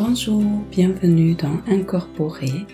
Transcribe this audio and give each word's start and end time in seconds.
Bonjour, 0.00 0.44
bienvenue 0.70 1.34
dans 1.34 1.60
Incorporer, 1.66 2.66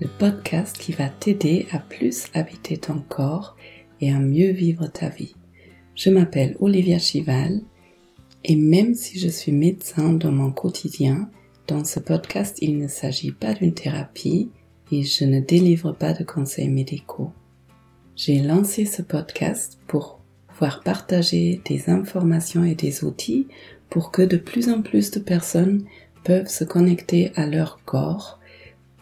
le 0.00 0.08
podcast 0.18 0.78
qui 0.78 0.92
va 0.92 1.10
t'aider 1.10 1.66
à 1.72 1.78
plus 1.78 2.28
habiter 2.32 2.78
ton 2.78 3.02
corps 3.06 3.54
et 4.00 4.10
à 4.10 4.18
mieux 4.18 4.50
vivre 4.50 4.86
ta 4.86 5.10
vie. 5.10 5.34
Je 5.94 6.08
m'appelle 6.08 6.56
Olivia 6.58 6.98
Chival 6.98 7.60
et 8.44 8.56
même 8.56 8.94
si 8.94 9.18
je 9.18 9.28
suis 9.28 9.52
médecin 9.52 10.14
dans 10.14 10.32
mon 10.32 10.52
quotidien, 10.52 11.28
dans 11.66 11.84
ce 11.84 12.00
podcast 12.00 12.56
il 12.62 12.78
ne 12.78 12.88
s'agit 12.88 13.32
pas 13.32 13.52
d'une 13.52 13.74
thérapie 13.74 14.48
et 14.90 15.02
je 15.02 15.26
ne 15.26 15.40
délivre 15.40 15.92
pas 15.92 16.14
de 16.14 16.24
conseils 16.24 16.70
médicaux. 16.70 17.30
J'ai 18.16 18.38
lancé 18.38 18.86
ce 18.86 19.02
podcast 19.02 19.78
pour 19.86 20.18
pouvoir 20.48 20.82
partager 20.82 21.60
des 21.66 21.90
informations 21.90 22.64
et 22.64 22.74
des 22.74 23.04
outils 23.04 23.48
pour 23.90 24.10
que 24.10 24.22
de 24.22 24.38
plus 24.38 24.70
en 24.70 24.80
plus 24.80 25.10
de 25.10 25.20
personnes 25.20 25.84
peuvent 26.24 26.48
se 26.48 26.64
connecter 26.64 27.32
à 27.36 27.46
leur 27.46 27.80
corps 27.84 28.38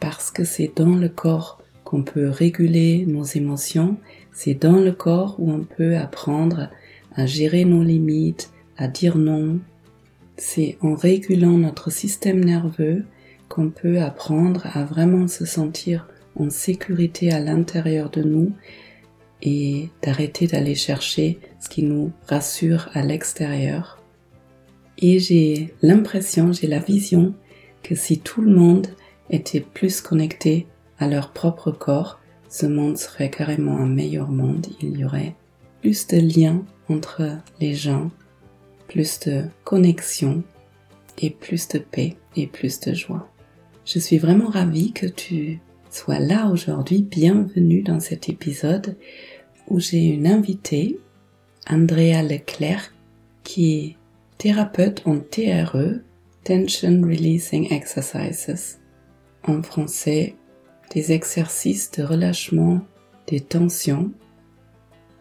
parce 0.01 0.31
que 0.31 0.45
c'est 0.45 0.73
dans 0.77 0.95
le 0.95 1.09
corps 1.09 1.61
qu'on 1.85 2.03
peut 2.03 2.29
réguler 2.29 3.05
nos 3.07 3.25
émotions, 3.25 3.97
c'est 4.33 4.55
dans 4.55 4.79
le 4.79 4.93
corps 4.93 5.37
où 5.39 5.51
on 5.51 5.65
peut 5.65 5.97
apprendre 5.97 6.69
à 7.15 7.27
gérer 7.27 7.65
nos 7.65 7.83
limites, 7.83 8.51
à 8.77 8.89
dire 8.89 9.17
non. 9.17 9.59
C'est 10.37 10.77
en 10.83 10.95
régulant 10.95 11.59
notre 11.59 11.91
système 11.91 12.45
nerveux 12.45 13.05
qu'on 13.49 13.71
peut 13.71 14.01
apprendre 14.01 14.67
à 14.75 14.85
vraiment 14.85 15.27
se 15.27 15.45
sentir 15.45 16.07
en 16.37 16.51
sécurité 16.51 17.33
à 17.33 17.41
l'intérieur 17.41 18.11
de 18.11 18.23
nous 18.23 18.53
et 19.43 19.89
d'arrêter 20.03 20.47
d'aller 20.47 20.75
chercher 20.75 21.39
ce 21.61 21.69
qui 21.69 21.83
nous 21.83 22.13
rassure 22.29 22.89
à 22.93 23.03
l'extérieur 23.03 23.98
et 25.01 25.21
j'ai 25.21 25.73
l'impression, 25.81 26.53
j'ai 26.53 26.67
la 26.67 26.81
vision 26.81 27.35
que 27.83 27.95
si 27.95 28.19
tout 28.19 28.43
le 28.43 28.53
monde 28.53 28.89
était 29.31 29.61
plus 29.61 30.01
connecté 30.01 30.67
à 30.99 31.07
leur 31.07 31.33
propre 31.33 31.71
corps, 31.71 32.19
ce 32.49 32.67
monde 32.67 32.99
serait 32.99 33.31
carrément 33.31 33.77
un 33.79 33.87
meilleur 33.87 34.29
monde. 34.29 34.67
Il 34.83 34.99
y 34.99 35.05
aurait 35.05 35.37
plus 35.81 36.09
de 36.09 36.19
liens 36.19 36.65
entre 36.89 37.39
les 37.61 37.75
gens, 37.75 38.11
plus 38.89 39.21
de 39.21 39.45
connexion 39.65 40.43
et 41.19 41.31
plus 41.31 41.69
de 41.69 41.79
paix 41.79 42.17
et 42.35 42.49
plus 42.49 42.81
de 42.81 42.93
joie. 42.93 43.31
Je 43.85 44.01
suis 44.01 44.19
vraiment 44.19 44.49
ravie 44.49 44.93
que 44.93 45.07
tu 45.07 45.61
sois 45.91 46.19
là 46.19 46.49
aujourd'hui. 46.49 47.03
Bienvenue 47.03 47.83
dans 47.83 48.01
cet 48.01 48.29
épisode 48.29 48.97
où 49.69 49.79
j'ai 49.79 50.03
une 50.03 50.27
invitée, 50.27 50.99
Andrea 51.71 52.23
Leclerc, 52.23 52.93
qui 53.45 53.98
thérapeute 54.39 55.03
en 55.05 55.19
TRE, 55.19 56.01
Tension 56.45 57.03
Releasing 57.03 57.73
Exercises. 57.73 58.79
En 59.43 59.63
français, 59.63 60.37
des 60.95 61.13
exercices 61.13 61.91
de 61.91 62.05
relâchement 62.05 62.81
des 63.27 63.41
tensions. 63.41 64.13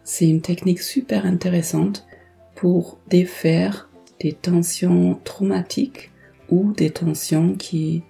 C'est 0.04 0.28
une 0.28 0.40
technique 0.40 0.80
super 0.80 1.26
intéressante 1.26 2.06
pour 2.54 2.98
défaire 3.08 3.90
des 4.20 4.32
tensions 4.32 5.18
traumatiques 5.24 6.10
ou 6.48 6.72
des 6.72 6.90
tensions 6.90 7.54
qui 7.54 8.04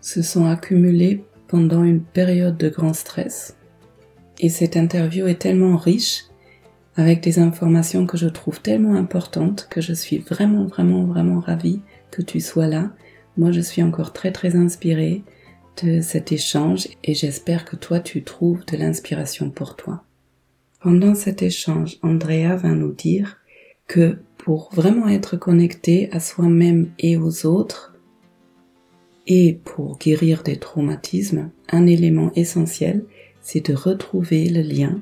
se 0.00 0.22
sont 0.22 0.46
accumulées 0.46 1.24
pendant 1.46 1.84
une 1.84 2.02
période 2.02 2.56
de 2.56 2.68
grand 2.68 2.94
stress. 2.94 3.56
Et 4.40 4.48
cette 4.48 4.76
interview 4.76 5.26
est 5.26 5.40
tellement 5.40 5.76
riche 5.76 6.27
avec 6.98 7.22
des 7.22 7.38
informations 7.38 8.06
que 8.06 8.16
je 8.16 8.26
trouve 8.26 8.60
tellement 8.60 8.96
importantes 8.96 9.68
que 9.70 9.80
je 9.80 9.92
suis 9.92 10.18
vraiment, 10.18 10.64
vraiment, 10.64 11.04
vraiment 11.04 11.38
ravie 11.38 11.80
que 12.10 12.22
tu 12.22 12.40
sois 12.40 12.66
là. 12.66 12.90
Moi, 13.36 13.52
je 13.52 13.60
suis 13.60 13.84
encore 13.84 14.12
très, 14.12 14.32
très 14.32 14.56
inspirée 14.56 15.22
de 15.80 16.00
cet 16.00 16.32
échange 16.32 16.88
et 17.04 17.14
j'espère 17.14 17.64
que 17.64 17.76
toi, 17.76 18.00
tu 18.00 18.24
trouves 18.24 18.64
de 18.66 18.76
l'inspiration 18.76 19.48
pour 19.48 19.76
toi. 19.76 20.02
Pendant 20.82 21.14
cet 21.14 21.40
échange, 21.40 21.98
Andrea 22.02 22.56
va 22.56 22.70
nous 22.70 22.92
dire 22.92 23.38
que 23.86 24.18
pour 24.36 24.70
vraiment 24.74 25.06
être 25.06 25.36
connecté 25.36 26.08
à 26.10 26.18
soi-même 26.18 26.90
et 26.98 27.16
aux 27.16 27.46
autres, 27.46 27.94
et 29.28 29.60
pour 29.64 29.98
guérir 29.98 30.42
des 30.42 30.56
traumatismes, 30.56 31.50
un 31.70 31.86
élément 31.86 32.32
essentiel, 32.34 33.04
c'est 33.40 33.68
de 33.68 33.74
retrouver 33.74 34.48
le 34.48 34.62
lien 34.62 35.00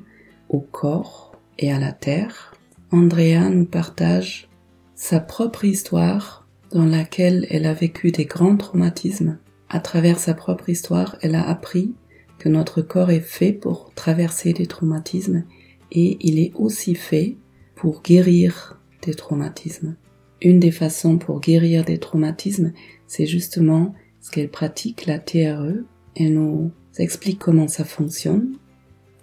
au 0.49 0.59
corps, 0.59 1.26
et 1.57 1.71
à 1.71 1.79
la 1.79 1.91
terre, 1.91 2.53
Andrea 2.91 3.49
nous 3.49 3.65
partage 3.65 4.49
sa 4.95 5.19
propre 5.19 5.65
histoire 5.65 6.47
dans 6.71 6.85
laquelle 6.85 7.47
elle 7.49 7.65
a 7.65 7.73
vécu 7.73 8.11
des 8.11 8.25
grands 8.25 8.57
traumatismes. 8.57 9.37
À 9.69 9.79
travers 9.79 10.19
sa 10.19 10.33
propre 10.33 10.69
histoire, 10.69 11.17
elle 11.21 11.35
a 11.35 11.47
appris 11.47 11.93
que 12.39 12.49
notre 12.49 12.81
corps 12.81 13.11
est 13.11 13.19
fait 13.19 13.53
pour 13.53 13.93
traverser 13.93 14.53
des 14.53 14.67
traumatismes 14.67 15.43
et 15.91 16.17
il 16.21 16.39
est 16.39 16.51
aussi 16.55 16.95
fait 16.95 17.37
pour 17.75 18.01
guérir 18.01 18.79
des 19.01 19.13
traumatismes. 19.13 19.95
Une 20.41 20.59
des 20.59 20.71
façons 20.71 21.17
pour 21.17 21.39
guérir 21.39 21.83
des 21.83 21.97
traumatismes, 21.97 22.73
c'est 23.07 23.25
justement 23.25 23.93
ce 24.21 24.31
qu'elle 24.31 24.49
pratique, 24.49 25.05
la 25.05 25.19
TRE. 25.19 25.83
Elle 26.15 26.33
nous 26.33 26.71
explique 26.97 27.39
comment 27.39 27.67
ça 27.67 27.85
fonctionne. 27.85 28.57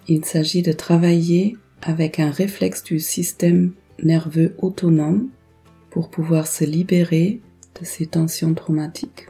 Il 0.07 0.25
s'agit 0.25 0.61
de 0.61 0.71
travailler 0.71 1.57
avec 1.85 2.19
un 2.19 2.31
réflexe 2.31 2.83
du 2.83 2.99
système 2.99 3.71
nerveux 4.03 4.55
autonome 4.57 5.29
pour 5.91 6.09
pouvoir 6.09 6.47
se 6.47 6.65
libérer 6.65 7.41
de 7.79 7.85
ces 7.85 8.07
tensions 8.07 8.55
traumatiques. 8.55 9.27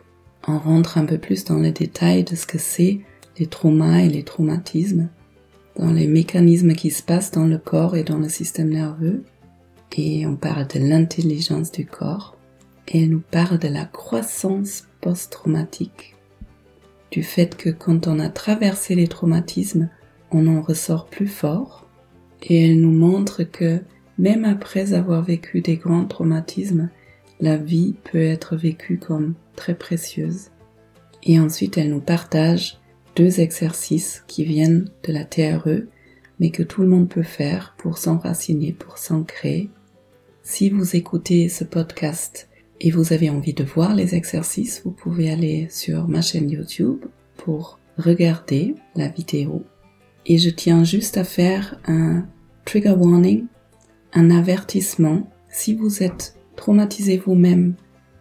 On 0.47 0.57
rentre 0.57 0.97
un 0.97 1.05
peu 1.05 1.17
plus 1.17 1.43
dans 1.43 1.59
les 1.59 1.73
détails 1.73 2.23
de 2.23 2.35
ce 2.35 2.47
que 2.47 2.57
c'est 2.57 3.01
les 3.37 3.47
traumas 3.47 3.99
et 3.99 4.09
les 4.09 4.23
traumatismes, 4.23 5.09
dans 5.77 5.91
les 5.91 6.07
mécanismes 6.07 6.73
qui 6.73 6.91
se 6.91 7.03
passent 7.03 7.31
dans 7.31 7.45
le 7.45 7.57
corps 7.57 7.97
et 7.97 8.03
dans 8.03 8.19
le 8.19 8.29
système 8.29 8.69
nerveux, 8.69 9.25
et 9.97 10.25
on 10.25 10.37
parle 10.37 10.67
de 10.67 10.79
l'intelligence 10.79 11.71
du 11.71 11.85
corps, 11.85 12.37
et 12.87 13.03
elle 13.03 13.09
nous 13.09 13.23
parle 13.31 13.59
de 13.59 13.67
la 13.67 13.83
croissance 13.83 14.87
post-traumatique, 15.01 16.15
du 17.11 17.21
fait 17.21 17.57
que 17.57 17.69
quand 17.69 18.07
on 18.07 18.19
a 18.19 18.29
traversé 18.29 18.95
les 18.95 19.07
traumatismes, 19.07 19.89
on 20.31 20.47
en 20.47 20.61
ressort 20.61 21.07
plus 21.07 21.27
fort, 21.27 21.84
et 22.45 22.65
elle 22.65 22.79
nous 22.79 22.91
montre 22.91 23.43
que 23.43 23.81
même 24.17 24.45
après 24.45 24.93
avoir 24.93 25.23
vécu 25.23 25.61
des 25.61 25.77
grands 25.77 26.05
traumatismes, 26.05 26.89
la 27.41 27.57
vie 27.57 27.95
peut 28.11 28.21
être 28.21 28.55
vécue 28.55 28.97
comme 28.97 29.33
très 29.55 29.75
précieuse. 29.75 30.51
Et 31.23 31.39
ensuite, 31.39 31.77
elle 31.77 31.89
nous 31.89 32.01
partage 32.01 32.79
deux 33.15 33.39
exercices 33.39 34.23
qui 34.27 34.45
viennent 34.45 34.89
de 35.03 35.11
la 35.11 35.25
TRE, 35.25 35.87
mais 36.39 36.51
que 36.51 36.63
tout 36.63 36.81
le 36.81 36.87
monde 36.87 37.09
peut 37.09 37.23
faire 37.23 37.75
pour 37.77 37.97
s'enraciner, 37.97 38.73
pour 38.73 38.97
s'ancrer. 38.97 39.69
Si 40.43 40.69
vous 40.69 40.95
écoutez 40.95 41.49
ce 41.49 41.63
podcast 41.63 42.49
et 42.79 42.91
vous 42.91 43.11
avez 43.11 43.29
envie 43.29 43.53
de 43.53 43.63
voir 43.63 43.95
les 43.95 44.15
exercices, 44.15 44.81
vous 44.85 44.91
pouvez 44.91 45.31
aller 45.31 45.67
sur 45.71 46.07
ma 46.07 46.21
chaîne 46.21 46.49
YouTube 46.49 47.03
pour 47.37 47.79
regarder 47.97 48.75
la 48.95 49.07
vidéo. 49.07 49.63
Et 50.25 50.37
je 50.37 50.49
tiens 50.49 50.83
juste 50.83 51.17
à 51.17 51.23
faire 51.23 51.79
un 51.85 52.27
trigger 52.65 52.95
warning, 52.97 53.45
un 54.13 54.31
avertissement. 54.31 55.29
Si 55.49 55.73
vous 55.73 56.03
êtes 56.03 56.35
traumatisé 56.55 57.17
vous-même 57.17 57.75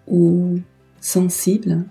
ou 0.06 0.58
sensible, 1.00 1.84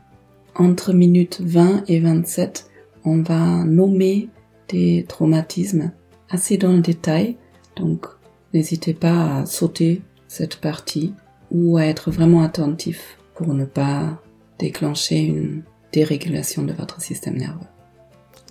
entre 0.56 0.94
minutes 0.94 1.42
20 1.42 1.84
et 1.88 2.00
27, 2.00 2.70
on 3.06 3.22
va 3.22 3.64
nommer 3.64 4.30
des 4.70 5.06
traumatismes 5.08 5.92
assez 6.30 6.58
dans 6.58 6.74
le 6.74 6.82
détail. 6.82 7.38
Donc, 7.76 8.06
n'hésitez 8.54 8.94
pas 8.94 9.40
à 9.40 9.46
sauter 9.46 10.02
cette 10.28 10.58
partie 10.58 11.14
ou 11.52 11.78
à 11.78 11.86
être 11.86 12.12
vraiment 12.12 12.44
attentif 12.44 13.18
pour 13.36 13.54
ne 13.54 13.66
pas 13.66 14.22
déclencher 14.60 15.20
une 15.22 15.64
dérégulation 15.92 16.64
de 16.64 16.74
votre 16.74 17.02
système 17.02 17.38
nerveux. 17.38 17.68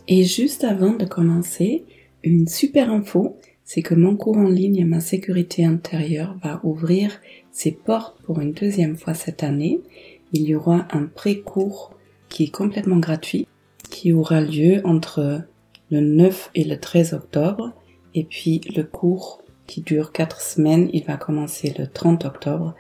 Et 0.08 0.24
juste 0.24 0.64
avant 0.64 0.92
de 0.92 1.04
commencer, 1.04 1.84
une 2.24 2.46
super 2.46 2.90
info, 2.90 3.38
c'est 3.74 3.80
que 3.80 3.94
mon 3.94 4.16
cours 4.16 4.36
en 4.36 4.50
ligne 4.50 4.84
Ma 4.84 5.00
sécurité 5.00 5.64
intérieure 5.64 6.36
va 6.42 6.60
ouvrir 6.62 7.22
ses 7.52 7.72
portes 7.72 8.20
pour 8.22 8.38
une 8.38 8.52
deuxième 8.52 8.98
fois 8.98 9.14
cette 9.14 9.42
année. 9.42 9.80
Il 10.34 10.42
y 10.42 10.54
aura 10.54 10.86
un 10.90 11.06
pré-cours 11.06 11.94
qui 12.28 12.44
est 12.44 12.50
complètement 12.50 12.98
gratuit, 12.98 13.48
qui 13.88 14.12
aura 14.12 14.42
lieu 14.42 14.82
entre 14.84 15.44
le 15.90 16.00
9 16.00 16.50
et 16.54 16.64
le 16.64 16.78
13 16.78 17.14
octobre, 17.14 17.72
et 18.14 18.24
puis 18.24 18.60
le 18.76 18.82
cours 18.82 19.42
qui 19.66 19.80
dure 19.80 20.12
4 20.12 20.42
semaines, 20.42 20.90
il 20.92 21.04
va 21.04 21.16
commencer 21.16 21.72
le 21.78 21.86
30 21.86 22.26
octobre. 22.26 22.74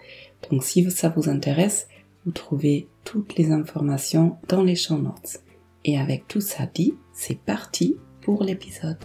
Donc 0.50 0.62
si 0.62 0.90
ça 0.90 1.08
vous 1.08 1.30
intéresse, 1.30 1.88
vous 2.26 2.32
trouvez 2.32 2.86
toutes 3.04 3.36
les 3.36 3.50
informations 3.50 4.36
dans 4.46 4.62
les 4.62 4.76
champs 4.76 4.98
notes. 4.98 5.38
Et 5.86 5.98
avec 5.98 6.28
tout 6.28 6.42
ça 6.42 6.68
dit, 6.74 6.92
c'est 7.14 7.38
parti 7.38 7.96
pour 8.20 8.44
l'épisode. 8.44 8.98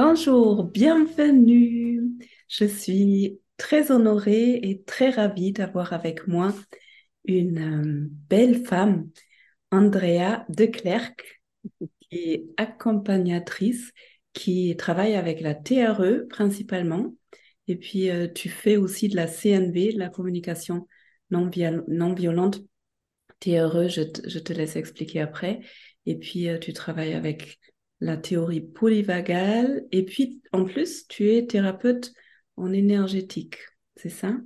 Bonjour, 0.00 0.62
bienvenue. 0.62 2.04
Je 2.46 2.64
suis 2.66 3.40
très 3.56 3.90
honorée 3.90 4.54
et 4.62 4.84
très 4.84 5.10
ravie 5.10 5.50
d'avoir 5.50 5.92
avec 5.92 6.28
moi 6.28 6.54
une 7.24 7.58
euh, 7.58 8.08
belle 8.28 8.64
femme, 8.64 9.10
Andrea 9.72 10.44
Declercq, 10.50 11.42
qui 11.80 12.16
est 12.16 12.44
accompagnatrice, 12.56 13.90
qui 14.34 14.76
travaille 14.76 15.16
avec 15.16 15.40
la 15.40 15.56
TRE 15.56 16.28
principalement. 16.30 17.16
Et 17.66 17.74
puis, 17.74 18.08
euh, 18.08 18.28
tu 18.32 18.48
fais 18.48 18.76
aussi 18.76 19.08
de 19.08 19.16
la 19.16 19.26
CNV, 19.26 19.94
de 19.94 19.98
la 19.98 20.10
communication 20.10 20.86
non, 21.32 21.50
non 21.88 22.14
violente. 22.14 22.60
TRE, 23.40 23.88
je, 23.88 24.02
je, 24.28 24.38
te 24.38 24.52
laisse 24.52 24.76
expliquer 24.76 25.22
après. 25.22 25.58
Et 26.06 26.16
puis, 26.16 26.48
euh, 26.48 26.58
tu 26.58 26.72
travailles 26.72 27.14
avec 27.14 27.58
la 28.00 28.16
théorie 28.16 28.60
polyvagale. 28.60 29.86
Et 29.92 30.04
puis, 30.04 30.42
en 30.52 30.64
plus, 30.64 31.06
tu 31.08 31.30
es 31.30 31.46
thérapeute 31.46 32.12
en 32.56 32.72
énergétique, 32.72 33.56
c'est 33.96 34.08
ça? 34.08 34.36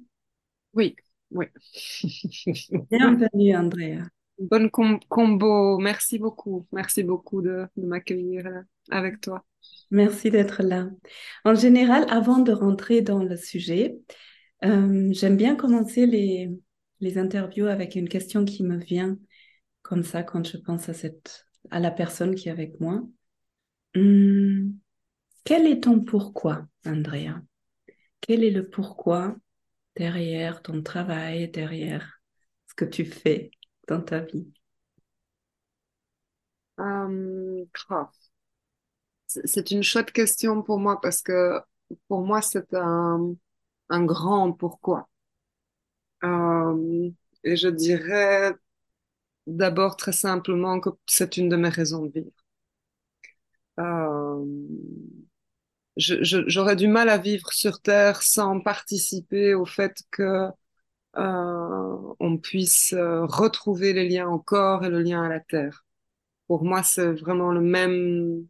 Oui, 0.74 0.96
oui. 1.30 1.46
Bienvenue, 2.90 3.56
Andrea. 3.56 4.02
Bonne 4.38 4.70
combo. 4.70 5.78
Merci 5.78 6.18
beaucoup. 6.18 6.66
Merci 6.72 7.02
beaucoup 7.04 7.42
de, 7.42 7.66
m'accueillir 7.76 8.46
euh, 8.46 8.60
avec 8.90 9.20
toi. 9.20 9.44
Merci 9.90 10.30
d'être 10.30 10.62
là. 10.62 10.88
En 11.44 11.54
général, 11.54 12.06
avant 12.08 12.38
de 12.38 12.52
rentrer 12.52 13.02
dans 13.02 13.22
le 13.22 13.36
sujet, 13.36 13.96
euh, 14.64 15.08
j'aime 15.12 15.36
bien 15.36 15.54
commencer 15.54 16.06
les, 16.06 16.50
les 17.00 17.18
interviews 17.18 17.66
avec 17.66 17.94
une 17.94 18.08
question 18.08 18.44
qui 18.44 18.62
me 18.62 18.78
vient 18.78 19.18
comme 19.82 20.02
ça 20.02 20.22
quand 20.22 20.46
je 20.46 20.56
pense 20.56 20.88
à, 20.88 20.94
cette, 20.94 21.46
à 21.70 21.78
la 21.78 21.90
personne 21.90 22.34
qui 22.34 22.48
est 22.48 22.52
avec 22.52 22.80
moi. 22.80 23.02
Hum, 23.94 24.78
quel 25.44 25.66
est 25.68 25.82
ton 25.84 26.00
pourquoi, 26.04 26.66
Andrea? 26.86 27.42
Quel 28.22 28.44
est 28.44 28.50
le 28.50 28.68
pourquoi 28.68 29.36
derrière 29.96 30.62
ton 30.62 30.82
travail, 30.82 31.48
derrière 31.50 32.20
ce 32.68 32.74
que 32.74 32.84
tu 32.86 33.04
fais 33.06 33.50
dans 33.88 34.02
ta 34.02 34.20
vie? 34.20 34.52
Hum, 36.76 37.66
C'est 39.26 39.70
une 39.72 39.82
chouette 39.82 40.12
question 40.12 40.62
pour 40.62 40.78
moi 40.78 41.00
parce 41.00 41.22
que 41.22 41.60
pour 42.08 42.22
moi, 42.24 42.40
c'est 42.42 42.72
un, 42.74 43.34
un 43.90 44.04
grand 44.04 44.52
pourquoi. 44.52 45.08
Hum, 46.22 47.14
et 47.44 47.56
je 47.56 47.68
dirais 47.68 48.54
d'abord 49.46 49.96
très 49.96 50.12
simplement 50.12 50.80
que 50.80 50.90
c'est 51.06 51.36
une 51.38 51.48
de 51.50 51.56
mes 51.56 51.68
raisons 51.70 52.06
de 52.06 52.12
vivre. 52.12 52.32
Euh, 53.80 54.44
j'aurais 55.96 56.76
du 56.76 56.88
mal 56.88 57.08
à 57.08 57.18
vivre 57.18 57.52
sur 57.52 57.80
Terre 57.80 58.22
sans 58.22 58.60
participer 58.60 59.54
au 59.54 59.66
fait 59.66 60.02
que 60.10 60.48
euh, 61.18 62.14
on 62.20 62.38
puisse 62.38 62.94
euh, 62.94 63.26
retrouver 63.26 63.92
les 63.92 64.08
liens 64.08 64.28
au 64.28 64.38
corps 64.38 64.84
et 64.84 64.90
le 64.90 65.02
lien 65.02 65.22
à 65.24 65.28
la 65.28 65.40
Terre. 65.40 65.84
Pour 66.48 66.64
moi, 66.64 66.82
c'est 66.82 67.12
vraiment 67.12 67.52
le 67.52 67.60
même 67.60 68.46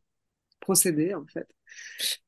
procédé 0.60 1.14
en 1.14 1.26
fait. 1.26 1.48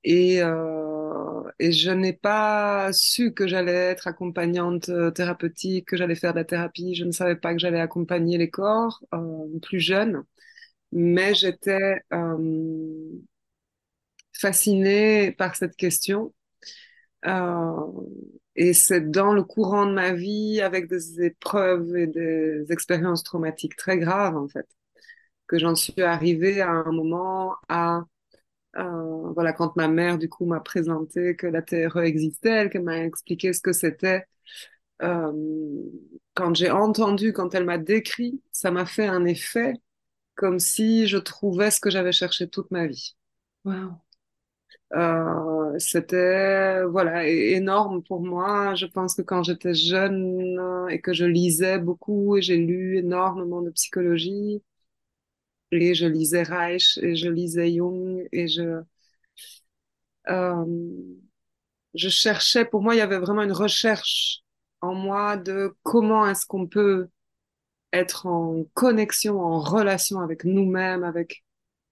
Et, 0.04 0.42
euh, 0.42 1.42
et 1.58 1.72
je 1.72 1.90
n'ai 1.90 2.12
pas 2.14 2.92
su 2.92 3.34
que 3.34 3.46
j'allais 3.48 3.72
être 3.72 4.06
accompagnante 4.08 4.90
thérapeutique, 5.14 5.88
que 5.88 5.96
j'allais 5.96 6.14
faire 6.16 6.32
de 6.34 6.38
la 6.38 6.44
thérapie. 6.44 6.94
Je 6.94 7.04
ne 7.04 7.12
savais 7.12 7.36
pas 7.36 7.54
que 7.54 7.60
j'allais 7.60 7.80
accompagner 7.80 8.38
les 8.38 8.50
corps 8.50 9.02
plus 9.62 9.80
jeunes 9.80 10.24
mais 10.94 11.34
j'étais 11.34 12.02
euh, 12.14 13.18
fascinée 14.32 15.32
par 15.32 15.56
cette 15.56 15.76
question. 15.76 16.34
Euh, 17.26 17.74
et 18.56 18.72
c'est 18.74 19.10
dans 19.10 19.32
le 19.32 19.42
courant 19.42 19.86
de 19.86 19.92
ma 19.94 20.12
vie, 20.12 20.60
avec 20.60 20.88
des 20.88 21.22
épreuves 21.22 21.96
et 21.96 22.06
des 22.06 22.66
expériences 22.72 23.22
traumatiques 23.24 23.76
très 23.76 23.98
graves, 23.98 24.36
en 24.36 24.48
fait, 24.48 24.66
que 25.48 25.58
j'en 25.58 25.74
suis 25.76 26.02
arrivée 26.02 26.60
à 26.62 26.70
un 26.70 26.92
moment 26.92 27.56
à, 27.68 28.04
euh, 28.78 29.32
voilà, 29.34 29.52
quand 29.54 29.76
ma 29.76 29.88
mère, 29.88 30.18
du 30.18 30.28
coup, 30.28 30.46
m'a 30.46 30.60
présenté 30.60 31.36
que 31.36 31.46
la 31.48 31.62
TRE 31.62 32.04
existait, 32.04 32.70
qu'elle 32.70 32.84
m'a 32.84 33.04
expliqué 33.04 33.52
ce 33.52 33.60
que 33.62 33.72
c'était. 33.72 34.24
Quand 36.34 36.54
j'ai 36.54 36.70
entendu, 36.70 37.32
quand 37.32 37.54
elle 37.54 37.64
m'a 37.64 37.78
décrit, 37.78 38.42
ça 38.52 38.70
m'a 38.70 38.86
fait 38.86 39.06
un 39.06 39.24
effet 39.24 39.74
comme 40.34 40.58
si 40.58 41.06
je 41.06 41.18
trouvais 41.18 41.70
ce 41.70 41.80
que 41.80 41.90
j'avais 41.90 42.12
cherché 42.12 42.48
toute 42.48 42.70
ma 42.70 42.86
vie. 42.86 43.14
Wow. 43.64 43.92
Euh, 44.94 45.74
c'était 45.78 46.84
voilà 46.84 47.26
énorme 47.26 48.02
pour 48.02 48.20
moi. 48.22 48.74
Je 48.74 48.86
pense 48.86 49.14
que 49.14 49.22
quand 49.22 49.42
j'étais 49.42 49.74
jeune 49.74 50.58
euh, 50.58 50.88
et 50.88 51.00
que 51.00 51.12
je 51.12 51.24
lisais 51.24 51.78
beaucoup 51.78 52.36
et 52.36 52.42
j'ai 52.42 52.56
lu 52.56 52.98
énormément 52.98 53.62
de 53.62 53.70
psychologie 53.70 54.62
et 55.72 55.94
je 55.94 56.06
lisais 56.06 56.42
Reich 56.42 56.98
et 57.02 57.16
je 57.16 57.28
lisais 57.28 57.72
Jung 57.74 58.26
et 58.32 58.48
je 58.48 58.82
euh, 60.28 60.64
je 61.94 62.08
cherchais. 62.08 62.64
Pour 62.64 62.82
moi, 62.82 62.94
il 62.94 62.98
y 62.98 63.00
avait 63.00 63.18
vraiment 63.18 63.42
une 63.42 63.52
recherche 63.52 64.42
en 64.80 64.94
moi 64.94 65.36
de 65.36 65.76
comment 65.82 66.26
est-ce 66.26 66.46
qu'on 66.46 66.66
peut 66.66 67.08
être 67.94 68.26
en 68.26 68.64
connexion, 68.74 69.40
en 69.40 69.60
relation 69.60 70.20
avec 70.20 70.44
nous-mêmes, 70.44 71.04
avec 71.04 71.44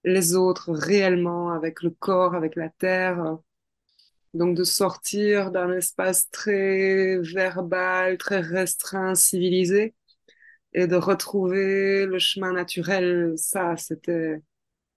les 0.04 0.34
autres 0.34 0.72
réellement, 0.72 1.52
avec 1.52 1.82
le 1.82 1.90
corps, 1.90 2.34
avec 2.34 2.56
la 2.56 2.68
terre. 2.70 3.38
Donc 4.34 4.56
de 4.56 4.64
sortir 4.64 5.50
d'un 5.50 5.72
espace 5.72 6.30
très 6.30 7.18
verbal, 7.18 8.16
très 8.18 8.40
restreint, 8.40 9.14
civilisé, 9.14 9.94
et 10.74 10.86
de 10.86 10.96
retrouver 10.96 12.06
le 12.06 12.18
chemin 12.18 12.52
naturel, 12.52 13.34
ça, 13.36 13.76
c'était, 13.76 14.40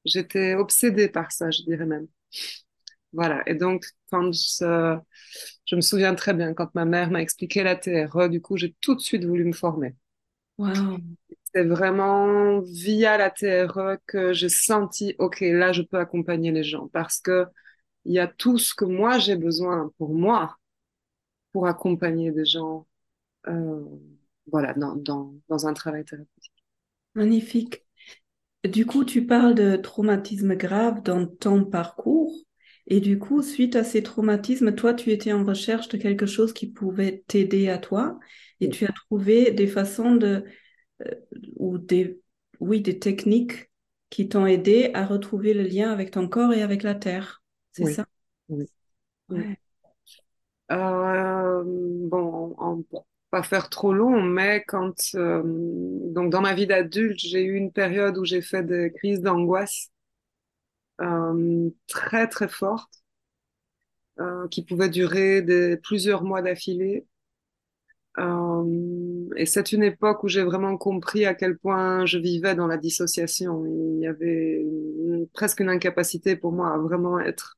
j'étais 0.05 0.55
obsédée 0.55 1.09
par 1.09 1.31
ça, 1.31 1.51
je 1.51 1.63
dirais 1.63 1.85
même. 1.85 2.07
Voilà. 3.13 3.43
Et 3.47 3.55
donc, 3.55 3.85
quand 4.11 4.31
je, 4.33 4.97
je 5.65 5.75
me 5.75 5.81
souviens 5.81 6.15
très 6.15 6.33
bien, 6.33 6.53
quand 6.53 6.73
ma 6.75 6.85
mère 6.85 7.11
m'a 7.11 7.21
expliqué 7.21 7.63
la 7.63 7.75
TRE, 7.75 8.29
du 8.29 8.41
coup, 8.41 8.57
j'ai 8.57 8.75
tout 8.81 8.95
de 8.95 8.99
suite 9.01 9.25
voulu 9.25 9.45
me 9.45 9.53
former. 9.53 9.95
C'est 11.53 11.63
vraiment 11.63 12.59
via 12.61 13.17
la 13.17 13.29
TRE 13.31 13.97
que 14.07 14.33
j'ai 14.33 14.49
senti, 14.49 15.15
OK, 15.19 15.39
là, 15.41 15.71
je 15.71 15.81
peux 15.81 15.97
accompagner 15.97 16.51
les 16.51 16.63
gens 16.63 16.87
parce 16.89 17.19
que 17.19 17.45
il 18.05 18.13
y 18.13 18.19
a 18.19 18.27
tout 18.27 18.57
ce 18.57 18.75
que 18.75 18.85
moi 18.85 19.19
j'ai 19.19 19.35
besoin 19.35 19.91
pour 19.97 20.13
moi 20.15 20.57
pour 21.53 21.67
accompagner 21.67 22.31
des 22.31 22.45
gens, 22.45 22.87
euh, 23.47 23.83
voilà, 24.51 24.73
dans, 24.73 24.95
dans, 24.95 25.33
dans 25.49 25.67
un 25.67 25.73
travail 25.73 26.05
thérapeutique. 26.05 26.53
Magnifique. 27.15 27.85
Du 28.67 28.85
coup, 28.85 29.05
tu 29.05 29.25
parles 29.25 29.55
de 29.55 29.75
traumatisme 29.77 30.55
grave 30.55 31.03
dans 31.03 31.27
ton 31.27 31.65
parcours. 31.65 32.33
Et 32.87 32.99
du 32.99 33.19
coup, 33.19 33.41
suite 33.41 33.75
à 33.75 33.83
ces 33.83 34.03
traumatismes, 34.03 34.75
toi, 34.75 34.93
tu 34.93 35.11
étais 35.11 35.33
en 35.33 35.43
recherche 35.43 35.87
de 35.89 35.97
quelque 35.97 36.25
chose 36.25 36.53
qui 36.53 36.67
pouvait 36.71 37.23
t'aider 37.27 37.69
à 37.69 37.77
toi 37.77 38.19
et 38.61 38.69
tu 38.69 38.85
as 38.85 38.91
trouvé 38.91 39.51
des 39.51 39.67
façons 39.67 40.15
de, 40.15 40.45
euh, 41.01 41.11
ou 41.57 41.77
des, 41.77 42.21
oui, 42.59 42.81
des 42.81 42.99
techniques 42.99 43.69
qui 44.09 44.29
t'ont 44.29 44.45
aidé 44.45 44.91
à 44.93 45.05
retrouver 45.05 45.53
le 45.53 45.63
lien 45.63 45.91
avec 45.91 46.11
ton 46.11 46.27
corps 46.27 46.53
et 46.53 46.61
avec 46.61 46.83
la 46.83 46.95
terre. 46.95 47.43
C'est 47.71 47.91
ça? 47.93 48.05
Oui. 48.47 48.65
Euh, 50.71 51.63
bon, 51.65 52.55
on, 52.57 52.83
pas 53.29 53.43
faire 53.43 53.69
trop 53.69 53.93
long, 53.93 54.21
mais 54.21 54.63
quand, 54.65 54.95
euh, 55.15 55.41
donc 55.43 56.31
dans 56.31 56.41
ma 56.41 56.53
vie 56.53 56.67
d'adulte, 56.67 57.19
j'ai 57.19 57.43
eu 57.43 57.55
une 57.55 57.71
période 57.71 58.17
où 58.17 58.23
j'ai 58.23 58.41
fait 58.41 58.63
des 58.63 58.91
crises 58.95 59.21
d'angoisse 59.21 59.91
très 61.87 62.27
très 62.29 62.47
fortes, 62.47 63.03
qui 64.49 64.63
pouvaient 64.63 64.89
durer 64.89 65.41
des, 65.41 65.75
plusieurs 65.75 66.23
mois 66.23 66.41
d'affilée. 66.41 67.05
Euh, 68.17 69.29
et 69.35 69.45
c'est 69.45 69.71
une 69.71 69.83
époque 69.83 70.23
où 70.23 70.27
j'ai 70.27 70.43
vraiment 70.43 70.77
compris 70.77 71.25
à 71.25 71.33
quel 71.33 71.57
point 71.57 72.05
je 72.05 72.17
vivais 72.17 72.55
dans 72.55 72.67
la 72.67 72.77
dissociation. 72.77 73.65
Il 73.65 73.99
y 73.99 74.07
avait 74.07 74.65
presque 75.33 75.59
une 75.59 75.69
incapacité 75.69 76.35
pour 76.35 76.51
moi 76.53 76.73
à 76.73 76.77
vraiment 76.77 77.19
être 77.19 77.57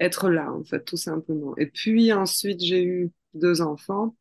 être 0.00 0.28
là, 0.28 0.52
en 0.52 0.64
fait, 0.64 0.84
tout 0.84 0.96
simplement. 0.96 1.56
Et 1.56 1.66
puis 1.66 2.12
ensuite, 2.12 2.60
j'ai 2.60 2.84
eu 2.84 3.12
deux 3.34 3.60
enfants. 3.60 4.16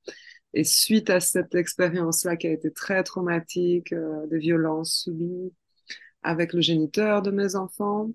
Et 0.53 0.63
suite 0.63 1.09
à 1.09 1.19
cette 1.19 1.55
expérience-là 1.55 2.37
qui 2.37 2.47
a 2.47 2.51
été 2.51 2.71
très 2.71 3.03
traumatique, 3.03 3.91
euh, 3.93 4.27
de 4.27 4.37
violences 4.37 5.03
subies 5.03 5.51
avec 6.23 6.53
le 6.53 6.61
géniteur 6.61 7.21
de 7.21 7.31
mes 7.31 7.55
enfants, 7.55 8.11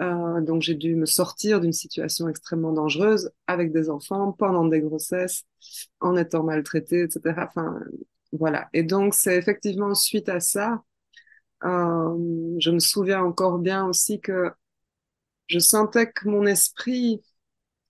euh, 0.00 0.40
donc 0.40 0.62
j'ai 0.62 0.74
dû 0.74 0.94
me 0.96 1.06
sortir 1.06 1.60
d'une 1.60 1.72
situation 1.72 2.28
extrêmement 2.28 2.72
dangereuse 2.72 3.30
avec 3.46 3.72
des 3.72 3.90
enfants 3.90 4.32
pendant 4.32 4.66
des 4.66 4.80
grossesses, 4.80 5.44
en 6.00 6.16
étant 6.16 6.44
maltraitée, 6.44 7.02
etc. 7.04 7.46
Enfin, 7.48 7.80
voilà. 8.32 8.68
Et 8.72 8.82
donc 8.82 9.14
c'est 9.14 9.36
effectivement 9.36 9.94
suite 9.94 10.28
à 10.28 10.40
ça, 10.40 10.82
euh, 11.64 12.56
je 12.60 12.70
me 12.70 12.78
souviens 12.78 13.22
encore 13.22 13.58
bien 13.58 13.86
aussi 13.86 14.20
que 14.20 14.50
je 15.48 15.58
sentais 15.58 16.10
que 16.12 16.28
mon 16.28 16.46
esprit 16.46 17.22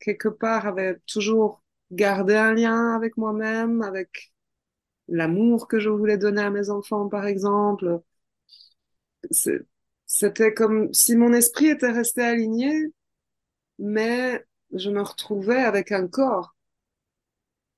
quelque 0.00 0.29
part 0.29 0.67
avait 0.67 0.99
toujours 1.07 1.62
garder 1.93 2.37
un 2.37 2.55
lien 2.55 2.95
avec 2.97 3.17
moi-même, 3.17 3.83
avec 3.83 4.33
l'amour 5.09 5.69
que 5.69 5.81
je 5.81 5.91
voulais 5.91 6.19
donner 6.19 6.43
à 6.43 6.50
mes 6.50 6.71
enfants, 6.71 7.09
par 7.09 7.27
exemple. 7.27 8.00
C'était 10.09 10.55
comme 10.55 10.93
si 10.95 11.15
mon 11.17 11.35
esprit 11.35 11.67
était 11.67 11.93
resté 11.93 12.23
aligné, 12.23 12.73
mais 13.79 14.43
je 14.73 14.88
me 14.88 15.03
retrouvais 15.03 15.62
avec 15.62 15.93
un 15.93 16.09
corps 16.09 16.57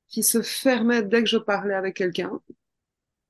qui 0.06 0.22
se 0.22 0.40
fermait 0.40 1.02
dès 1.02 1.24
que 1.24 1.28
je 1.28 1.38
parlais 1.38 1.74
avec 1.74 1.96
quelqu'un, 1.96 2.40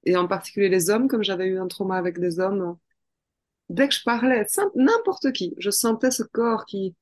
et 0.05 0.17
en 0.17 0.29
particulier 0.29 0.69
les 0.69 0.91
hommes, 0.91 1.09
comme 1.09 1.25
j'avais 1.25 1.47
eu 1.47 1.59
un 1.59 1.67
trauma 1.67 1.97
avec 1.97 2.21
des 2.21 2.41
hommes. 2.41 2.77
Dès 3.71 3.89
que 3.89 3.95
je 3.95 4.03
parlais, 4.03 4.47
n'importe 4.75 5.33
qui, 5.33 5.55
je 5.59 5.71
sentais 5.71 6.11
ce 6.11 6.23
corps 6.23 6.67
qui, 6.67 6.95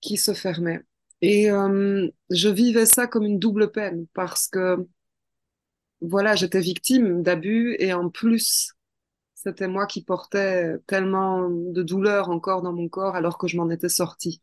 qui 0.00 0.16
se 0.16 0.34
fermait. 0.34 0.82
Et 1.20 1.48
euh, 1.48 2.08
je 2.30 2.48
vivais 2.48 2.86
ça 2.86 3.06
comme 3.06 3.24
une 3.24 3.38
double 3.38 3.70
peine 3.70 4.06
parce 4.14 4.48
que, 4.48 4.84
voilà, 6.00 6.34
j'étais 6.34 6.60
victime 6.60 7.22
d'abus 7.22 7.76
et 7.78 7.92
en 7.92 8.10
plus, 8.10 8.73
c'était 9.44 9.68
moi 9.68 9.86
qui 9.86 10.02
portais 10.04 10.76
tellement 10.86 11.48
de 11.50 11.82
douleur 11.82 12.30
encore 12.30 12.62
dans 12.62 12.72
mon 12.72 12.88
corps 12.88 13.16
alors 13.16 13.38
que 13.38 13.48
je 13.48 13.56
m'en 13.56 13.70
étais 13.70 13.88
sortie. 13.88 14.42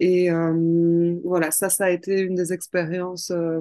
Et 0.00 0.30
euh, 0.30 1.16
voilà, 1.24 1.50
ça, 1.50 1.70
ça 1.70 1.86
a 1.86 1.90
été 1.90 2.20
une 2.20 2.34
des 2.36 2.52
expériences 2.52 3.30
euh, 3.32 3.60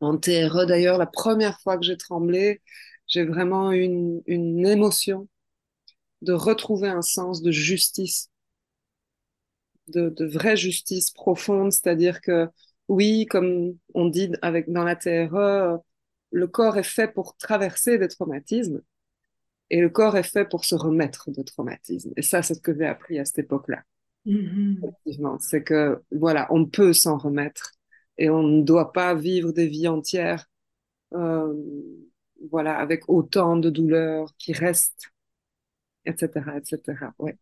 en 0.00 0.18
TRE. 0.18 0.66
D'ailleurs, 0.66 0.98
la 0.98 1.06
première 1.06 1.60
fois 1.60 1.78
que 1.78 1.84
j'ai 1.84 1.96
tremblé, 1.96 2.62
j'ai 3.08 3.24
vraiment 3.24 3.72
eu 3.72 3.82
une, 3.82 4.22
une 4.26 4.66
émotion 4.66 5.28
de 6.22 6.32
retrouver 6.34 6.88
un 6.88 7.02
sens 7.02 7.42
de 7.42 7.52
justice 7.52 8.30
de, 9.88 10.08
de 10.10 10.24
vraie 10.26 10.56
justice 10.56 11.10
profonde, 11.10 11.72
c'est-à-dire 11.72 12.20
que 12.20 12.48
oui, 12.88 13.26
comme 13.26 13.76
on 13.94 14.06
dit 14.06 14.30
avec 14.42 14.70
dans 14.70 14.84
la 14.84 14.96
TRE, 14.96 15.78
le 16.32 16.46
corps 16.48 16.76
est 16.78 16.82
fait 16.82 17.08
pour 17.12 17.36
traverser 17.36 17.98
des 17.98 18.08
traumatismes 18.08 18.82
et 19.70 19.80
le 19.80 19.88
corps 19.88 20.16
est 20.16 20.24
fait 20.24 20.44
pour 20.44 20.64
se 20.64 20.74
remettre 20.74 21.30
de 21.30 21.42
traumatismes. 21.42 22.12
Et 22.16 22.22
ça, 22.22 22.42
c'est 22.42 22.54
ce 22.54 22.60
que 22.60 22.74
j'ai 22.76 22.86
appris 22.86 23.18
à 23.18 23.24
cette 23.24 23.38
époque-là. 23.38 23.82
Mm-hmm. 24.26 25.38
c'est 25.40 25.62
que 25.62 26.02
voilà, 26.10 26.46
on 26.50 26.66
peut 26.66 26.92
s'en 26.92 27.16
remettre 27.16 27.72
et 28.18 28.28
on 28.28 28.42
ne 28.42 28.62
doit 28.62 28.92
pas 28.92 29.14
vivre 29.14 29.50
des 29.52 29.66
vies 29.66 29.88
entières, 29.88 30.46
euh, 31.14 31.54
voilà, 32.50 32.76
avec 32.76 33.08
autant 33.08 33.56
de 33.56 33.70
douleurs 33.70 34.34
qui 34.36 34.52
restent, 34.52 35.10
etc., 36.04 36.28
etc. 36.58 37.12
Ouais. 37.18 37.38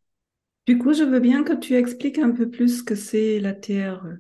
Du 0.67 0.79
coup, 0.79 0.93
je 0.93 1.03
veux 1.03 1.19
bien 1.19 1.43
que 1.43 1.55
tu 1.55 1.75
expliques 1.75 2.19
un 2.19 2.31
peu 2.31 2.49
plus 2.49 2.79
ce 2.79 2.83
que 2.85 2.95
c'est 2.95 3.41
la 3.41 3.55
TRE. 3.55 4.19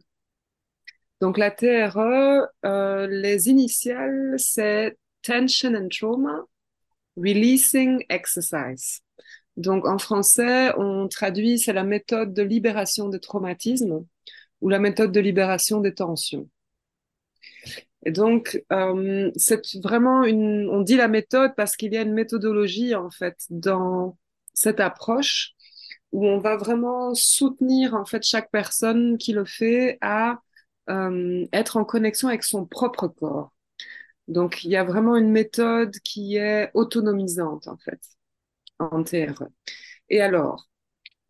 Donc 1.20 1.36
la 1.38 1.50
TRE, 1.50 2.48
euh, 2.64 3.06
les 3.06 3.48
initiales, 3.48 4.34
c'est 4.38 4.96
Tension 5.22 5.74
and 5.74 5.88
Trauma 5.90 6.44
Releasing 7.18 8.04
Exercise. 8.08 9.00
Donc 9.56 9.87
en 9.87 9.98
français, 9.98 10.72
on 10.76 11.08
traduit, 11.08 11.58
c'est 11.58 11.72
la 11.72 11.84
méthode 11.84 12.32
de 12.32 12.42
libération 12.42 13.08
des 13.08 13.20
traumatismes 13.20 14.04
ou 14.60 14.68
la 14.68 14.78
méthode 14.78 15.12
de 15.12 15.20
libération 15.20 15.80
des 15.80 15.94
tensions. 15.94 16.48
Et 18.04 18.12
donc, 18.12 18.62
euh, 18.72 19.30
c'est 19.37 19.60
vraiment 19.82 20.25
une, 20.25 20.68
on 20.70 20.80
dit 20.80 20.96
la 20.96 21.08
méthode 21.08 21.52
parce 21.56 21.76
qu'il 21.76 21.92
y 21.92 21.96
a 21.96 22.02
une 22.02 22.14
méthodologie 22.14 22.94
en 22.94 23.10
fait 23.10 23.37
dans 23.50 24.16
cette 24.54 24.80
approche 24.80 25.54
où 26.12 26.26
on 26.26 26.38
va 26.38 26.56
vraiment 26.56 27.14
soutenir 27.14 27.94
en 27.94 28.04
fait 28.04 28.22
chaque 28.22 28.50
personne 28.50 29.18
qui 29.18 29.32
le 29.32 29.44
fait 29.44 29.98
à 30.00 30.38
euh, 30.88 31.46
être 31.52 31.76
en 31.76 31.84
connexion 31.84 32.28
avec 32.28 32.44
son 32.44 32.64
propre 32.64 33.08
corps. 33.08 33.52
Donc 34.28 34.64
il 34.64 34.70
y 34.70 34.76
a 34.76 34.85
vraiment 34.85 35.16
une 35.16 35.30
méthode 35.30 35.97
qui 36.04 36.37
est 36.37 36.70
autonomisante 36.75 37.68
en 37.68 37.76
fait 37.78 38.00
en 38.78 39.02
TRE. 39.02 39.49
Et 40.11 40.20
alors, 40.20 40.68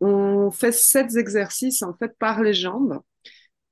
on 0.01 0.51
fait 0.51 0.71
sept 0.71 1.15
exercices 1.15 1.83
en 1.83 1.93
fait 1.95 2.17
par 2.19 2.41
les 2.43 2.53
jambes 2.53 3.01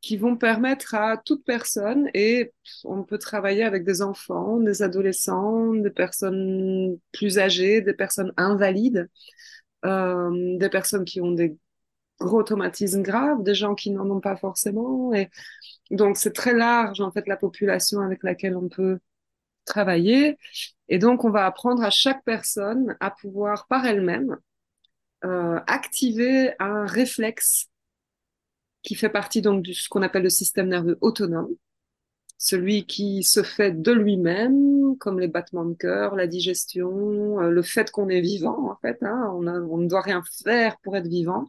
qui 0.01 0.17
vont 0.17 0.37
permettre 0.37 0.95
à 0.95 1.17
toute 1.17 1.43
personne, 1.43 2.09
et 2.13 2.53
on 2.85 3.03
peut 3.03 3.17
travailler 3.17 3.63
avec 3.63 3.83
des 3.83 4.01
enfants, 4.01 4.57
des 4.57 4.81
adolescents, 4.83 5.73
des 5.73 5.89
personnes 5.89 6.97
plus 7.11 7.39
âgées, 7.39 7.81
des 7.81 7.93
personnes 7.93 8.31
invalides, 8.37 9.09
euh, 9.85 10.57
des 10.57 10.69
personnes 10.69 11.03
qui 11.05 11.19
ont 11.19 11.31
des 11.31 11.57
gros 12.19 12.43
traumatismes 12.43 13.01
graves, 13.01 13.43
des 13.43 13.55
gens 13.55 13.75
qui 13.75 13.91
n'en 13.91 14.09
ont 14.09 14.21
pas 14.21 14.37
forcément. 14.37 15.13
Et 15.13 15.29
donc, 15.91 16.17
c'est 16.17 16.33
très 16.33 16.53
large, 16.53 17.01
en 17.01 17.11
fait, 17.11 17.27
la 17.27 17.37
population 17.37 18.01
avec 18.01 18.23
laquelle 18.23 18.55
on 18.55 18.69
peut 18.69 18.99
travailler. 19.67 20.37
Et 20.89 20.97
donc, 20.99 21.23
on 21.23 21.29
va 21.29 21.45
apprendre 21.45 21.83
à 21.83 21.89
chaque 21.89 22.23
personne 22.23 22.95
à 22.99 23.11
pouvoir, 23.11 23.67
par 23.67 23.85
elle-même, 23.85 24.37
euh, 25.25 25.59
activer 25.67 26.53
un 26.59 26.85
réflexe 26.85 27.67
qui 28.83 28.95
fait 28.95 29.09
partie 29.09 29.41
donc 29.41 29.63
de 29.63 29.73
ce 29.73 29.89
qu'on 29.89 30.01
appelle 30.01 30.23
le 30.23 30.29
système 30.29 30.69
nerveux 30.69 30.97
autonome 31.01 31.49
celui 32.37 32.85
qui 32.85 33.23
se 33.23 33.43
fait 33.43 33.71
de 33.71 33.91
lui-même, 33.91 34.95
comme 34.99 35.19
les 35.19 35.27
battements 35.27 35.65
de 35.65 35.73
cœur, 35.73 36.15
la 36.15 36.27
digestion, 36.27 37.41
euh, 37.41 37.49
le 37.49 37.61
fait 37.63 37.91
qu'on 37.91 38.09
est 38.09 38.21
vivant, 38.21 38.71
en 38.71 38.75
fait. 38.77 38.97
Hein, 39.01 39.31
on, 39.33 39.41
ne 39.77 39.87
doit 39.87 40.01
rien 40.01 40.21
faire 40.43 40.77
pour 40.79 40.95
être 40.95 41.07
vivant. 41.07 41.45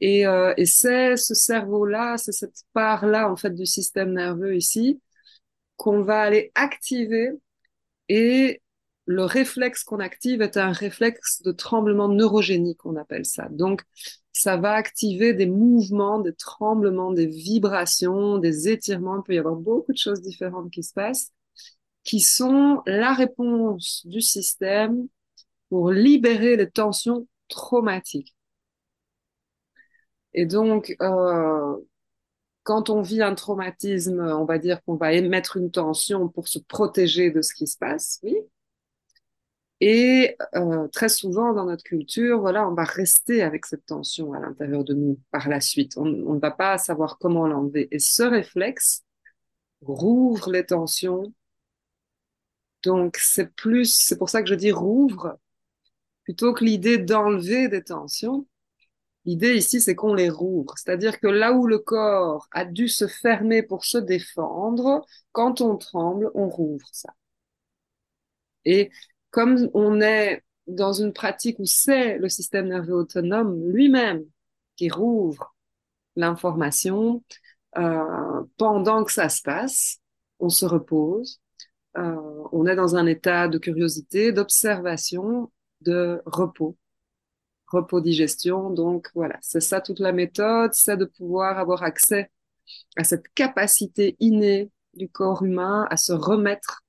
Et, 0.00 0.26
euh, 0.26 0.54
et 0.56 0.66
c'est 0.66 1.16
ce 1.16 1.34
cerveau-là, 1.34 2.16
c'est 2.18 2.32
cette 2.32 2.62
part-là, 2.72 3.30
en 3.30 3.36
fait, 3.36 3.50
du 3.50 3.66
système 3.66 4.12
nerveux 4.12 4.56
ici, 4.56 5.00
qu'on 5.78 6.02
va 6.02 6.20
aller 6.20 6.52
activer. 6.54 7.30
Et 8.10 8.60
le 9.06 9.24
réflexe 9.24 9.84
qu'on 9.84 10.00
active 10.00 10.42
est 10.42 10.58
un 10.58 10.72
réflexe 10.72 11.40
de 11.42 11.52
tremblement 11.52 12.08
neurogénique, 12.08 12.84
on 12.84 12.96
appelle 12.96 13.24
ça. 13.24 13.48
Donc, 13.50 13.82
ça 14.32 14.58
va 14.58 14.74
activer 14.74 15.32
des 15.32 15.46
mouvements, 15.46 16.20
des 16.20 16.34
tremblements, 16.34 17.12
des 17.12 17.26
vibrations, 17.26 18.38
des 18.38 18.68
étirements. 18.68 19.16
Il 19.16 19.22
peut 19.22 19.34
y 19.34 19.38
avoir 19.38 19.56
beaucoup 19.56 19.92
de 19.92 19.98
choses 19.98 20.20
différentes 20.20 20.70
qui 20.70 20.82
se 20.82 20.92
passent, 20.92 21.32
qui 22.04 22.20
sont 22.20 22.82
la 22.86 23.14
réponse 23.14 24.06
du 24.06 24.20
système 24.20 25.08
pour 25.70 25.90
libérer 25.90 26.56
les 26.56 26.70
tensions 26.70 27.26
traumatiques. 27.48 28.34
Et 30.34 30.46
donc, 30.46 30.94
euh, 31.00 31.76
quand 32.68 32.90
on 32.90 33.00
vit 33.00 33.22
un 33.22 33.34
traumatisme, 33.34 34.20
on 34.20 34.44
va 34.44 34.58
dire 34.58 34.82
qu'on 34.84 34.96
va 34.96 35.14
émettre 35.14 35.56
une 35.56 35.70
tension 35.70 36.28
pour 36.28 36.48
se 36.48 36.58
protéger 36.58 37.30
de 37.30 37.40
ce 37.40 37.54
qui 37.54 37.66
se 37.66 37.78
passe, 37.78 38.20
oui, 38.22 38.36
et 39.80 40.36
euh, 40.54 40.86
très 40.88 41.08
souvent 41.08 41.54
dans 41.54 41.64
notre 41.64 41.82
culture, 41.82 42.40
voilà, 42.40 42.68
on 42.68 42.74
va 42.74 42.84
rester 42.84 43.42
avec 43.42 43.64
cette 43.64 43.86
tension 43.86 44.34
à 44.34 44.38
l'intérieur 44.40 44.84
de 44.84 44.92
nous 44.92 45.18
par 45.30 45.48
la 45.48 45.62
suite. 45.62 45.96
On, 45.96 46.04
on 46.04 46.34
ne 46.34 46.40
va 46.40 46.50
pas 46.50 46.76
savoir 46.76 47.16
comment 47.16 47.46
l'enlever. 47.46 47.88
Et 47.90 47.98
ce 47.98 48.22
réflexe 48.22 49.04
rouvre 49.80 50.50
les 50.50 50.66
tensions. 50.66 51.32
Donc 52.82 53.16
c'est 53.16 53.54
plus, 53.54 53.94
c'est 53.96 54.18
pour 54.18 54.28
ça 54.28 54.42
que 54.42 54.48
je 54.48 54.54
dis 54.54 54.72
rouvre 54.72 55.38
plutôt 56.24 56.52
que 56.52 56.64
l'idée 56.64 56.98
d'enlever 56.98 57.68
des 57.68 57.82
tensions. 57.82 58.46
L'idée 59.28 59.56
ici, 59.56 59.82
c'est 59.82 59.94
qu'on 59.94 60.14
les 60.14 60.30
rouvre. 60.30 60.72
C'est-à-dire 60.78 61.20
que 61.20 61.26
là 61.26 61.52
où 61.52 61.66
le 61.66 61.78
corps 61.78 62.48
a 62.50 62.64
dû 62.64 62.88
se 62.88 63.06
fermer 63.06 63.62
pour 63.62 63.84
se 63.84 63.98
défendre, 63.98 65.04
quand 65.32 65.60
on 65.60 65.76
tremble, 65.76 66.30
on 66.34 66.48
rouvre 66.48 66.88
ça. 66.92 67.12
Et 68.64 68.90
comme 69.30 69.68
on 69.74 70.00
est 70.00 70.42
dans 70.66 70.94
une 70.94 71.12
pratique 71.12 71.58
où 71.58 71.66
c'est 71.66 72.16
le 72.16 72.30
système 72.30 72.68
nerveux 72.68 72.94
autonome 72.94 73.68
lui-même 73.70 74.24
qui 74.76 74.88
rouvre 74.88 75.54
l'information, 76.16 77.22
euh, 77.76 78.42
pendant 78.56 79.04
que 79.04 79.12
ça 79.12 79.28
se 79.28 79.42
passe, 79.42 79.98
on 80.38 80.48
se 80.48 80.64
repose, 80.64 81.42
euh, 81.98 82.16
on 82.52 82.66
est 82.66 82.76
dans 82.76 82.96
un 82.96 83.04
état 83.04 83.46
de 83.46 83.58
curiosité, 83.58 84.32
d'observation, 84.32 85.52
de 85.82 86.22
repos, 86.24 86.78
repos-digestion. 87.70 88.70
Donc 88.70 89.08
voilà, 89.14 89.38
c'est 89.40 89.60
ça 89.60 89.80
toute 89.80 90.00
la 90.00 90.12
méthode, 90.12 90.70
c'est 90.74 90.96
de 90.96 91.04
pouvoir 91.04 91.58
avoir 91.58 91.82
accès 91.82 92.30
à 92.96 93.04
cette 93.04 93.28
capacité 93.34 94.16
innée 94.20 94.70
du 94.94 95.08
corps 95.08 95.42
humain 95.42 95.86
à 95.90 95.96
se 95.96 96.12
remettre 96.12 96.82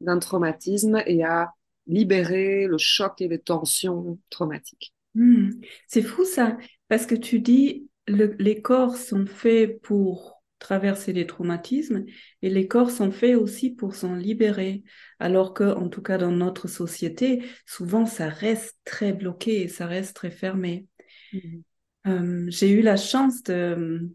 d'un 0.00 0.18
traumatisme 0.18 1.02
et 1.06 1.24
à 1.24 1.52
libérer 1.86 2.66
le 2.66 2.78
choc 2.78 3.20
et 3.20 3.28
les 3.28 3.40
tensions 3.40 4.18
traumatiques. 4.30 4.94
Hmm. 5.14 5.50
C'est 5.86 6.02
fou 6.02 6.24
ça, 6.24 6.56
parce 6.88 7.06
que 7.06 7.14
tu 7.14 7.40
dis 7.40 7.88
les 8.06 8.62
corps 8.62 8.96
sont 8.96 9.26
faits 9.26 9.80
pour 9.82 10.37
traverser 10.58 11.12
les 11.12 11.26
traumatismes 11.26 12.04
et 12.42 12.50
les 12.50 12.66
corps 12.66 12.90
sont 12.90 13.10
faits 13.10 13.36
aussi 13.36 13.70
pour 13.70 13.94
s'en 13.94 14.14
libérer. 14.14 14.82
Alors 15.18 15.54
que, 15.54 15.64
en 15.64 15.88
tout 15.88 16.02
cas 16.02 16.18
dans 16.18 16.32
notre 16.32 16.68
société, 16.68 17.44
souvent 17.66 18.06
ça 18.06 18.28
reste 18.28 18.78
très 18.84 19.12
bloqué 19.12 19.62
et 19.62 19.68
ça 19.68 19.86
reste 19.86 20.16
très 20.16 20.30
fermé. 20.30 20.86
Hmm. 21.32 21.60
Euh, 22.06 22.46
j'ai 22.48 22.70
eu 22.70 22.82
la 22.82 22.96
chance 22.96 23.42
de, 23.42 24.08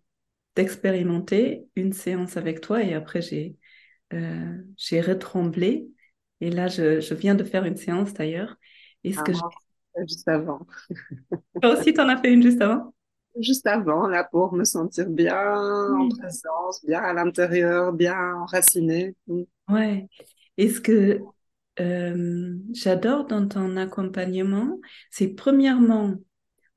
d'expérimenter 0.55 1.65
une 1.75 1.93
séance 1.93 2.37
avec 2.37 2.61
toi 2.61 2.83
et 2.83 2.93
après 2.93 3.21
j'ai 3.21 3.55
euh, 4.13 4.57
j'ai 4.77 5.01
retremblé 5.01 5.87
et 6.39 6.49
là 6.49 6.67
je, 6.67 6.99
je, 6.99 7.13
viens 7.13 7.35
de 7.35 7.43
faire 7.43 7.65
une 7.65 7.77
séance 7.77 8.13
d'ailleurs. 8.13 8.57
Est-ce 9.03 9.19
ah, 9.19 9.23
que 9.23 9.33
juste 10.07 10.27
avant. 10.27 10.65
Toi 11.61 11.77
aussi, 11.77 11.93
tu 11.93 12.01
en 12.01 12.09
as 12.09 12.17
fait 12.17 12.31
une 12.31 12.41
juste 12.41 12.61
avant? 12.61 12.93
Juste 13.39 13.65
avant, 13.67 14.07
là, 14.07 14.23
pour 14.23 14.53
me 14.53 14.63
sentir 14.63 15.09
bien 15.09 15.35
en 15.35 16.09
présence, 16.09 16.85
bien 16.85 17.01
à 17.01 17.13
l'intérieur, 17.13 17.93
bien 17.93 18.35
enraciné. 18.35 19.15
Mm. 19.27 19.43
Ouais. 19.69 20.07
Est-ce 20.57 20.81
que 20.81 21.19
euh, 21.79 22.55
j'adore 22.73 23.25
dans 23.25 23.47
ton 23.47 23.77
accompagnement, 23.77 24.79
c'est 25.09 25.29
premièrement, 25.29 26.13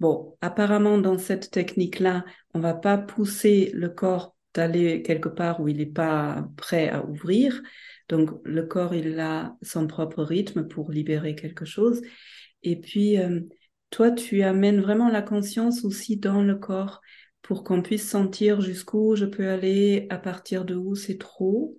bon, 0.01 0.37
apparemment 0.41 0.99
dans 0.99 1.19
cette 1.19 1.51
technique-là, 1.51 2.25
on 2.55 2.61
va 2.61 2.75
pas 2.75 2.97
pousser 2.97 3.71
le 3.75 3.91
corps 3.91 4.35
d'aller 4.55 5.03
quelque 5.03 5.29
part 5.29 5.61
où 5.61 5.69
il 5.69 5.77
n'est 5.77 5.87
pas 5.87 6.49
prêt 6.57 6.89
à 6.89 7.05
ouvrir. 7.05 7.63
Donc 8.09 8.31
le 8.45 8.63
corps, 8.63 8.95
il 8.95 9.21
a 9.21 9.57
son 9.61 9.87
propre 9.87 10.23
rythme 10.23 10.67
pour 10.67 10.91
libérer 10.91 11.35
quelque 11.35 11.67
chose. 11.67 12.01
Et 12.63 12.81
puis, 12.81 13.19
euh, 13.19 13.41
toi, 13.90 14.11
tu 14.11 14.43
amènes 14.43 14.81
vraiment 14.81 15.09
la 15.09 15.23
conscience 15.23 15.85
aussi 15.85 16.16
dans 16.16 16.43
le 16.43 16.57
corps 16.57 17.00
pour 17.43 17.64
qu'on 17.64 17.83
puisse 17.83 18.09
sentir 18.09 18.61
jusqu'où 18.61 19.14
je 19.16 19.25
peux 19.25 19.49
aller, 19.49 20.07
à 20.11 20.19
partir 20.19 20.64
de 20.64 20.75
où 20.75 20.95
c'est 20.95 21.19
trop. 21.19 21.78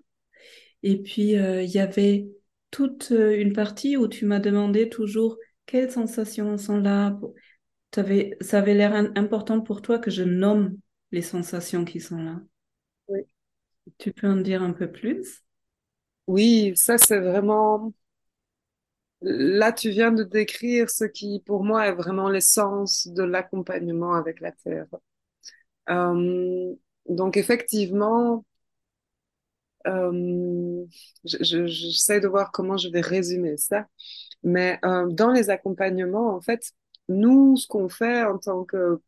Et 0.83 1.01
puis, 1.01 1.37
euh, 1.37 1.63
il 1.63 1.69
y 1.69 1.79
avait 1.79 2.27
toute 2.71 3.11
euh, 3.11 3.39
une 3.39 3.53
partie 3.53 3.97
où 3.97 4.07
tu 4.07 4.25
m'as 4.25 4.39
demandé 4.39 4.89
toujours 4.89 5.37
quelles 5.65 5.91
sensations 5.91 6.57
sont 6.57 6.77
là. 6.77 7.19
Avais, 7.95 8.37
ça 8.41 8.59
avait 8.59 8.75
l'air 8.75 8.93
important 9.15 9.59
pour 9.59 9.81
toi 9.81 9.97
que 9.97 10.11
je 10.11 10.23
nomme 10.23 10.77
les 11.11 11.21
sensations 11.21 11.83
qui 11.83 11.99
sont 11.99 12.21
là. 12.21 12.39
Oui. 13.07 13.21
Tu 13.97 14.11
peux 14.11 14.27
en 14.27 14.35
dire 14.35 14.61
un 14.61 14.73
peu 14.73 14.91
plus? 14.91 15.43
Oui, 16.27 16.73
ça 16.75 16.97
c'est 16.97 17.19
vraiment... 17.19 17.93
Là, 19.21 19.71
tu 19.71 19.89
viens 19.89 20.11
de 20.11 20.23
décrire 20.23 20.89
ce 20.89 21.05
qui, 21.05 21.41
pour 21.45 21.63
moi, 21.63 21.87
est 21.87 21.93
vraiment 21.95 22.29
l'essence 22.29 23.07
de 23.07 23.23
l'accompagnement 23.23 24.13
avec 24.13 24.39
la 24.41 24.51
Terre. 24.51 24.85
Euh, 25.89 26.73
donc, 27.09 27.37
effectivement, 27.37 28.45
euh, 29.87 30.85
j'essaie 31.23 32.19
de 32.19 32.27
voir 32.27 32.51
comment 32.51 32.77
je 32.77 32.89
vais 32.89 33.01
résumer 33.01 33.57
ça. 33.57 33.87
Mais 34.43 34.79
euh, 34.85 35.07
dans 35.09 35.31
les 35.31 35.49
accompagnements, 35.49 36.35
en 36.35 36.41
fait, 36.41 36.71
nous, 37.09 37.55
ce 37.57 37.67
qu'on 37.67 37.89
fait 37.89 38.23
en 38.23 38.37
tant 38.37 38.65
que 38.65 39.01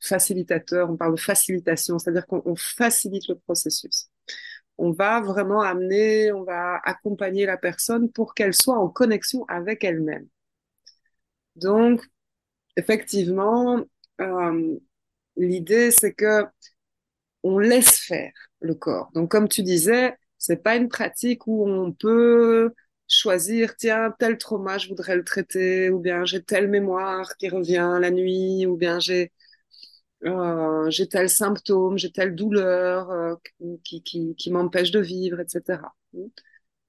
facilitateur, 0.00 0.90
on 0.90 0.96
parle 0.96 1.16
de 1.16 1.20
facilitation, 1.20 1.98
c'est-à-dire 1.98 2.26
qu'on 2.26 2.54
facilite 2.56 3.28
le 3.28 3.34
processus. 3.36 4.08
On 4.78 4.92
va 4.92 5.20
vraiment 5.20 5.60
amener, 5.62 6.32
on 6.32 6.44
va 6.44 6.80
accompagner 6.84 7.46
la 7.46 7.56
personne 7.58 8.10
pour 8.10 8.34
qu'elle 8.34 8.54
soit 8.54 8.78
en 8.78 8.88
connexion 8.88 9.44
avec 9.48 9.84
elle-même. 9.84 10.26
Donc, 11.56 12.02
effectivement, 12.76 13.84
euh, 14.20 14.78
l'idée, 15.36 15.90
c'est 15.90 16.14
que 16.14 16.44
on 17.42 17.58
laisse 17.58 17.98
faire 17.98 18.32
le 18.60 18.74
corps. 18.74 19.10
Donc, 19.14 19.30
comme 19.30 19.48
tu 19.48 19.62
disais, 19.62 20.16
c'est 20.38 20.62
pas 20.62 20.76
une 20.76 20.88
pratique 20.88 21.46
où 21.46 21.66
on 21.68 21.92
peut 21.92 22.72
choisir, 23.08 23.76
tiens, 23.76 24.14
tel 24.18 24.38
trauma, 24.38 24.78
je 24.78 24.88
voudrais 24.88 25.16
le 25.16 25.24
traiter, 25.24 25.90
ou 25.90 25.98
bien 26.00 26.24
j'ai 26.24 26.42
telle 26.42 26.68
mémoire 26.68 27.36
qui 27.36 27.48
revient 27.48 27.98
la 28.00 28.10
nuit, 28.10 28.66
ou 28.66 28.76
bien 28.76 28.98
j'ai 29.00 29.32
euh, 30.24 30.90
j'ai 30.90 31.08
tel 31.08 31.28
symptôme, 31.30 31.96
j'ai 31.98 32.10
telle 32.10 32.34
douleur 32.34 33.10
euh, 33.10 33.34
qui, 33.84 34.02
qui, 34.02 34.50
m'empêche 34.50 34.90
de 34.90 35.00
vivre, 35.00 35.40
etc. 35.40 35.80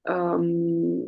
Euh, 0.08 1.04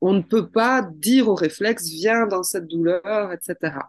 on 0.00 0.12
ne 0.12 0.22
peut 0.22 0.50
pas 0.50 0.82
dire 0.82 1.28
au 1.28 1.34
réflexe, 1.34 1.84
viens 1.88 2.26
dans 2.26 2.42
cette 2.42 2.66
douleur, 2.66 3.32
etc. 3.32 3.88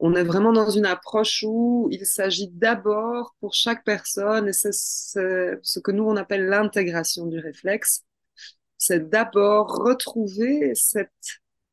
On 0.00 0.14
est 0.14 0.24
vraiment 0.24 0.52
dans 0.52 0.70
une 0.70 0.86
approche 0.86 1.44
où 1.46 1.88
il 1.90 2.06
s'agit 2.06 2.48
d'abord 2.48 3.34
pour 3.40 3.54
chaque 3.54 3.84
personne, 3.84 4.48
et 4.48 4.52
c'est 4.52 4.72
ce 4.72 5.78
que 5.80 5.90
nous 5.90 6.04
on 6.04 6.16
appelle 6.16 6.46
l'intégration 6.46 7.26
du 7.26 7.38
réflexe, 7.38 8.04
c'est 8.76 9.08
d'abord 9.08 9.68
retrouver 9.84 10.74
cette 10.74 11.10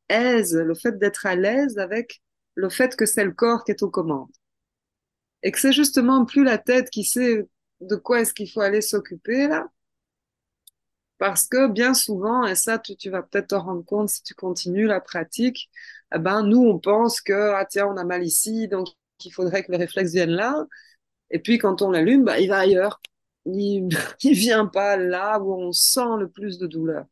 aise, 0.08 0.54
le 0.56 0.74
fait 0.74 0.98
d'être 0.98 1.26
à 1.26 1.36
l'aise 1.36 1.78
avec 1.78 2.22
le 2.54 2.68
fait 2.70 2.96
que 2.96 3.06
c'est 3.06 3.24
le 3.24 3.32
corps 3.32 3.64
qui 3.64 3.72
est 3.72 3.82
aux 3.82 3.90
commandes. 3.90 4.30
Et 5.46 5.52
que 5.52 5.60
c'est 5.60 5.72
justement 5.72 6.24
plus 6.24 6.42
la 6.42 6.58
tête 6.58 6.90
qui 6.90 7.04
sait 7.04 7.48
de 7.80 7.94
quoi 7.94 8.20
est-ce 8.20 8.34
qu'il 8.34 8.50
faut 8.50 8.62
aller 8.62 8.80
s'occuper 8.80 9.46
là. 9.46 9.68
Parce 11.18 11.46
que 11.46 11.68
bien 11.68 11.94
souvent, 11.94 12.44
et 12.44 12.56
ça 12.56 12.80
tu, 12.80 13.10
vas 13.10 13.22
peut-être 13.22 13.50
te 13.50 13.54
rendre 13.54 13.84
compte 13.84 14.08
si 14.08 14.24
tu 14.24 14.34
continues 14.34 14.88
la 14.88 15.00
pratique, 15.00 15.70
eh 16.12 16.18
ben, 16.18 16.42
nous, 16.42 16.58
on 16.66 16.80
pense 16.80 17.20
que, 17.20 17.52
ah, 17.54 17.64
tiens, 17.64 17.86
on 17.86 17.96
a 17.96 18.02
mal 18.02 18.24
ici, 18.24 18.66
donc 18.66 18.88
il 19.24 19.32
faudrait 19.32 19.62
que 19.62 19.70
le 19.70 19.78
réflexe 19.78 20.12
vienne 20.12 20.30
là. 20.30 20.66
Et 21.30 21.38
puis, 21.38 21.58
quand 21.58 21.80
on 21.80 21.92
l'allume, 21.92 22.24
bah, 22.24 22.40
il 22.40 22.48
va 22.48 22.58
ailleurs. 22.58 23.00
Il, 23.46 23.88
il 24.22 24.34
vient 24.34 24.66
pas 24.66 24.96
là 24.96 25.38
où 25.40 25.54
on 25.54 25.70
sent 25.72 26.18
le 26.18 26.28
plus 26.28 26.58
de 26.58 26.66
douleur. 26.66 27.06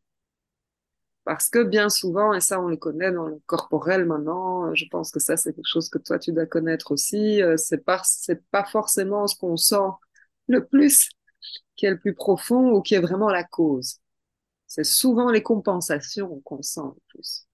Parce 1.24 1.48
que 1.48 1.62
bien 1.62 1.88
souvent, 1.88 2.34
et 2.34 2.40
ça 2.40 2.60
on 2.60 2.68
le 2.68 2.76
connaît 2.76 3.10
dans 3.12 3.26
le 3.26 3.40
corporel 3.46 4.04
maintenant, 4.04 4.74
je 4.74 4.84
pense 4.90 5.10
que 5.10 5.20
ça 5.20 5.36
c'est 5.36 5.54
quelque 5.54 5.66
chose 5.66 5.88
que 5.88 5.98
toi 5.98 6.18
tu 6.18 6.32
dois 6.32 6.46
connaître 6.46 6.92
aussi, 6.92 7.42
euh, 7.42 7.56
c'est 7.56 7.84
pas, 7.84 8.02
c'est 8.04 8.44
pas 8.50 8.64
forcément 8.64 9.26
ce 9.26 9.36
qu'on 9.36 9.56
sent 9.56 9.76
le 10.48 10.66
plus 10.66 11.08
qui 11.76 11.86
est 11.86 11.90
le 11.90 11.98
plus 11.98 12.14
profond 12.14 12.72
ou 12.72 12.82
qui 12.82 12.94
est 12.94 13.00
vraiment 13.00 13.30
la 13.30 13.44
cause. 13.44 13.98
C'est 14.66 14.84
souvent 14.84 15.30
les 15.30 15.42
compensations 15.42 16.40
qu'on 16.44 16.62
sent 16.62 16.80
le 16.82 17.00
plus. 17.08 17.46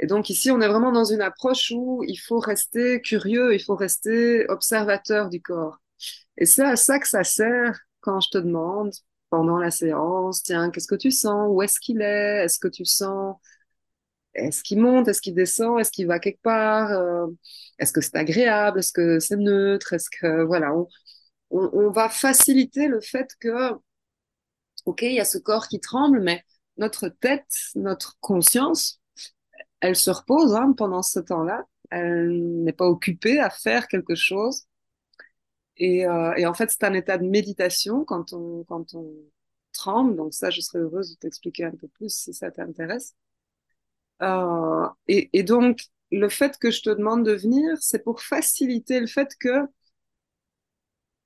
Et 0.00 0.06
donc 0.06 0.30
ici, 0.30 0.50
on 0.50 0.60
est 0.60 0.68
vraiment 0.68 0.92
dans 0.92 1.04
une 1.04 1.22
approche 1.22 1.72
où 1.74 2.02
il 2.06 2.16
faut 2.16 2.40
rester 2.40 3.00
curieux, 3.00 3.54
il 3.54 3.60
faut 3.62 3.76
rester 3.76 4.48
observateur 4.48 5.28
du 5.28 5.40
corps. 5.40 5.78
Et 6.36 6.46
c'est 6.46 6.64
à 6.64 6.76
ça 6.76 6.98
que 6.98 7.08
ça 7.08 7.24
sert 7.24 7.78
quand 8.00 8.20
je 8.20 8.30
te 8.30 8.38
demande 8.38 8.92
pendant 9.32 9.58
la 9.58 9.70
séance, 9.70 10.42
tiens, 10.42 10.70
qu'est-ce 10.70 10.86
que 10.86 10.94
tu 10.94 11.10
sens? 11.10 11.48
Où 11.50 11.62
est-ce 11.62 11.80
qu'il 11.80 12.02
est? 12.02 12.44
Est-ce 12.44 12.58
que 12.58 12.68
tu 12.68 12.84
sens 12.84 13.36
Est-ce 14.34 14.62
qu'il 14.62 14.80
monte? 14.80 15.08
Est-ce 15.08 15.22
qu'il 15.22 15.34
descend? 15.34 15.80
Est-ce 15.80 15.90
qu'il 15.90 16.06
va 16.06 16.18
quelque 16.18 16.42
part? 16.42 16.90
Euh, 16.92 17.26
Est-ce 17.78 17.92
que 17.92 18.02
c'est 18.02 18.16
agréable? 18.16 18.80
Est-ce 18.80 18.92
que 18.92 19.18
c'est 19.20 19.36
neutre? 19.36 19.94
Est-ce 19.94 20.10
que 20.10 20.44
voilà, 20.44 20.72
on, 21.50 21.90
va 21.90 22.08
faciliter 22.10 22.88
le 22.88 23.00
fait 23.00 23.28
que, 23.40 23.72
ok, 24.84 25.02
il 25.02 25.14
y 25.14 25.20
a 25.20 25.24
ce 25.24 25.38
corps 25.38 25.68
qui 25.68 25.80
tremble, 25.80 26.20
mais 26.20 26.44
notre 26.76 27.08
tête, 27.08 27.48
notre 27.74 28.18
conscience 28.20 29.00
elle 29.80 29.96
se 29.96 30.10
repose 30.10 30.54
hein, 30.54 30.72
pendant 30.76 31.02
ce 31.02 31.20
temps-là. 31.20 31.64
Elle 31.90 32.62
n'est 32.62 32.72
pas 32.72 32.86
occupée 32.86 33.40
à 33.40 33.50
faire 33.50 33.88
quelque 33.88 34.14
chose. 34.14 34.64
Et, 35.76 36.06
euh, 36.06 36.34
et 36.36 36.46
en 36.46 36.54
fait, 36.54 36.70
c'est 36.70 36.84
un 36.84 36.94
état 36.94 37.18
de 37.18 37.24
méditation 37.24 38.04
quand 38.04 38.32
on, 38.32 38.64
quand 38.64 38.94
on 38.94 39.14
tremble. 39.72 40.16
Donc 40.16 40.34
ça, 40.34 40.50
je 40.50 40.60
serais 40.60 40.80
heureuse 40.80 41.12
de 41.12 41.16
t'expliquer 41.16 41.64
un 41.64 41.72
peu 41.72 41.88
plus 41.88 42.14
si 42.14 42.34
ça 42.34 42.50
t'intéresse. 42.50 43.14
Euh, 44.22 44.88
et, 45.08 45.30
et 45.32 45.42
donc, 45.42 45.80
le 46.10 46.28
fait 46.28 46.58
que 46.58 46.70
je 46.70 46.82
te 46.82 46.90
demande 46.90 47.24
de 47.24 47.32
venir, 47.32 47.76
c'est 47.80 48.02
pour 48.04 48.20
faciliter 48.22 49.00
le 49.00 49.06
fait 49.06 49.30
que 49.40 49.48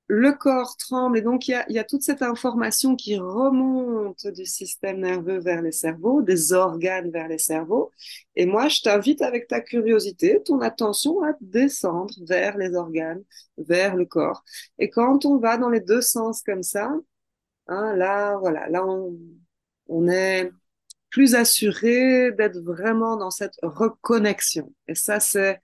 le 0.07 0.31
corps 0.31 0.77
tremble 0.77 1.17
et 1.17 1.21
donc 1.21 1.47
il 1.47 1.51
y 1.51 1.53
a, 1.53 1.65
y 1.69 1.79
a, 1.79 1.83
toute 1.83 2.01
cette 2.01 2.21
information 2.21 2.95
qui 2.95 3.17
remonte 3.17 4.25
du 4.27 4.45
système 4.45 5.01
nerveux 5.01 5.39
vers 5.39 5.61
les 5.61 5.73
cerveaux, 5.73 6.21
des 6.21 6.53
organes 6.53 7.11
vers 7.11 7.27
les 7.27 7.37
cerveaux. 7.37 7.91
Et 8.35 8.45
moi, 8.45 8.69
je 8.69 8.81
t'invite 8.81 9.21
avec 9.21 9.47
ta 9.47 9.59
curiosité, 9.59 10.41
ton 10.43 10.61
attention 10.61 11.21
à 11.23 11.33
descendre 11.41 12.13
vers 12.25 12.57
les 12.57 12.73
organes, 12.75 13.23
vers 13.57 13.95
le 13.95 14.05
corps. 14.05 14.43
Et 14.79 14.89
quand 14.89 15.25
on 15.25 15.37
va 15.37 15.57
dans 15.57 15.69
les 15.69 15.81
deux 15.81 16.01
sens 16.01 16.41
comme 16.41 16.63
ça, 16.63 16.89
hein, 17.67 17.95
là, 17.95 18.37
voilà, 18.37 18.69
là 18.69 18.85
on, 18.85 19.17
on 19.89 20.07
est 20.07 20.51
plus 21.09 21.35
assuré 21.35 22.31
d'être 22.31 22.59
vraiment 22.59 23.17
dans 23.17 23.31
cette 23.31 23.55
reconnexion. 23.61 24.73
Et 24.87 24.95
ça, 24.95 25.19
c'est 25.19 25.59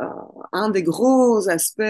euh, 0.00 0.04
un 0.52 0.68
des 0.70 0.82
gros 0.82 1.48
aspects 1.48 1.82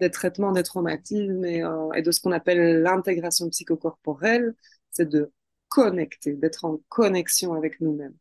des 0.00 0.10
traitements 0.10 0.52
des 0.52 0.62
traumatismes 0.62 1.44
et, 1.44 1.62
euh, 1.62 1.92
et 1.92 2.02
de 2.02 2.10
ce 2.10 2.20
qu'on 2.20 2.32
appelle 2.32 2.82
l'intégration 2.82 3.48
psychocorporelle, 3.48 4.54
c'est 4.90 5.08
de 5.08 5.32
connecter, 5.68 6.34
d'être 6.34 6.64
en 6.64 6.80
connexion 6.88 7.54
avec 7.54 7.80
nous-mêmes. 7.80 8.14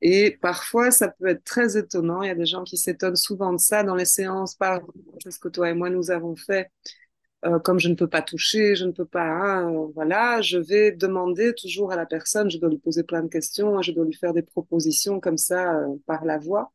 Et 0.00 0.32
parfois, 0.42 0.90
ça 0.90 1.08
peut 1.08 1.28
être 1.28 1.44
très 1.44 1.78
étonnant. 1.78 2.22
Il 2.22 2.26
y 2.26 2.30
a 2.30 2.34
des 2.34 2.46
gens 2.46 2.64
qui 2.64 2.76
s'étonnent 2.76 3.16
souvent 3.16 3.52
de 3.52 3.58
ça 3.58 3.82
dans 3.82 3.94
les 3.94 4.04
séances, 4.04 4.54
par 4.54 4.80
ce 5.26 5.38
que 5.38 5.48
toi 5.48 5.70
et 5.70 5.74
moi 5.74 5.88
nous 5.90 6.10
avons 6.10 6.36
fait. 6.36 6.70
Euh, 7.46 7.58
comme 7.58 7.78
je 7.78 7.88
ne 7.88 7.94
peux 7.94 8.08
pas 8.08 8.22
toucher, 8.22 8.74
je 8.74 8.86
ne 8.86 8.92
peux 8.92 9.04
pas, 9.04 9.22
hein, 9.22 9.70
euh, 9.70 9.86
voilà, 9.94 10.40
je 10.40 10.56
vais 10.58 10.92
demander 10.92 11.54
toujours 11.54 11.92
à 11.92 11.96
la 11.96 12.06
personne, 12.06 12.50
je 12.50 12.58
dois 12.58 12.70
lui 12.70 12.78
poser 12.78 13.02
plein 13.02 13.22
de 13.22 13.28
questions, 13.28 13.82
je 13.82 13.92
dois 13.92 14.04
lui 14.06 14.14
faire 14.14 14.32
des 14.32 14.42
propositions 14.42 15.20
comme 15.20 15.36
ça 15.36 15.78
par 16.06 16.24
la 16.24 16.38
voix. 16.38 16.72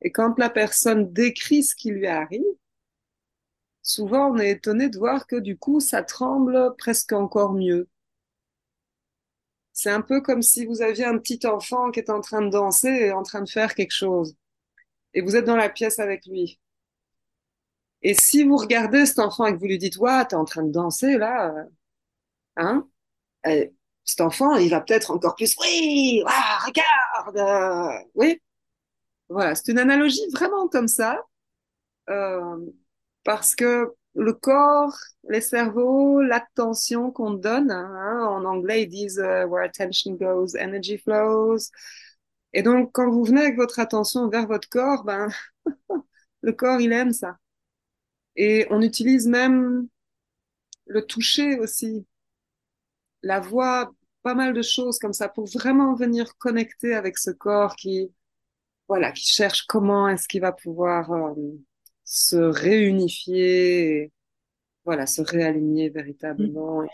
Et 0.00 0.10
quand 0.10 0.38
la 0.38 0.50
personne 0.50 1.12
décrit 1.12 1.62
ce 1.62 1.74
qui 1.76 1.90
lui 1.90 2.06
arrive, 2.06 2.42
souvent 3.82 4.30
on 4.32 4.38
est 4.38 4.50
étonné 4.50 4.88
de 4.88 4.98
voir 4.98 5.26
que 5.26 5.36
du 5.36 5.56
coup, 5.58 5.80
ça 5.80 6.02
tremble 6.02 6.74
presque 6.78 7.12
encore 7.12 7.52
mieux. 7.52 7.88
C'est 9.72 9.90
un 9.90 10.02
peu 10.02 10.20
comme 10.20 10.42
si 10.42 10.66
vous 10.66 10.82
aviez 10.82 11.04
un 11.04 11.18
petit 11.18 11.46
enfant 11.46 11.90
qui 11.90 12.00
est 12.00 12.10
en 12.10 12.20
train 12.20 12.42
de 12.42 12.50
danser 12.50 12.88
et 12.88 13.12
en 13.12 13.22
train 13.22 13.42
de 13.42 13.48
faire 13.48 13.74
quelque 13.74 13.92
chose. 13.94 14.36
Et 15.14 15.22
vous 15.22 15.36
êtes 15.36 15.44
dans 15.46 15.56
la 15.56 15.68
pièce 15.70 15.98
avec 15.98 16.26
lui. 16.26 16.60
Et 18.02 18.14
si 18.14 18.44
vous 18.44 18.56
regardez 18.56 19.06
cet 19.06 19.18
enfant 19.20 19.46
et 19.46 19.52
que 19.54 19.58
vous 19.58 19.66
lui 19.66 19.78
dites, 19.78 19.96
ouais, 19.98 20.24
t'es 20.26 20.36
en 20.36 20.44
train 20.44 20.62
de 20.64 20.72
danser 20.72 21.18
là, 21.18 21.54
hein, 22.56 22.88
et 23.46 23.72
cet 24.04 24.20
enfant, 24.20 24.56
il 24.56 24.70
va 24.70 24.80
peut-être 24.80 25.10
encore 25.12 25.36
plus, 25.36 25.56
oui, 25.60 26.22
ah, 26.26 26.58
regarde, 26.66 27.36
euh, 27.36 28.04
oui. 28.14 28.40
Voilà, 29.28 29.54
c'est 29.54 29.72
une 29.72 29.78
analogie 29.78 30.26
vraiment 30.32 30.68
comme 30.68 30.88
ça, 30.88 31.24
euh, 32.10 32.58
parce 33.24 33.54
que 33.54 33.92
le 34.14 34.32
corps, 34.34 34.94
les 35.28 35.40
cerveaux, 35.40 36.20
l'attention 36.20 37.10
qu'on 37.10 37.32
donne, 37.32 37.70
hein, 37.70 38.26
en 38.28 38.44
anglais 38.44 38.82
ils 38.82 38.88
disent 38.88 39.18
uh, 39.18 39.44
where 39.46 39.64
attention 39.64 40.14
goes, 40.14 40.56
energy 40.56 40.98
flows. 40.98 41.70
Et 42.52 42.62
donc 42.62 42.92
quand 42.92 43.10
vous 43.10 43.24
venez 43.24 43.42
avec 43.42 43.56
votre 43.56 43.78
attention 43.80 44.28
vers 44.28 44.46
votre 44.46 44.68
corps, 44.68 45.04
ben 45.04 45.28
le 46.42 46.52
corps 46.52 46.80
il 46.80 46.92
aime 46.92 47.12
ça. 47.12 47.36
Et 48.36 48.66
on 48.70 48.80
utilise 48.82 49.26
même 49.26 49.88
le 50.86 51.02
toucher 51.06 51.58
aussi, 51.58 52.06
la 53.22 53.40
voix, 53.40 53.92
pas 54.22 54.34
mal 54.34 54.52
de 54.54 54.62
choses 54.62 54.98
comme 54.98 55.12
ça 55.12 55.28
pour 55.28 55.46
vraiment 55.46 55.94
venir 55.94 56.36
connecter 56.38 56.94
avec 56.94 57.18
ce 57.18 57.30
corps 57.30 57.76
qui, 57.76 58.12
voilà, 58.88 59.12
qui 59.12 59.26
cherche 59.26 59.66
comment 59.66 60.08
est-ce 60.08 60.28
qu'il 60.28 60.42
va 60.42 60.52
pouvoir 60.52 61.10
euh, 61.12 61.34
se 62.04 62.36
réunifier, 62.36 64.02
et, 64.02 64.12
voilà, 64.84 65.06
se 65.06 65.22
réaligner 65.22 65.90
véritablement 65.90 66.84
et 66.84 66.88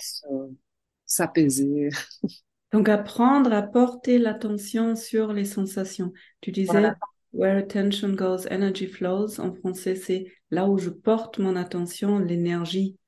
s'apaiser. 1.06 1.88
Donc 2.72 2.88
apprendre 2.88 3.52
à 3.52 3.62
porter 3.62 4.18
l'attention 4.18 4.94
sur 4.94 5.32
les 5.32 5.46
sensations. 5.46 6.12
Tu 6.40 6.52
disais 6.52 6.90
where 7.32 7.58
attention 7.58 8.14
goes, 8.14 8.46
energy 8.50 8.86
flows. 8.86 9.40
En 9.40 9.54
français, 9.54 9.94
c'est 9.94 10.26
là 10.50 10.66
où 10.66 10.78
je 10.78 10.90
porte 10.90 11.38
mon 11.38 11.56
attention, 11.56 12.18
l'énergie 12.18 12.98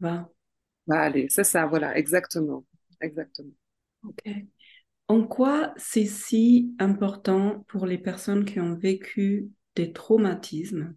va. 0.00 0.30
Va 0.86 1.00
aller, 1.00 1.26
c'est 1.28 1.44
ça, 1.44 1.66
voilà, 1.66 1.96
exactement, 1.98 2.64
exactement. 3.00 3.52
Ok. 4.04 4.22
En 5.08 5.24
quoi 5.24 5.74
c'est 5.76 6.06
si 6.06 6.74
important 6.78 7.64
pour 7.68 7.86
les 7.86 7.98
personnes 7.98 8.44
qui 8.44 8.60
ont 8.60 8.74
vécu 8.74 9.50
des 9.74 9.92
traumatismes? 9.92 10.94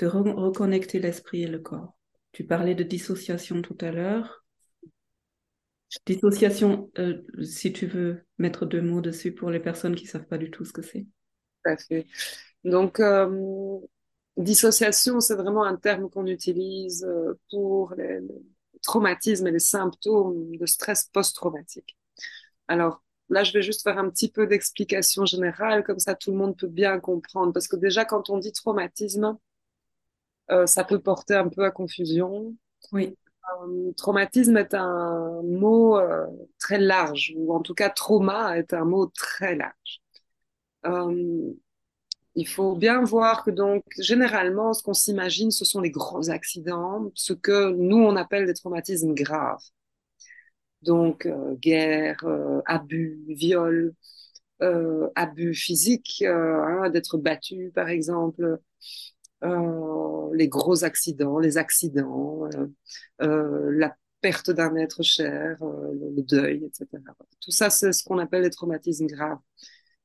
De 0.00 0.06
reconnecter 0.06 0.98
l'esprit 0.98 1.42
et 1.42 1.48
le 1.48 1.58
corps. 1.58 1.94
Tu 2.32 2.44
parlais 2.44 2.74
de 2.74 2.82
dissociation 2.82 3.60
tout 3.60 3.76
à 3.80 3.90
l'heure. 3.90 4.44
Dissociation, 6.06 6.90
euh, 6.98 7.22
si 7.42 7.72
tu 7.72 7.86
veux 7.86 8.24
mettre 8.38 8.64
deux 8.64 8.80
mots 8.80 9.00
dessus 9.00 9.32
pour 9.32 9.50
les 9.50 9.60
personnes 9.60 9.94
qui 9.94 10.04
ne 10.04 10.10
savent 10.10 10.26
pas 10.26 10.38
du 10.38 10.50
tout 10.50 10.64
ce 10.64 10.72
que 10.72 10.82
c'est. 10.82 11.06
Donc, 12.64 13.00
euh, 13.00 13.78
dissociation, 14.36 15.20
c'est 15.20 15.34
vraiment 15.34 15.64
un 15.64 15.76
terme 15.76 16.08
qu'on 16.08 16.26
utilise 16.26 17.04
euh, 17.04 17.34
pour 17.50 17.94
les, 17.94 18.20
traumatismes 18.82 19.46
et 19.48 19.50
les 19.52 19.58
symptômes 19.58 20.56
de 20.56 20.66
stress 20.66 21.10
post-traumatique. 21.12 21.98
Alors, 22.68 23.02
là, 23.28 23.44
je 23.44 23.52
vais 23.52 23.62
juste 23.62 23.82
faire 23.82 23.98
un 23.98 24.08
petit 24.08 24.30
peu 24.30 24.46
d'explication 24.46 25.26
générale, 25.26 25.84
comme 25.84 25.98
ça 25.98 26.14
tout 26.14 26.30
le 26.30 26.38
monde 26.38 26.56
peut 26.56 26.68
bien 26.68 26.98
comprendre. 27.00 27.52
Parce 27.52 27.68
que 27.68 27.76
déjà, 27.76 28.04
quand 28.06 28.30
on 28.30 28.38
dit 28.38 28.52
traumatisme, 28.52 29.36
euh, 30.50 30.66
ça 30.66 30.84
peut 30.84 30.98
porter 30.98 31.34
un 31.34 31.48
peu 31.48 31.64
à 31.64 31.70
confusion. 31.70 32.54
Oui. 32.92 33.16
Euh, 33.62 33.92
traumatisme 33.96 34.56
est 34.56 34.74
un 34.74 35.42
mot 35.42 35.98
euh, 35.98 36.26
très 36.58 36.78
large, 36.78 37.32
ou 37.36 37.54
en 37.54 37.60
tout 37.60 37.74
cas 37.74 37.90
trauma 37.90 38.58
est 38.58 38.72
un 38.74 38.84
mot 38.84 39.06
très 39.06 39.56
large. 39.56 40.00
Il 42.36 42.48
faut 42.48 42.74
bien 42.74 43.02
voir 43.02 43.44
que 43.44 43.50
donc 43.50 43.84
généralement 43.98 44.72
ce 44.72 44.82
qu'on 44.82 44.94
s'imagine 44.94 45.50
ce 45.50 45.64
sont 45.64 45.80
les 45.80 45.90
gros 45.90 46.30
accidents, 46.30 47.10
ce 47.14 47.32
que 47.32 47.72
nous 47.72 47.98
on 47.98 48.16
appelle 48.16 48.46
des 48.46 48.54
traumatismes 48.54 49.14
graves. 49.14 49.62
Donc 50.82 51.28
guerre, 51.60 52.24
abus, 52.66 53.20
viol, 53.28 53.94
abus 55.14 55.54
physiques, 55.54 56.22
hein, 56.26 56.88
d'être 56.90 57.18
battu 57.18 57.72
par 57.74 57.88
exemple, 57.88 58.58
les 59.42 60.48
gros 60.48 60.84
accidents, 60.84 61.38
les 61.38 61.56
accidents, 61.58 62.46
euh, 62.54 62.66
euh, 63.22 63.70
la 63.72 63.96
perte 64.20 64.50
d'un 64.50 64.76
être 64.76 65.02
cher, 65.02 65.56
le 65.60 66.22
deuil, 66.22 66.64
etc. 66.64 67.02
Tout 67.40 67.50
ça, 67.50 67.70
c'est 67.70 67.92
ce 67.92 68.04
qu'on 68.04 68.18
appelle 68.18 68.42
les 68.42 68.50
traumatismes 68.50 69.06
graves. 69.06 69.38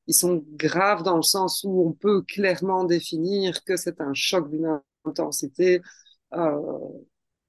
Ils 0.06 0.14
sont 0.14 0.44
graves 0.52 1.02
dans 1.02 1.16
le 1.16 1.22
sens 1.22 1.64
où 1.64 1.82
on 1.86 1.92
peut 1.92 2.22
clairement 2.22 2.84
définir 2.84 3.62
que 3.64 3.76
c'est 3.76 4.00
un 4.00 4.14
choc 4.14 4.48
d'une 4.50 4.80
intensité 5.04 5.82
euh, 6.34 6.78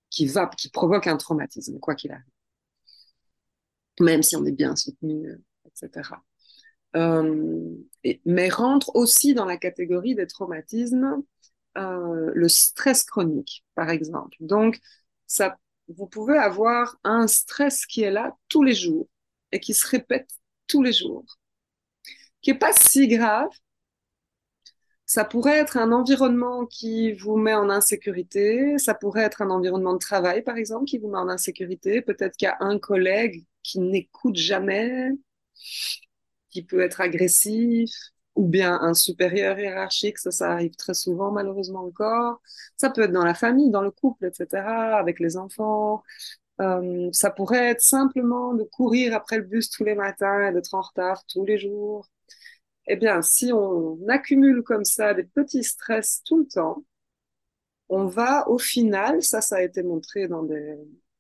qui 0.10 0.30
provoque 0.74 1.08
un 1.08 1.18
traumatisme, 1.18 1.80
quoi 1.80 1.96
qu'il 1.96 2.12
arrive. 2.12 2.26
Même 4.00 4.24
si 4.24 4.36
on 4.36 4.46
est 4.46 4.52
bien 4.52 4.76
soutenu, 4.76 5.30
etc. 5.66 6.10
Euh, 6.96 7.76
et, 8.04 8.22
mais 8.26 8.50
rentre 8.50 8.96
aussi 8.96 9.34
dans 9.34 9.46
la 9.46 9.58
catégorie 9.58 10.16
des 10.16 10.28
traumatismes 10.28 11.22
euh, 11.78 12.32
le 12.34 12.50
stress 12.50 13.04
chronique, 13.04 13.64
par 13.76 13.90
exemple. 13.90 14.38
Donc, 14.40 14.80
vous 15.88 16.08
pouvez 16.08 16.38
avoir 16.38 16.98
un 17.04 17.28
stress 17.28 17.86
qui 17.86 18.02
est 18.04 18.12
là 18.12 18.36
tous 18.50 18.64
les 18.64 18.74
jours 18.74 19.08
et 19.52 19.60
qui 19.60 19.74
se 19.74 19.88
répète 19.88 20.30
tous 20.68 20.84
les 20.84 20.94
jours, 20.94 21.26
qui 22.42 22.52
est 22.52 22.58
pas 22.58 22.74
si 22.74 23.08
grave. 23.08 23.50
Ça 25.06 25.24
pourrait 25.24 25.58
être 25.58 25.78
un 25.78 25.94
environnement 25.94 26.66
qui 26.66 27.14
vous 27.14 27.38
met 27.38 27.54
en 27.54 27.70
insécurité. 27.70 28.78
Ça 28.78 28.94
pourrait 28.94 29.24
être 29.24 29.42
un 29.42 29.50
environnement 29.50 29.94
de 29.94 30.00
travail, 30.00 30.44
par 30.44 30.58
exemple, 30.58 30.86
qui 30.86 30.98
vous 30.98 31.10
met 31.10 31.18
en 31.18 31.30
insécurité. 31.30 32.02
Peut-être 32.02 32.36
qu'il 32.36 32.48
y 32.48 32.50
a 32.50 32.58
un 32.60 32.78
collègue 32.78 33.46
qui 33.64 33.80
n'écoute 33.80 34.36
jamais, 34.36 35.12
qui 36.50 36.64
peut 36.64 36.82
être 36.82 37.02
agressif, 37.02 37.92
ou 38.38 38.48
bien 38.48 38.80
un 38.82 38.94
supérieur 38.94 39.60
hiérarchique, 39.60 40.20
ça, 40.20 40.32
ça 40.32 40.52
arrive 40.52 40.76
très 40.76 40.94
souvent 40.94 41.32
malheureusement 41.32 41.84
encore. 41.86 42.42
Ça 42.78 42.90
peut 42.90 43.04
être 43.04 43.12
dans 43.12 43.26
la 43.26 43.34
famille, 43.34 43.72
dans 43.72 43.82
le 43.82 43.92
couple, 43.92 44.26
etc., 44.28 44.98
avec 44.98 45.20
les 45.20 45.38
enfants. 45.38 46.04
Euh, 46.62 47.10
ça 47.14 47.30
pourrait 47.32 47.70
être 47.70 47.82
simplement 47.82 48.54
de 48.54 48.64
courir 48.64 49.16
après 49.16 49.38
le 49.38 49.44
bus 49.44 49.70
tous 49.70 49.84
les 49.84 49.96
matins 49.96 50.50
et 50.50 50.54
d'être 50.54 50.74
en 50.74 50.82
retard 50.82 51.24
tous 51.28 51.46
les 51.46 51.58
jours. 51.60 52.10
Eh 52.88 52.96
bien, 52.96 53.22
si 53.22 53.52
on 53.54 54.00
accumule 54.10 54.64
comme 54.64 54.86
ça 54.86 55.14
des 55.14 55.24
petits 55.26 55.64
stress 55.64 56.22
tout 56.26 56.40
le 56.40 56.48
temps, 56.48 56.84
on 57.90 58.06
va 58.08 58.48
au 58.50 58.58
final, 58.58 59.24
ça, 59.24 59.42
ça 59.42 59.58
a 59.58 59.62
été 59.62 59.84
montré 59.84 60.28
dans 60.28 60.44
des, 60.44 60.76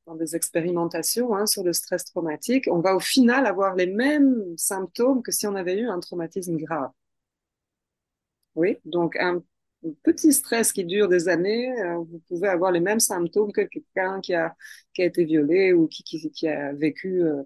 dans 0.05 0.15
des 0.15 0.35
expérimentations 0.35 1.35
hein, 1.35 1.45
sur 1.45 1.63
le 1.63 1.73
stress 1.73 2.05
traumatique, 2.05 2.67
on 2.71 2.79
va 2.79 2.95
au 2.95 2.99
final 2.99 3.45
avoir 3.45 3.75
les 3.75 3.87
mêmes 3.87 4.57
symptômes 4.57 5.21
que 5.21 5.31
si 5.31 5.47
on 5.47 5.55
avait 5.55 5.77
eu 5.77 5.89
un 5.89 5.99
traumatisme 5.99 6.57
grave. 6.57 6.91
Oui, 8.57 8.79
donc 8.85 9.15
un 9.17 9.43
petit 10.03 10.33
stress 10.33 10.73
qui 10.73 10.83
dure 10.83 11.07
des 11.07 11.29
années, 11.29 11.71
euh, 11.79 11.97
vous 11.99 12.19
pouvez 12.27 12.47
avoir 12.47 12.71
les 12.71 12.79
mêmes 12.79 12.99
symptômes 12.99 13.51
que 13.51 13.61
quelqu'un 13.61 14.19
qui 14.19 14.33
a, 14.33 14.55
qui 14.95 15.03
a 15.03 15.05
été 15.05 15.25
violé 15.25 15.73
ou 15.73 15.87
qui, 15.87 16.03
qui, 16.03 16.47
a 16.47 16.73
vécu 16.73 17.21
euh, 17.23 17.43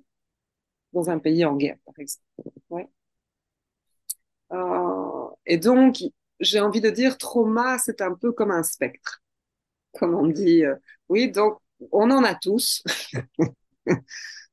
dans 0.93 1.09
un 1.09 1.19
pays 1.19 1.43
en 1.43 1.57
guerre, 1.57 1.77
par 1.85 1.95
exemple. 1.99 2.23
Ouais. 2.69 2.87
Euh, 4.53 5.27
et 5.45 5.57
donc, 5.57 5.97
j'ai 6.39 6.61
envie 6.61 6.81
de 6.81 6.89
dire, 6.89 7.17
trauma, 7.17 7.77
c'est 7.77 8.01
un 8.01 8.13
peu 8.15 8.31
comme 8.31 8.51
un 8.51 8.63
spectre, 8.63 9.21
comme 9.93 10.15
on 10.15 10.27
dit. 10.27 10.63
Euh, 10.65 10.75
oui, 11.09 11.29
donc, 11.29 11.59
on 11.91 12.09
en 12.09 12.23
a 12.23 12.35
tous. 12.35 12.83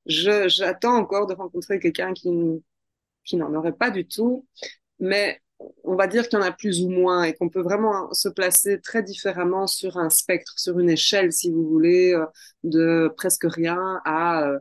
J'attends 0.07 0.97
encore 0.97 1.27
de 1.29 1.35
rencontrer 1.35 1.79
quelqu'un 1.79 2.15
qui, 2.15 2.31
qui 3.25 3.37
n'en 3.37 3.55
aurait 3.55 3.73
pas 3.73 3.91
du 3.91 4.07
tout, 4.09 4.47
mais 4.99 5.41
on 5.85 5.97
va 5.97 6.07
dire 6.07 6.29
qu'il 6.29 6.39
y 6.39 6.43
en 6.43 6.45
a 6.45 6.53
plus 6.53 6.83
ou 6.83 6.89
moins 6.89 7.25
et 7.25 7.35
qu'on 7.35 7.49
peut 7.49 7.63
vraiment 7.63 8.13
se 8.13 8.29
placer 8.29 8.81
très 8.81 9.03
différemment 9.03 9.67
sur 9.67 9.99
un 9.99 10.11
spectre, 10.11 10.55
sur 10.57 10.79
une 10.79 10.91
échelle, 10.91 11.33
si 11.33 11.51
vous 11.51 11.67
voulez, 11.69 12.13
euh, 12.15 12.27
de 12.65 13.13
presque 13.17 13.47
rien 13.49 14.01
à 14.05 14.45
euh, 14.49 14.59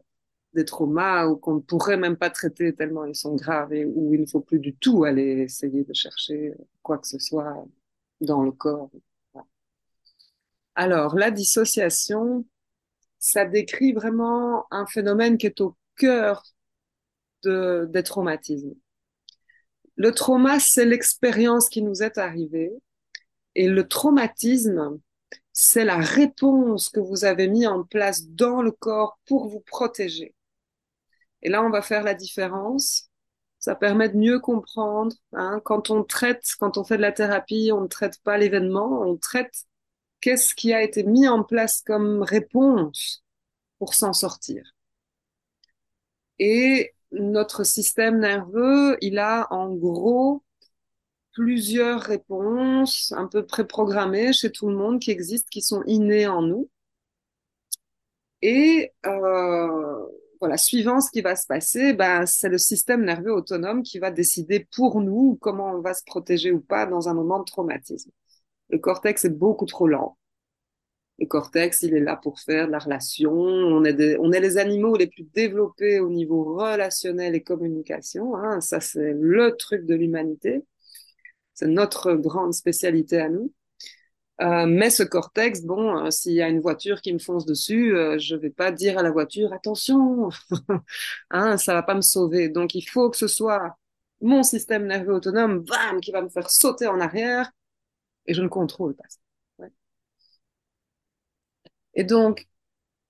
des 0.53 0.65
traumas 0.65 1.27
ou 1.27 1.37
qu'on 1.37 1.55
ne 1.55 1.59
pourrait 1.59 1.97
même 1.97 2.17
pas 2.17 2.29
traiter 2.29 2.73
tellement 2.73 3.05
ils 3.05 3.15
sont 3.15 3.35
graves 3.35 3.73
et 3.73 3.85
où 3.85 4.13
il 4.13 4.21
ne 4.21 4.25
faut 4.25 4.39
plus 4.41 4.59
du 4.59 4.75
tout 4.75 5.03
aller 5.03 5.43
essayer 5.43 5.83
de 5.83 5.93
chercher 5.93 6.53
quoi 6.81 6.97
que 6.97 7.07
ce 7.07 7.19
soit 7.19 7.65
dans 8.21 8.43
le 8.43 8.51
corps. 8.51 8.89
Alors, 10.75 11.15
la 11.15 11.31
dissociation, 11.31 12.45
ça 13.19 13.45
décrit 13.45 13.93
vraiment 13.93 14.65
un 14.71 14.85
phénomène 14.85 15.37
qui 15.37 15.47
est 15.47 15.61
au 15.61 15.75
cœur 15.95 16.43
de, 17.43 17.87
des 17.91 18.03
traumatismes. 18.03 18.75
Le 19.97 20.11
trauma, 20.11 20.59
c'est 20.59 20.85
l'expérience 20.85 21.69
qui 21.69 21.81
nous 21.81 22.03
est 22.03 22.17
arrivée. 22.17 22.71
Et 23.55 23.67
le 23.67 23.87
traumatisme, 23.87 24.99
c'est 25.51 25.85
la 25.85 25.97
réponse 25.97 26.89
que 26.89 26.99
vous 26.99 27.25
avez 27.25 27.47
mis 27.47 27.65
en 27.65 27.83
place 27.83 28.27
dans 28.27 28.61
le 28.61 28.71
corps 28.71 29.19
pour 29.25 29.47
vous 29.47 29.59
protéger. 29.59 30.35
Et 31.41 31.49
là, 31.49 31.63
on 31.63 31.71
va 31.71 31.81
faire 31.81 32.03
la 32.03 32.13
différence. 32.13 33.09
Ça 33.57 33.73
permet 33.73 34.09
de 34.09 34.17
mieux 34.17 34.39
comprendre. 34.39 35.15
Hein. 35.33 35.59
Quand 35.65 35.89
on 35.89 36.03
traite, 36.03 36.45
quand 36.59 36.77
on 36.77 36.83
fait 36.83 36.97
de 36.97 37.01
la 37.01 37.11
thérapie, 37.11 37.71
on 37.73 37.81
ne 37.81 37.87
traite 37.87 38.21
pas 38.21 38.37
l'événement, 38.37 39.01
on 39.01 39.17
traite 39.17 39.65
qu'est-ce 40.21 40.53
qui 40.53 40.73
a 40.73 40.83
été 40.83 41.03
mis 41.03 41.27
en 41.27 41.43
place 41.43 41.81
comme 41.81 42.21
réponse 42.21 43.23
pour 43.79 43.95
s'en 43.95 44.13
sortir. 44.13 44.75
Et 46.37 46.93
notre 47.11 47.63
système 47.63 48.19
nerveux, 48.19 48.97
il 49.01 49.19
a 49.19 49.47
en 49.51 49.73
gros 49.73 50.43
plusieurs 51.33 52.01
réponses 52.01 53.13
un 53.15 53.27
peu 53.27 53.45
préprogrammées 53.45 54.33
chez 54.33 54.51
tout 54.51 54.69
le 54.69 54.75
monde 54.75 54.99
qui 54.99 55.11
existent, 55.11 55.49
qui 55.51 55.61
sont 55.61 55.83
innées 55.85 56.27
en 56.27 56.41
nous. 56.41 56.69
Et 58.41 58.91
euh, 59.05 60.05
voilà, 60.39 60.57
suivant 60.57 61.01
ce 61.01 61.11
qui 61.11 61.21
va 61.21 61.35
se 61.35 61.47
passer, 61.47 61.93
ben, 61.93 62.25
c'est 62.25 62.49
le 62.49 62.57
système 62.57 63.03
nerveux 63.03 63.33
autonome 63.33 63.83
qui 63.83 63.99
va 63.99 64.11
décider 64.11 64.67
pour 64.75 65.01
nous 65.01 65.37
comment 65.41 65.71
on 65.73 65.81
va 65.81 65.93
se 65.93 66.03
protéger 66.05 66.51
ou 66.51 66.59
pas 66.59 66.85
dans 66.85 67.09
un 67.09 67.13
moment 67.13 67.39
de 67.39 67.45
traumatisme. 67.45 68.11
Le 68.69 68.79
cortex 68.79 69.25
est 69.25 69.29
beaucoup 69.29 69.65
trop 69.65 69.87
lent. 69.87 70.17
Le 71.19 71.25
cortex, 71.25 71.81
il 71.81 71.95
est 71.95 71.99
là 71.99 72.15
pour 72.15 72.39
faire 72.39 72.67
de 72.67 72.71
la 72.71 72.79
relation. 72.79 73.33
On 73.33 73.83
est, 73.83 74.39
les 74.39 74.57
animaux 74.57 74.95
les 74.97 75.07
plus 75.07 75.23
développés 75.33 75.99
au 75.99 76.09
niveau 76.09 76.55
relationnel 76.55 77.35
et 77.35 77.41
communication. 77.41 78.35
Hein. 78.35 78.61
Ça, 78.61 78.79
c'est 78.79 79.13
le 79.13 79.55
truc 79.57 79.85
de 79.85 79.95
l'humanité. 79.95 80.63
C'est 81.53 81.67
notre 81.67 82.13
grande 82.13 82.53
spécialité 82.53 83.19
à 83.19 83.29
nous. 83.29 83.51
Euh, 84.41 84.67
mais 84.67 84.91
ce 84.91 85.01
cortex, 85.01 85.63
bon, 85.63 85.97
euh, 86.05 86.11
s'il 86.11 86.33
y 86.33 86.41
a 86.43 86.47
une 86.47 86.59
voiture 86.61 87.01
qui 87.01 87.11
me 87.11 87.17
fonce 87.19 87.45
dessus, 87.45 87.95
euh, 87.95 88.19
je 88.19 88.35
vais 88.35 88.51
pas 88.51 88.71
dire 88.71 88.99
à 88.99 89.03
la 89.03 89.09
voiture 89.09 89.51
attention, 89.51 90.29
hein, 91.31 91.57
ça 91.57 91.73
va 91.73 91.81
pas 91.81 91.95
me 91.95 92.01
sauver. 92.01 92.49
Donc 92.49 92.75
il 92.75 92.83
faut 92.83 93.09
que 93.09 93.17
ce 93.17 93.27
soit 93.27 93.75
mon 94.21 94.43
système 94.43 94.85
nerveux 94.85 95.13
autonome, 95.15 95.61
bam, 95.63 96.01
qui 96.01 96.11
va 96.11 96.21
me 96.21 96.29
faire 96.29 96.49
sauter 96.51 96.87
en 96.87 96.99
arrière, 96.99 97.51
et 98.27 98.33
je 98.35 98.41
ne 98.43 98.47
contrôle 98.47 98.95
pas 98.95 99.05
ça. 99.09 99.19
Et 101.97 102.03
donc, 102.05 102.47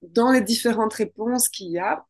dans 0.02 0.32
les 0.32 0.41
différentes 0.41 0.93
réponses 0.93 1.50
qu'il 1.50 1.69
y 1.69 1.78
a, 1.78 2.08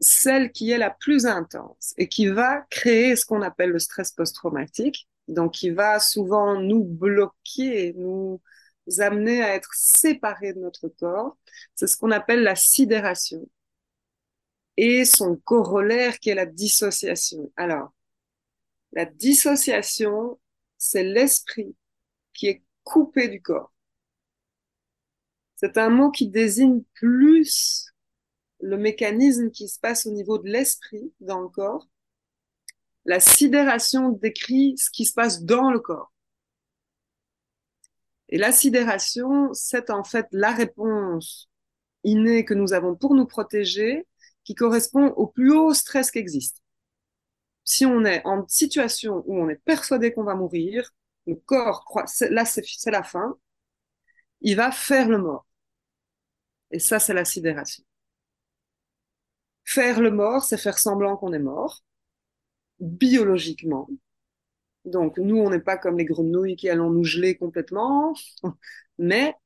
celle 0.00 0.52
qui 0.52 0.70
est 0.70 0.78
la 0.78 0.90
plus 0.90 1.26
intense 1.26 1.94
et 1.96 2.08
qui 2.08 2.26
va 2.26 2.60
créer 2.70 3.16
ce 3.16 3.24
qu'on 3.24 3.42
appelle 3.42 3.70
le 3.70 3.78
stress 3.78 4.12
post-traumatique, 4.12 5.08
donc 5.26 5.54
qui 5.54 5.70
va 5.70 5.98
souvent 5.98 6.60
nous 6.60 6.84
bloquer, 6.84 7.94
nous 7.96 8.40
amener 8.98 9.42
à 9.42 9.54
être 9.54 9.70
séparés 9.74 10.52
de 10.52 10.60
notre 10.60 10.88
corps, 10.88 11.38
c'est 11.74 11.86
ce 11.86 11.96
qu'on 11.96 12.10
appelle 12.10 12.42
la 12.42 12.56
sidération 12.56 13.48
et 14.76 15.06
son 15.06 15.36
corollaire 15.36 16.18
qui 16.18 16.30
est 16.30 16.34
la 16.34 16.46
dissociation. 16.46 17.50
Alors, 17.56 17.94
la 18.92 19.06
dissociation, 19.06 20.38
c'est 20.76 21.04
l'esprit 21.04 21.74
qui 22.34 22.48
est 22.48 22.62
coupé 22.82 23.28
du 23.28 23.40
corps. 23.40 23.73
C'est 25.64 25.78
un 25.78 25.88
mot 25.88 26.10
qui 26.10 26.28
désigne 26.28 26.82
plus 26.92 27.86
le 28.60 28.76
mécanisme 28.76 29.50
qui 29.50 29.66
se 29.66 29.80
passe 29.80 30.04
au 30.04 30.10
niveau 30.10 30.36
de 30.36 30.46
l'esprit 30.46 31.10
dans 31.20 31.40
le 31.40 31.48
corps. 31.48 31.88
La 33.06 33.18
sidération 33.18 34.10
décrit 34.10 34.76
ce 34.76 34.90
qui 34.90 35.06
se 35.06 35.14
passe 35.14 35.42
dans 35.42 35.70
le 35.70 35.80
corps. 35.80 36.12
Et 38.28 38.36
la 38.36 38.52
sidération, 38.52 39.54
c'est 39.54 39.88
en 39.88 40.04
fait 40.04 40.26
la 40.32 40.52
réponse 40.52 41.48
innée 42.02 42.44
que 42.44 42.52
nous 42.52 42.74
avons 42.74 42.94
pour 42.94 43.14
nous 43.14 43.26
protéger 43.26 44.06
qui 44.44 44.54
correspond 44.54 45.14
au 45.16 45.26
plus 45.26 45.56
haut 45.56 45.72
stress 45.72 46.10
qui 46.10 46.18
existe. 46.18 46.62
Si 47.64 47.86
on 47.86 48.04
est 48.04 48.20
en 48.26 48.46
situation 48.48 49.24
où 49.24 49.38
on 49.38 49.48
est 49.48 49.64
persuadé 49.64 50.12
qu'on 50.12 50.24
va 50.24 50.34
mourir, 50.34 50.92
le 51.26 51.36
corps 51.36 51.86
croit, 51.86 52.04
là 52.28 52.44
c'est 52.44 52.90
la 52.90 53.02
fin, 53.02 53.38
il 54.42 54.56
va 54.56 54.70
faire 54.70 55.08
le 55.08 55.16
mort. 55.16 55.46
Et 56.74 56.80
ça, 56.80 56.98
c'est 56.98 57.14
la 57.14 57.24
sidération. 57.24 57.84
Faire 59.64 60.00
le 60.00 60.10
mort, 60.10 60.42
c'est 60.42 60.56
faire 60.56 60.80
semblant 60.80 61.16
qu'on 61.16 61.32
est 61.32 61.38
mort, 61.38 61.84
biologiquement. 62.80 63.88
Donc, 64.84 65.18
nous, 65.18 65.36
on 65.36 65.50
n'est 65.50 65.60
pas 65.60 65.78
comme 65.78 65.98
les 65.98 66.04
grenouilles 66.04 66.56
qui 66.56 66.68
allons 66.68 66.90
nous 66.90 67.04
geler 67.04 67.36
complètement, 67.36 68.12
mais 68.98 69.36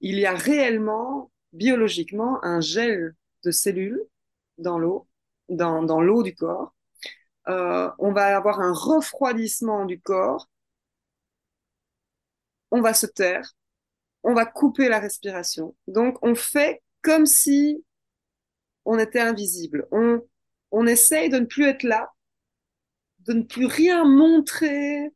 il 0.00 0.18
y 0.18 0.26
a 0.26 0.34
réellement, 0.34 1.30
biologiquement, 1.52 2.44
un 2.44 2.60
gel 2.60 3.14
de 3.44 3.52
cellules 3.52 4.02
dans 4.58 4.80
l'eau, 4.80 5.06
dans, 5.48 6.00
l'eau 6.00 6.24
du 6.24 6.34
corps. 6.34 6.74
Euh, 7.46 7.92
on 8.00 8.12
va 8.12 8.36
avoir 8.36 8.58
un 8.60 8.72
refroidissement 8.72 9.84
du 9.84 10.00
corps. 10.00 10.48
On 12.72 12.80
va 12.80 12.92
se 12.92 13.06
taire 13.06 13.54
on 14.22 14.34
va 14.34 14.46
couper 14.46 14.88
la 14.88 14.98
respiration. 14.98 15.76
Donc, 15.86 16.18
on 16.22 16.34
fait 16.34 16.82
comme 17.02 17.26
si 17.26 17.84
on 18.84 18.98
était 18.98 19.20
invisible. 19.20 19.86
On, 19.92 20.22
on 20.70 20.86
essaye 20.86 21.28
de 21.28 21.38
ne 21.38 21.46
plus 21.46 21.66
être 21.66 21.82
là, 21.82 22.10
de 23.20 23.34
ne 23.34 23.42
plus 23.42 23.66
rien 23.66 24.04
montrer 24.04 25.12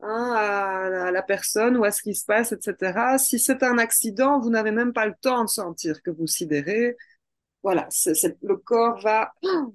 hein, 0.00 0.34
à, 0.36 1.10
la 1.10 1.22
personne 1.22 1.76
ou 1.76 1.84
à 1.84 1.92
ce 1.92 2.02
qui 2.02 2.14
se 2.14 2.24
passe, 2.24 2.52
etc. 2.52 3.18
Si 3.18 3.38
c'est 3.38 3.62
un 3.62 3.78
accident, 3.78 4.40
vous 4.40 4.50
n'avez 4.50 4.70
même 4.70 4.92
pas 4.92 5.06
le 5.06 5.14
temps 5.20 5.44
de 5.44 5.48
sentir 5.48 6.02
que 6.02 6.10
vous 6.10 6.26
sidérez. 6.26 6.96
Voilà, 7.62 7.88
le 8.42 8.56
corps 8.56 9.00
va 9.00 9.32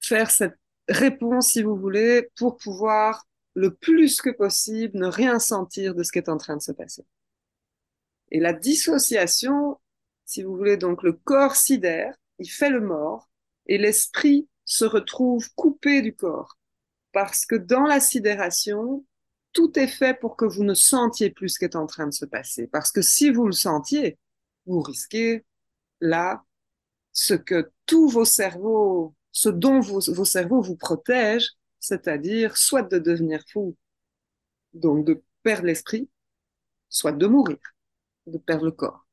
faire 0.00 0.30
cette 0.30 0.58
réponse, 0.88 1.50
si 1.50 1.62
vous 1.62 1.76
voulez, 1.76 2.28
pour 2.36 2.56
pouvoir 2.56 3.26
le 3.56 3.74
plus 3.74 4.20
que 4.20 4.28
possible, 4.28 4.98
ne 4.98 5.06
rien 5.06 5.38
sentir 5.38 5.94
de 5.94 6.02
ce 6.02 6.12
qui 6.12 6.18
est 6.18 6.28
en 6.28 6.36
train 6.36 6.56
de 6.56 6.62
se 6.62 6.72
passer. 6.72 7.04
Et 8.30 8.38
la 8.38 8.52
dissociation, 8.52 9.80
si 10.26 10.42
vous 10.42 10.54
voulez, 10.54 10.76
donc 10.76 11.02
le 11.02 11.14
corps 11.14 11.56
sidère, 11.56 12.14
il 12.38 12.50
fait 12.50 12.68
le 12.68 12.82
mort, 12.82 13.30
et 13.66 13.78
l'esprit 13.78 14.46
se 14.66 14.84
retrouve 14.84 15.50
coupé 15.54 16.02
du 16.02 16.14
corps. 16.14 16.58
Parce 17.12 17.46
que 17.46 17.54
dans 17.54 17.84
la 17.84 17.98
sidération, 17.98 19.06
tout 19.54 19.78
est 19.78 19.88
fait 19.88 20.12
pour 20.12 20.36
que 20.36 20.44
vous 20.44 20.64
ne 20.64 20.74
sentiez 20.74 21.30
plus 21.30 21.48
ce 21.48 21.58
qui 21.58 21.64
est 21.64 21.76
en 21.76 21.86
train 21.86 22.06
de 22.06 22.12
se 22.12 22.26
passer. 22.26 22.66
Parce 22.66 22.92
que 22.92 23.00
si 23.00 23.30
vous 23.30 23.46
le 23.46 23.52
sentiez, 23.52 24.18
vous 24.66 24.82
risquez 24.82 25.46
là 26.02 26.44
ce 27.12 27.32
que 27.32 27.72
tous 27.86 28.08
vos 28.10 28.26
cerveaux, 28.26 29.14
ce 29.32 29.48
dont 29.48 29.80
vos, 29.80 30.00
vos 30.12 30.26
cerveaux 30.26 30.60
vous 30.60 30.76
protègent, 30.76 31.56
c'est-à-dire 31.86 32.56
soit 32.56 32.82
de 32.82 32.98
devenir 32.98 33.42
fou, 33.52 33.76
donc 34.74 35.06
de 35.06 35.22
perdre 35.42 35.66
l'esprit, 35.66 36.08
soit 36.88 37.12
de 37.12 37.26
mourir, 37.26 37.58
de 38.26 38.38
perdre 38.38 38.66
le 38.66 38.72
corps. 38.72 39.06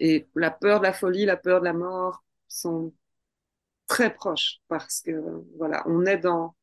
Et 0.00 0.28
la 0.34 0.50
peur 0.50 0.80
de 0.80 0.84
la 0.84 0.92
folie, 0.92 1.26
la 1.26 1.36
peur 1.36 1.60
de 1.60 1.66
la 1.66 1.72
mort 1.74 2.24
sont 2.48 2.94
très 3.86 4.14
proches 4.14 4.60
parce 4.68 5.00
que 5.02 5.12
voilà, 5.58 5.82
on 5.86 6.06
est 6.06 6.18
dans 6.18 6.56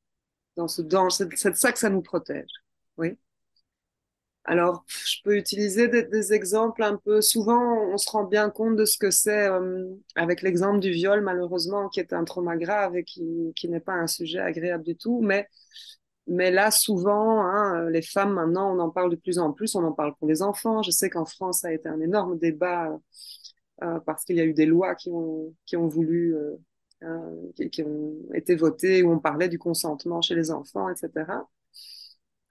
dans 0.57 0.67
ce 0.67 0.81
danger, 0.83 1.27
c'est 1.35 1.51
de 1.51 1.55
ça 1.57 1.71
que 1.71 1.79
ça 1.79 1.89
nous 1.89 2.01
protège. 2.01 2.49
Oui. 2.97 3.17
Alors, 4.49 4.85
je 4.87 5.17
peux 5.25 5.35
utiliser 5.35 5.89
des, 5.89 6.33
exemples 6.33 6.81
un 6.81 6.95
peu. 6.95 7.21
Souvent, 7.21 7.91
on 7.91 7.97
se 7.97 8.09
rend 8.09 8.23
bien 8.23 8.49
compte 8.49 8.77
de 8.77 8.85
ce 8.85 8.97
que 8.97 9.11
c'est 9.11 9.47
euh, 9.49 9.85
avec 10.15 10.41
l'exemple 10.41 10.79
du 10.79 10.91
viol, 10.91 11.21
malheureusement, 11.21 11.89
qui 11.89 11.99
est 11.99 12.13
un 12.13 12.23
trauma 12.23 12.55
grave 12.55 12.95
et 12.95 13.03
qui, 13.03 13.53
n'est 13.65 13.81
pas 13.81 13.93
un 13.93 14.07
sujet 14.07 14.39
agréable 14.39 14.85
du 14.85 14.95
tout. 14.95 15.21
Mais, 15.21 15.49
là, 16.27 16.71
souvent, 16.71 17.41
hein, 17.41 17.89
les 17.89 18.01
femmes, 18.01 18.33
maintenant, 18.35 18.73
on 18.73 18.79
en 18.79 18.89
parle 18.89 19.11
de 19.11 19.17
plus 19.17 19.37
en 19.37 19.51
plus. 19.51 19.75
On 19.75 19.83
en 19.83 19.91
parle 19.91 20.15
pour 20.15 20.29
les 20.29 20.41
enfants. 20.41 20.81
Je 20.81 20.91
sais 20.91 21.09
qu'en 21.09 21.25
France, 21.25 21.61
ça 21.61 21.67
a 21.67 21.71
été 21.73 21.89
un 21.89 21.99
énorme 21.99 22.39
débat 22.39 22.97
euh, 23.83 23.99
parce 24.05 24.23
qu'il 24.23 24.37
y 24.37 24.41
a 24.41 24.45
eu 24.45 24.53
des 24.53 24.65
lois 24.65 24.95
qui 24.95 25.09
ont, 25.09 25.53
qui 25.65 25.75
ont 25.77 25.87
voulu, 25.87 26.35
euh, 26.35 26.55
euh 27.03 27.51
qui 27.71 27.83
ont 27.83 28.15
été 28.33 28.55
votées 28.55 29.03
où 29.03 29.11
on 29.11 29.19
parlait 29.19 29.49
du 29.49 29.59
consentement 29.59 30.21
chez 30.21 30.35
les 30.35 30.51
enfants, 30.51 30.89
etc. 30.89 31.45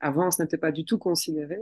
Avant, 0.00 0.30
ce 0.30 0.42
n'était 0.42 0.58
pas 0.58 0.72
du 0.72 0.84
tout 0.84 0.98
considéré. 0.98 1.58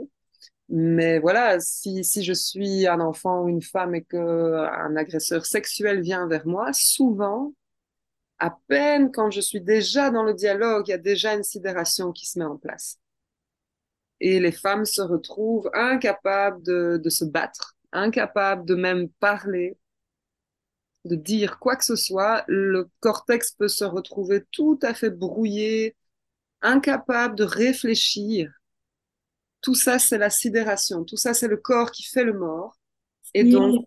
Mais 0.69 1.19
voilà, 1.19 1.59
si, 1.59 2.03
si 2.03 2.23
je 2.23 2.33
suis 2.33 2.87
un 2.87 2.99
enfant 2.99 3.43
ou 3.43 3.49
une 3.49 3.61
femme 3.61 3.93
et 3.95 4.03
qu'un 4.03 4.95
agresseur 4.95 5.45
sexuel 5.45 6.01
vient 6.01 6.27
vers 6.27 6.47
moi, 6.47 6.71
souvent, 6.73 7.53
à 8.39 8.57
peine 8.67 9.11
quand 9.11 9.31
je 9.31 9.41
suis 9.41 9.61
déjà 9.61 10.11
dans 10.11 10.23
le 10.23 10.33
dialogue, 10.33 10.87
il 10.87 10.91
y 10.91 10.95
a 10.95 10.97
déjà 10.99 11.35
une 11.35 11.43
sidération 11.43 12.11
qui 12.11 12.25
se 12.27 12.39
met 12.39 12.45
en 12.45 12.57
place. 12.57 12.99
Et 14.19 14.41
les 14.41 14.51
femmes 14.51 14.83
se 14.85 15.01
retrouvent 15.01 15.69
incapables 15.73 16.61
de, 16.63 16.99
de 17.01 17.09
se 17.09 17.23
battre, 17.23 17.75
incapables 17.93 18.65
de 18.65 18.75
même 18.75 19.07
parler, 19.19 19.77
de 21.05 21.15
dire 21.15 21.59
quoi 21.59 21.75
que 21.75 21.85
ce 21.85 21.95
soit. 21.95 22.43
Le 22.47 22.89
cortex 22.99 23.51
peut 23.51 23.67
se 23.67 23.85
retrouver 23.85 24.43
tout 24.51 24.79
à 24.81 24.93
fait 24.93 25.09
brouillé, 25.09 25.95
incapable 26.61 27.35
de 27.35 27.43
réfléchir 27.43 28.51
tout 29.65 29.73
ça, 29.73 29.97
c'est 29.97 30.19
la 30.19 30.29
sidération. 30.29 31.03
Tout 31.03 31.17
ça, 31.17 31.33
c'est 31.33 31.47
le 31.47 31.57
corps 31.57 31.89
qui 31.89 32.03
fait 32.03 32.23
le 32.23 32.33
mort. 32.33 32.77
Et 33.33 33.43
donc, 33.43 33.83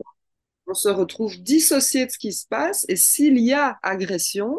on 0.67 0.75
se 0.75 0.89
retrouve 0.89 1.41
dissocié 1.41 2.05
de 2.05 2.11
ce 2.11 2.19
qui 2.19 2.33
se 2.33 2.49
passe. 2.49 2.85
Et 2.89 2.97
s'il 2.97 3.39
y 3.39 3.53
a 3.53 3.79
agression, 3.85 4.59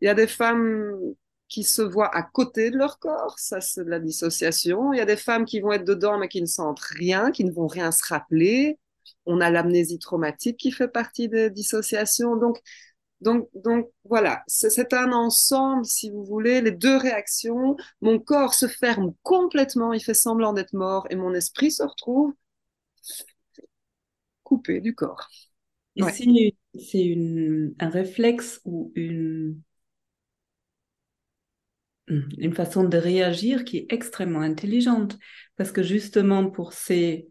il 0.00 0.06
y 0.06 0.08
a 0.08 0.14
des 0.14 0.26
femmes 0.26 0.98
qui 1.46 1.62
se 1.62 1.82
voient 1.82 2.12
à 2.12 2.24
côté 2.24 2.72
de 2.72 2.76
leur 2.76 2.98
corps, 2.98 3.38
ça 3.38 3.60
c'est 3.60 3.84
de 3.84 3.88
la 3.90 4.00
dissociation. 4.00 4.92
Il 4.92 4.96
y 4.96 5.00
a 5.00 5.04
des 5.04 5.16
femmes 5.16 5.44
qui 5.44 5.60
vont 5.60 5.70
être 5.70 5.84
dedans 5.84 6.18
mais 6.18 6.26
qui 6.26 6.42
ne 6.42 6.46
sentent 6.46 6.80
rien, 6.80 7.30
qui 7.30 7.44
ne 7.44 7.52
vont 7.52 7.68
rien 7.68 7.92
se 7.92 8.02
rappeler. 8.08 8.76
On 9.26 9.40
a 9.40 9.50
l'amnésie 9.50 10.00
traumatique 10.00 10.56
qui 10.56 10.72
fait 10.72 10.88
partie 10.88 11.28
des 11.28 11.48
dissociations. 11.48 12.34
Donc, 12.34 12.58
donc, 13.24 13.48
donc 13.54 13.90
voilà, 14.04 14.44
c'est 14.46 14.92
un 14.92 15.12
ensemble, 15.12 15.84
si 15.84 16.10
vous 16.10 16.24
voulez, 16.24 16.60
les 16.60 16.70
deux 16.72 16.96
réactions. 16.96 17.76
Mon 18.00 18.18
corps 18.20 18.54
se 18.54 18.68
ferme 18.68 19.14
complètement, 19.22 19.92
il 19.92 20.00
fait 20.02 20.14
semblant 20.14 20.52
d'être 20.52 20.74
mort, 20.74 21.06
et 21.10 21.16
mon 21.16 21.34
esprit 21.34 21.72
se 21.72 21.82
retrouve 21.82 22.34
coupé 24.42 24.80
du 24.80 24.94
corps. 24.94 25.28
Et 25.96 26.02
c'est 26.08 26.54
un 27.80 27.88
réflexe 27.90 28.60
ou 28.64 28.92
une, 28.94 29.62
une 32.08 32.54
façon 32.54 32.84
de 32.84 32.96
réagir 32.98 33.64
qui 33.64 33.78
est 33.78 33.86
extrêmement 33.92 34.40
intelligente, 34.40 35.18
parce 35.56 35.72
que 35.72 35.82
justement 35.82 36.50
pour 36.50 36.72
ces 36.72 37.28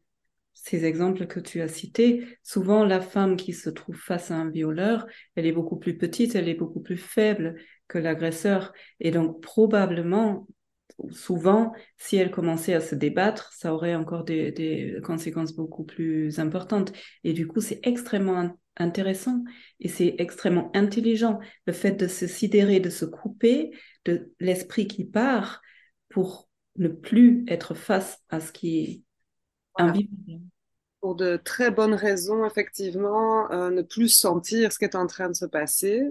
ces 0.63 0.85
exemples 0.85 1.27
que 1.27 1.41
tu 1.41 1.59
as 1.59 1.67
cités, 1.67 2.25
souvent 2.41 2.85
la 2.85 3.01
femme 3.01 3.35
qui 3.35 3.51
se 3.51 3.69
trouve 3.69 3.97
face 3.97 4.31
à 4.31 4.35
un 4.35 4.49
violeur, 4.49 5.05
elle 5.35 5.45
est 5.45 5.51
beaucoup 5.51 5.75
plus 5.75 5.97
petite, 5.97 6.35
elle 6.35 6.47
est 6.47 6.53
beaucoup 6.53 6.79
plus 6.79 6.95
faible 6.95 7.55
que 7.89 7.97
l'agresseur. 7.97 8.71
Et 9.01 9.11
donc 9.11 9.41
probablement, 9.41 10.47
souvent, 11.11 11.73
si 11.97 12.15
elle 12.15 12.31
commençait 12.31 12.73
à 12.73 12.79
se 12.79 12.95
débattre, 12.95 13.51
ça 13.51 13.73
aurait 13.73 13.93
encore 13.93 14.23
des, 14.23 14.95
conséquences 15.03 15.53
beaucoup 15.53 15.83
plus 15.83 16.39
importantes. 16.39 16.93
Et 17.25 17.33
du 17.33 17.45
coup, 17.45 17.59
c'est 17.59 17.81
extrêmement 17.83 18.57
intéressant 18.77 19.43
et 19.81 19.89
c'est 19.89 20.15
extrêmement 20.17 20.71
intelligent 20.73 21.39
le 21.67 21.73
fait 21.73 21.91
de 21.91 22.07
se 22.07 22.25
sidérer, 22.25 22.79
de 22.79 22.89
se 22.89 23.03
couper 23.03 23.71
de 24.05 24.31
l'esprit 24.39 24.87
qui 24.87 25.03
part 25.03 25.61
pour 26.07 26.47
ne 26.77 26.87
plus 26.87 27.43
être 27.49 27.73
face 27.73 28.23
à 28.29 28.39
ce 28.39 28.53
qui 28.53 29.02
pour 31.01 31.15
de 31.15 31.37
très 31.37 31.69
bonnes 31.69 31.93
raisons, 31.95 32.45
effectivement, 32.45 33.51
euh, 33.51 33.69
ne 33.69 33.81
plus 33.81 34.07
sentir 34.09 34.71
ce 34.71 34.79
qui 34.79 34.85
est 34.85 34.95
en 34.95 35.05
train 35.07 35.29
de 35.29 35.35
se 35.35 35.45
passer. 35.45 36.01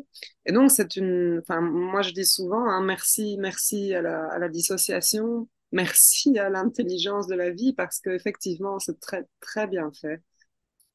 Et 0.44 0.52
donc, 0.52 0.70
c'est 0.70 0.96
une, 0.96 1.38
enfin, 1.42 1.60
moi, 1.62 2.02
je 2.02 2.12
dis 2.12 2.26
souvent, 2.26 2.68
hein, 2.68 2.82
merci, 2.82 3.36
merci 3.38 3.94
à 3.94 4.02
la, 4.02 4.26
à 4.26 4.38
la 4.38 4.48
dissociation, 4.50 5.48
merci 5.72 6.38
à 6.38 6.50
l'intelligence 6.50 7.26
de 7.26 7.34
la 7.34 7.50
vie, 7.50 7.72
parce 7.72 8.00
que 8.00 8.10
effectivement, 8.10 8.78
c'est 8.78 9.00
très, 9.00 9.26
très 9.40 9.66
bien 9.66 9.90
fait. 9.92 10.20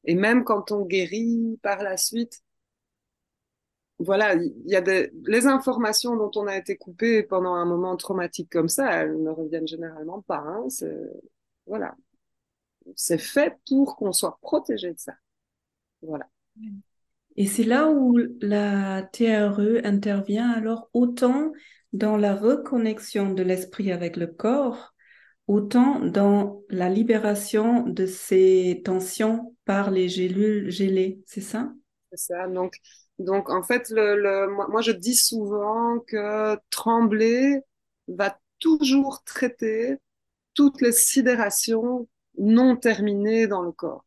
Et 0.04 0.14
même 0.14 0.44
quand 0.44 0.72
on 0.72 0.84
guérit 0.86 1.58
par 1.62 1.82
la 1.82 1.96
suite, 1.96 2.42
voilà, 3.98 4.34
il 4.34 4.52
y 4.66 4.76
a 4.76 4.80
des, 4.80 5.10
les 5.26 5.46
informations 5.46 6.16
dont 6.16 6.30
on 6.36 6.46
a 6.46 6.56
été 6.56 6.76
coupé 6.76 7.22
pendant 7.24 7.54
un 7.54 7.64
moment 7.64 7.96
traumatique 7.96 8.50
comme 8.50 8.68
ça, 8.68 8.92
elles 8.92 9.20
ne 9.20 9.30
reviennent 9.30 9.66
généralement 9.66 10.22
pas. 10.22 10.38
Hein, 10.38 10.66
voilà, 11.66 11.96
c'est 12.96 13.18
fait 13.18 13.56
pour 13.68 13.96
qu'on 13.96 14.12
soit 14.12 14.38
protégé 14.42 14.92
de 14.92 14.98
ça. 14.98 15.14
Voilà. 16.02 16.28
Et 17.36 17.46
c'est 17.46 17.64
là 17.64 17.88
où 17.90 18.18
la 18.40 19.02
TRE 19.12 19.80
intervient 19.84 20.50
alors 20.50 20.90
autant 20.92 21.52
dans 21.92 22.16
la 22.16 22.34
reconnexion 22.34 23.32
de 23.32 23.42
l'esprit 23.42 23.92
avec 23.92 24.16
le 24.16 24.26
corps, 24.26 24.94
autant 25.46 26.00
dans 26.00 26.62
la 26.68 26.88
libération 26.88 27.84
de 27.84 28.06
ces 28.06 28.82
tensions 28.84 29.54
par 29.64 29.90
les 29.90 30.08
gélules 30.08 30.70
gelées, 30.70 31.22
c'est 31.26 31.40
ça? 31.40 31.72
C'est 32.10 32.32
ça. 32.34 32.48
Donc, 32.48 32.74
donc 33.18 33.50
en 33.50 33.62
fait, 33.62 33.88
le, 33.90 34.48
moi, 34.48 34.66
moi, 34.68 34.80
je 34.82 34.92
dis 34.92 35.14
souvent 35.14 36.00
que 36.06 36.56
trembler 36.70 37.60
va 38.08 38.38
toujours 38.58 39.22
traiter 39.24 39.96
toutes 40.54 40.80
les 40.80 40.92
sidérations 40.92 42.08
non 42.38 42.76
terminé 42.76 43.46
dans 43.46 43.62
le 43.62 43.72
corps. 43.72 44.04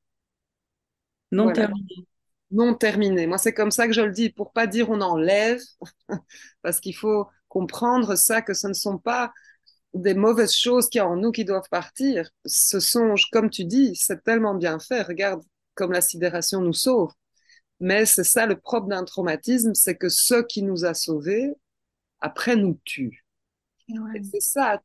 Non 1.32 1.52
terminé. 1.52 2.08
Non 2.52 2.74
terminé. 2.74 3.28
Moi, 3.28 3.38
c'est 3.38 3.54
comme 3.54 3.72
ça 3.72 3.88
que 3.88 3.94
je 3.94 4.02
le 4.02 4.12
dis, 4.12 4.30
pour 4.30 4.52
pas 4.52 4.67
dire 4.67 4.89
on 4.89 5.02
enlève, 5.02 5.62
parce 6.62 6.80
qu'il 6.80 6.96
faut 6.96 7.28
comprendre 7.48 8.15
ça, 8.15 8.41
que 8.41 8.54
ce 8.54 8.67
ne 8.67 8.74
sont 8.74 8.98
pas 8.98 9.32
des 9.94 10.13
mauvaises 10.13 10.54
choses 10.54 10.89
qui 10.89 10.98
y 10.98 11.02
en 11.02 11.15
nous 11.15 11.32
qui 11.32 11.46
doivent 11.46 11.70
partir. 11.70 12.30
Ce 12.46 12.80
sont, 12.80 13.15
comme 13.32 13.50
tu 13.50 13.65
dis, 13.65 13.96
c'est 13.96 14.24
tellement 14.24 14.56
bien 14.56 14.80
fait. 14.80 15.02
Regarde 15.02 15.44
comme 15.76 15.91
la 15.91 16.02
sidération 16.02 16.62
nous 16.62 16.74
sauve. 16.74 17.12
Mais 17.80 18.06
c'est 18.06 18.24
ça 18.24 18.46
le 18.46 18.60
propre 18.60 18.88
d'un 18.88 19.04
traumatisme, 19.04 19.74
c'est 19.74 19.96
que 19.96 20.10
ce 20.10 20.44
qui 20.44 20.62
nous 20.62 20.86
a 20.86 20.94
sauvés, 20.94 21.54
après 22.20 22.56
nous 22.56 22.80
tue. 22.86 23.26
C'est 24.32 24.41
ça. 24.41 24.82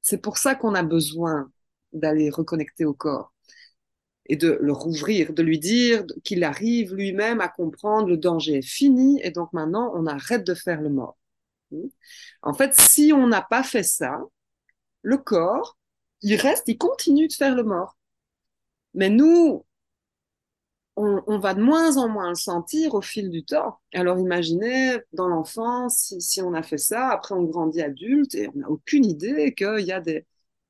C'est 0.00 0.18
pour 0.18 0.38
ça 0.38 0.54
qu'on 0.54 0.74
a 0.74 0.82
besoin 0.82 1.50
d'aller 1.96 2.30
reconnecter 2.30 2.84
au 2.84 2.94
corps 2.94 3.32
et 4.28 4.36
de 4.36 4.58
le 4.60 4.72
rouvrir, 4.72 5.32
de 5.32 5.42
lui 5.42 5.58
dire 5.58 6.04
qu'il 6.24 6.44
arrive 6.44 6.94
lui-même 6.94 7.40
à 7.40 7.48
comprendre 7.48 8.08
le 8.08 8.16
danger 8.16 8.58
est 8.58 8.66
fini 8.66 9.20
et 9.22 9.30
donc 9.30 9.52
maintenant 9.52 9.92
on 9.94 10.06
arrête 10.06 10.44
de 10.44 10.54
faire 10.54 10.80
le 10.80 10.90
mort. 10.90 11.16
En 12.42 12.54
fait, 12.54 12.74
si 12.74 13.12
on 13.12 13.26
n'a 13.26 13.42
pas 13.42 13.62
fait 13.62 13.82
ça, 13.82 14.20
le 15.02 15.18
corps, 15.18 15.76
il 16.22 16.36
reste, 16.36 16.64
il 16.68 16.78
continue 16.78 17.28
de 17.28 17.32
faire 17.32 17.54
le 17.54 17.64
mort. 17.64 17.96
Mais 18.94 19.10
nous, 19.10 19.64
on, 20.96 21.38
va 21.38 21.52
de 21.52 21.60
moins 21.60 21.98
en 21.98 22.08
moins 22.08 22.30
le 22.30 22.34
sentir 22.34 22.94
au 22.94 23.02
fil 23.02 23.28
du 23.30 23.44
temps. 23.44 23.78
Alors 23.92 24.18
imaginez, 24.18 24.98
dans 25.12 25.28
l'enfance, 25.28 25.96
si, 25.98 26.20
si, 26.22 26.40
on 26.40 26.54
a 26.54 26.62
fait 26.62 26.78
ça, 26.78 27.10
après 27.10 27.34
on 27.34 27.42
grandit 27.44 27.82
adulte 27.82 28.34
et 28.34 28.48
on 28.48 28.58
n'a 28.58 28.70
aucune 28.70 29.04
idée 29.04 29.54
qu'il 29.54 29.84
y 29.84 29.92
a 29.92 30.00
des, 30.00 30.24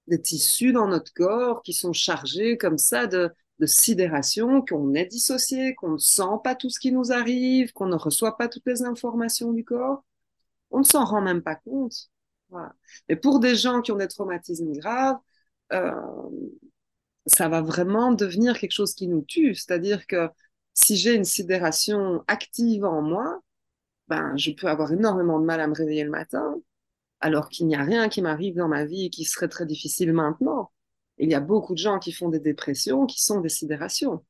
des 0.09 0.21
tissus 0.21 0.73
dans 0.73 0.89
notre 0.89 1.13
corps 1.13 1.63
qui 1.63 1.73
sont 1.73 1.93
chargés 1.93 2.57
comme 2.57 2.79
ça 2.79 3.07
de, 3.07 3.33
sidération, 3.65 4.63
qu'on 4.63 4.93
est 4.93 5.07
dissocié, 5.07 5.75
qu'on 5.75 5.93
ne 5.93 5.99
sent 5.99 6.23
pas 6.45 6.55
tout 6.55 6.69
ce 6.69 6.79
qui 6.79 6.93
nous 6.93 7.11
arrive, 7.11 7.73
qu'on 7.73 7.87
ne 7.87 7.97
reçoit 7.97 8.37
pas 8.37 8.49
toutes 8.49 8.67
les 8.67 8.83
informations 8.83 9.53
du 9.53 9.65
corps. 9.65 10.05
On 10.71 10.81
ne 10.81 10.85
s'en 10.85 11.07
rend 11.07 11.23
même 11.23 11.43
pas 11.43 11.55
compte. 11.55 12.11
Mais 13.09 13.17
pour 13.17 13.41
des 13.41 13.55
gens 13.57 13.81
qui 13.81 13.93
ont 13.93 13.97
des 13.97 14.09
traumatismes 14.09 14.73
graves, 14.73 15.19
euh, 15.73 15.91
ça 17.27 17.49
va 17.49 17.63
vraiment 17.63 18.13
devenir 18.13 18.59
quelque 18.59 18.73
chose 18.73 18.95
qui 18.95 19.09
nous 19.09 19.23
tue. 19.23 19.55
C'est-à-dire 19.55 20.07
que 20.07 20.29
si 20.75 20.97
j'ai 20.97 21.15
une 21.15 21.25
sidération 21.25 22.23
active 22.29 22.85
en 22.85 23.01
moi, 23.03 23.41
ben, 24.09 24.37
je 24.37 24.51
peux 24.53 24.69
avoir 24.69 24.93
énormément 24.93 25.41
de 25.41 25.47
mal 25.47 25.61
à 25.61 25.67
me 25.67 25.75
réveiller 25.75 26.05
le 26.05 26.11
matin 26.11 26.57
alors 27.21 27.49
qu'il 27.49 27.67
n'y 27.67 27.77
a 27.77 27.83
rien 27.83 28.09
qui 28.09 28.23
m'arrive 28.23 28.57
dans 28.57 28.69
ma 28.69 28.85
vie 28.85 29.11
qui 29.11 29.25
serait 29.25 29.49
très 29.49 29.67
difficile 29.67 30.13
maintenant. 30.13 30.71
Il 31.19 31.31
y 31.31 31.35
a 31.35 31.41
beaucoup 31.41 31.73
de 31.73 31.79
gens 31.79 31.99
qui 31.99 32.13
font 32.13 32.29
des 32.29 32.41
dépressions, 32.41 33.07
qui 33.07 33.23
sont 33.23 33.41
des 33.41 33.49
sidérations. 33.49 34.25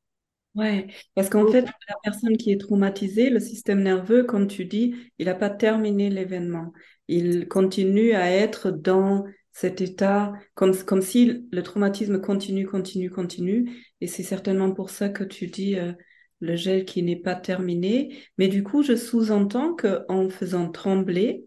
Ouais, 0.54 0.86
parce 1.14 1.28
qu'en 1.28 1.46
fait, 1.50 1.66
la 1.66 1.94
personne 2.02 2.38
qui 2.38 2.50
est 2.50 2.60
traumatisée, 2.60 3.28
le 3.28 3.40
système 3.40 3.82
nerveux, 3.82 4.24
comme 4.24 4.46
tu 4.46 4.64
dis, 4.64 4.94
il 5.18 5.26
n'a 5.26 5.34
pas 5.34 5.50
terminé 5.50 6.08
l'événement. 6.08 6.72
Il 7.08 7.46
continue 7.46 8.14
à 8.14 8.30
être 8.30 8.70
dans 8.70 9.24
cet 9.52 9.82
état, 9.82 10.32
comme, 10.54 10.74
comme 10.84 11.02
si 11.02 11.46
le 11.50 11.62
traumatisme 11.62 12.20
continue, 12.20 12.66
continue, 12.66 13.10
continue. 13.10 13.70
Et 14.00 14.06
c'est 14.06 14.22
certainement 14.22 14.72
pour 14.72 14.88
ça 14.88 15.10
que 15.10 15.24
tu 15.24 15.48
dis 15.48 15.76
euh, 15.76 15.92
le 16.40 16.56
gel 16.56 16.86
qui 16.86 17.02
n'est 17.02 17.20
pas 17.20 17.34
terminé. 17.34 18.16
Mais 18.38 18.48
du 18.48 18.62
coup, 18.62 18.82
je 18.82 18.96
sous-entends 18.96 19.74
qu'en 19.74 20.30
faisant 20.30 20.70
trembler, 20.70 21.44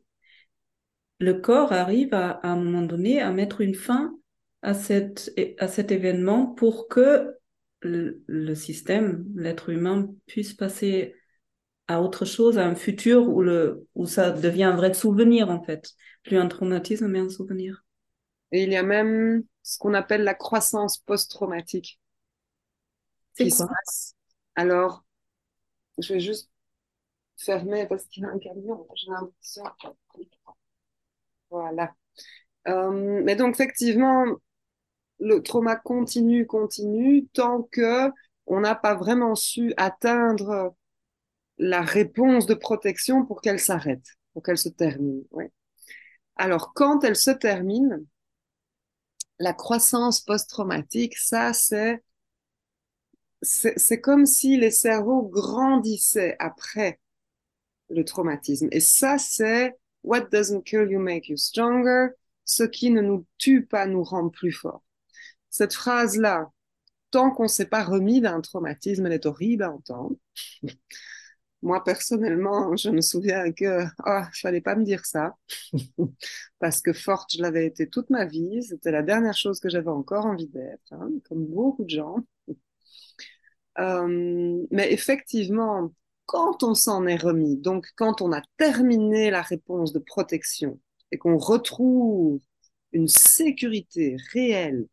le 1.19 1.33
corps 1.33 1.73
arrive 1.73 2.13
à, 2.13 2.39
un 2.43 2.55
moment 2.55 2.81
donné 2.81 3.21
à 3.21 3.31
mettre 3.31 3.61
une 3.61 3.75
fin 3.75 4.15
à, 4.61 4.73
cette, 4.73 5.31
à 5.57 5.67
cet 5.67 5.91
événement 5.91 6.47
pour 6.47 6.87
que 6.87 7.35
le, 7.81 8.55
système, 8.55 9.25
l'être 9.35 9.69
humain, 9.69 10.09
puisse 10.25 10.53
passer 10.53 11.15
à 11.87 12.01
autre 12.01 12.25
chose, 12.25 12.57
à 12.57 12.65
un 12.65 12.75
futur 12.75 13.27
où, 13.27 13.41
le, 13.41 13.87
où 13.95 14.05
ça 14.05 14.31
devient 14.31 14.63
un 14.63 14.75
vrai 14.75 14.93
souvenir 14.93 15.49
en 15.49 15.63
fait. 15.63 15.91
Plus 16.23 16.37
un 16.37 16.47
traumatisme, 16.47 17.07
mais 17.07 17.19
un 17.19 17.29
souvenir. 17.29 17.85
Et 18.51 18.63
il 18.63 18.71
y 18.71 18.75
a 18.75 18.83
même 18.83 19.43
ce 19.63 19.77
qu'on 19.77 19.93
appelle 19.93 20.23
la 20.23 20.33
croissance 20.33 20.97
post-traumatique. 20.99 21.99
C'est 23.33 23.49
quoi? 23.49 23.69
Alors, 24.55 25.05
je 25.97 26.13
vais 26.13 26.19
juste 26.19 26.49
fermer 27.37 27.87
parce 27.87 28.05
qu'il 28.05 28.23
y 28.23 28.25
a 28.25 28.29
un 28.29 28.39
camion. 28.39 28.85
J'ai 28.95 29.11
l'impression 29.11 29.63
voilà. 31.49 31.93
Euh, 32.67 33.21
mais 33.23 33.35
donc, 33.35 33.55
effectivement, 33.55 34.25
le 35.19 35.41
trauma 35.41 35.75
continue, 35.75 36.45
continue, 36.47 37.27
tant 37.33 37.63
que 37.63 38.09
on 38.47 38.61
n'a 38.61 38.75
pas 38.75 38.95
vraiment 38.95 39.35
su 39.35 39.73
atteindre 39.77 40.75
la 41.57 41.81
réponse 41.81 42.45
de 42.45 42.53
protection 42.55 43.25
pour 43.25 43.41
qu'elle 43.41 43.59
s'arrête, 43.59 44.05
pour 44.33 44.43
qu'elle 44.43 44.57
se 44.57 44.69
termine. 44.69 45.23
Alors, 46.35 46.73
quand 46.73 47.03
elle 47.03 47.15
se 47.15 47.31
termine, 47.31 48.05
la 49.39 49.53
croissance 49.53 50.21
post-traumatique, 50.21 51.17
ça, 51.17 51.53
c'est, 51.53 52.03
c'est 53.41 54.01
comme 54.01 54.25
si 54.25 54.57
les 54.57 54.71
cerveaux 54.71 55.23
grandissaient 55.23 56.35
après 56.39 56.99
le 57.89 58.03
traumatisme. 58.03 58.67
Et 58.71 58.79
ça, 58.79 59.17
c'est 59.17 59.78
What 60.03 60.29
doesn't 60.31 60.63
kill 60.63 60.89
you 60.89 60.99
make 60.99 61.29
you 61.29 61.37
stronger? 61.37 62.15
Ce 62.45 62.63
qui 62.63 62.89
ne 62.89 63.01
nous 63.01 63.25
tue 63.37 63.65
pas 63.65 63.85
nous 63.85 64.03
rend 64.03 64.29
plus 64.29 64.51
forts. 64.51 64.83
Cette 65.49 65.73
phrase-là, 65.73 66.49
tant 67.11 67.31
qu'on 67.31 67.43
ne 67.43 67.47
s'est 67.47 67.67
pas 67.67 67.83
remis 67.83 68.21
d'un 68.21 68.41
traumatisme, 68.41 69.05
elle 69.05 69.13
est 69.13 69.25
horrible 69.25 69.63
à 69.63 69.71
entendre. 69.71 70.15
Moi, 71.61 71.83
personnellement, 71.83 72.75
je 72.77 72.89
me 72.89 73.01
souviens 73.01 73.51
que 73.51 73.83
oh, 74.05 74.21
il 74.33 74.39
fallait 74.39 74.61
pas 74.61 74.75
me 74.75 74.85
dire 74.85 75.05
ça 75.05 75.35
parce 76.59 76.81
que 76.81 76.93
forte, 76.93 77.33
je 77.35 77.41
l'avais 77.41 77.65
été 77.65 77.89
toute 77.89 78.09
ma 78.09 78.25
vie. 78.25 78.63
C'était 78.63 78.91
la 78.91 79.03
dernière 79.03 79.35
chose 79.35 79.59
que 79.59 79.69
j'avais 79.69 79.89
encore 79.89 80.25
envie 80.25 80.47
d'être, 80.47 80.93
hein, 80.93 81.09
comme 81.27 81.45
beaucoup 81.45 81.83
de 81.83 81.89
gens. 81.89 82.17
Euh, 83.77 84.65
mais 84.71 84.91
effectivement, 84.91 85.93
quand 86.29 86.61
on 86.61 86.75
s'en 86.75 87.07
est 87.07 87.15
remis, 87.15 87.57
donc 87.57 87.87
quand 87.95 88.21
on 88.21 88.31
a 88.31 88.43
terminé 88.57 89.31
la 89.31 89.41
réponse 89.41 89.93
de 89.93 89.99
protection 89.99 90.79
et 91.11 91.17
qu'on 91.17 91.37
retrouve 91.37 92.39
une 92.91 93.07
sécurité 93.07 94.15
réelle, 94.31 94.87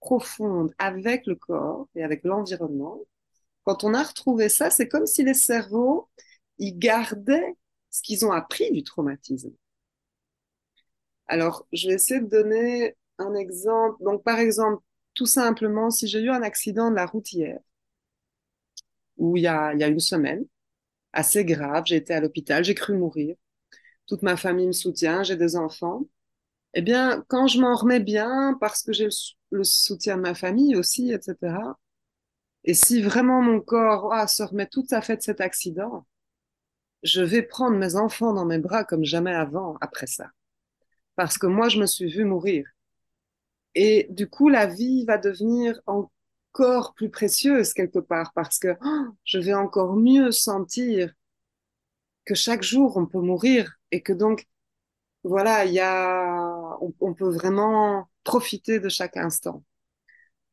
profonde 0.00 0.74
avec 0.76 1.26
le 1.26 1.34
corps 1.34 1.88
et 1.94 2.04
avec 2.04 2.24
l'environnement, 2.24 3.00
quand 3.64 3.84
on 3.84 3.94
a 3.94 4.02
retrouvé 4.02 4.50
ça, 4.50 4.68
c'est 4.68 4.86
comme 4.86 5.06
si 5.06 5.24
les 5.24 5.32
cerveaux, 5.32 6.10
ils 6.58 6.78
gardaient 6.78 7.56
ce 7.88 8.02
qu'ils 8.02 8.26
ont 8.26 8.32
appris 8.32 8.70
du 8.70 8.82
traumatisme. 8.82 9.54
Alors, 11.26 11.66
je 11.72 11.88
vais 11.88 11.94
essayer 11.94 12.20
de 12.20 12.26
donner 12.26 12.96
un 13.16 13.34
exemple. 13.34 13.96
Donc, 14.04 14.22
par 14.24 14.38
exemple, 14.38 14.82
tout 15.14 15.24
simplement, 15.24 15.88
si 15.90 16.06
j'ai 16.06 16.20
eu 16.20 16.28
un 16.28 16.42
accident 16.42 16.90
de 16.90 16.96
la 16.96 17.06
route 17.06 17.32
hier, 17.32 17.60
où 19.16 19.38
il 19.38 19.44
y 19.44 19.46
a, 19.46 19.72
il 19.72 19.80
y 19.80 19.84
a 19.84 19.88
une 19.88 20.00
semaine, 20.00 20.44
assez 21.12 21.44
grave, 21.44 21.84
j'ai 21.86 21.96
été 21.96 22.14
à 22.14 22.20
l'hôpital, 22.20 22.64
j'ai 22.64 22.74
cru 22.74 22.96
mourir. 22.96 23.36
Toute 24.06 24.22
ma 24.22 24.36
famille 24.36 24.66
me 24.66 24.72
soutient, 24.72 25.22
j'ai 25.22 25.36
des 25.36 25.56
enfants. 25.56 26.02
Eh 26.74 26.82
bien, 26.82 27.24
quand 27.28 27.46
je 27.46 27.60
m'en 27.60 27.74
remets 27.74 28.00
bien, 28.00 28.56
parce 28.60 28.82
que 28.82 28.92
j'ai 28.92 29.08
le, 29.50 29.64
soutien 29.64 30.16
de 30.16 30.22
ma 30.22 30.34
famille 30.34 30.76
aussi, 30.76 31.12
etc., 31.12 31.56
et 32.64 32.74
si 32.74 33.02
vraiment 33.02 33.42
mon 33.42 33.60
corps 33.60 34.12
ah, 34.12 34.26
se 34.28 34.42
remet 34.42 34.66
tout 34.66 34.86
à 34.90 35.02
fait 35.02 35.16
de 35.16 35.22
cet 35.22 35.40
accident, 35.40 36.06
je 37.02 37.22
vais 37.22 37.42
prendre 37.42 37.76
mes 37.76 37.96
enfants 37.96 38.32
dans 38.32 38.44
mes 38.44 38.58
bras 38.58 38.84
comme 38.84 39.04
jamais 39.04 39.34
avant 39.34 39.76
après 39.80 40.06
ça. 40.06 40.30
Parce 41.16 41.38
que 41.38 41.46
moi, 41.46 41.68
je 41.68 41.80
me 41.80 41.86
suis 41.86 42.10
vue 42.10 42.24
mourir. 42.24 42.66
Et 43.74 44.06
du 44.10 44.28
coup, 44.28 44.48
la 44.48 44.66
vie 44.66 45.04
va 45.04 45.18
devenir 45.18 45.80
encore 46.52 46.94
plus 46.94 47.10
précieuse 47.10 47.72
quelque 47.72 47.98
part 47.98 48.32
parce 48.34 48.58
que 48.58 48.76
oh, 48.84 49.06
je 49.24 49.38
vais 49.38 49.54
encore 49.54 49.96
mieux 49.96 50.30
sentir 50.32 51.12
que 52.24 52.34
chaque 52.34 52.62
jour 52.62 52.96
on 52.96 53.06
peut 53.06 53.20
mourir 53.20 53.78
et 53.90 54.02
que 54.02 54.12
donc, 54.12 54.46
voilà, 55.24 55.64
il 55.66 55.72
y 55.74 55.80
a, 55.80 56.78
on, 56.80 57.14
peut 57.14 57.30
vraiment 57.30 58.08
profiter 58.24 58.80
de 58.80 58.88
chaque 58.88 59.16
instant. 59.16 59.64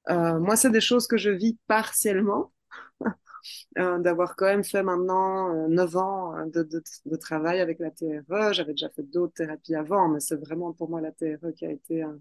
Euh, 0.09 0.39
moi, 0.39 0.55
c'est 0.55 0.71
des 0.71 0.81
choses 0.81 1.07
que 1.07 1.17
je 1.17 1.31
vis 1.31 1.57
partiellement, 1.67 2.53
euh, 3.79 3.99
d'avoir 3.99 4.35
quand 4.35 4.45
même 4.47 4.63
fait 4.63 4.83
maintenant 4.83 5.53
euh, 5.55 5.67
9 5.69 5.97
ans 5.97 6.37
euh, 6.37 6.45
de, 6.45 6.63
de, 6.63 6.83
de, 7.05 7.15
travail 7.17 7.61
avec 7.61 7.79
la 7.79 7.91
TRE. 7.91 8.53
J'avais 8.53 8.73
déjà 8.73 8.89
fait 8.89 9.03
d'autres 9.03 9.33
thérapies 9.33 9.75
avant, 9.75 10.09
mais 10.09 10.19
c'est 10.19 10.37
vraiment 10.37 10.73
pour 10.73 10.89
moi 10.89 11.01
la 11.01 11.11
TRE 11.11 11.53
qui 11.55 11.65
a 11.65 11.71
été 11.71 12.03
un, 12.03 12.19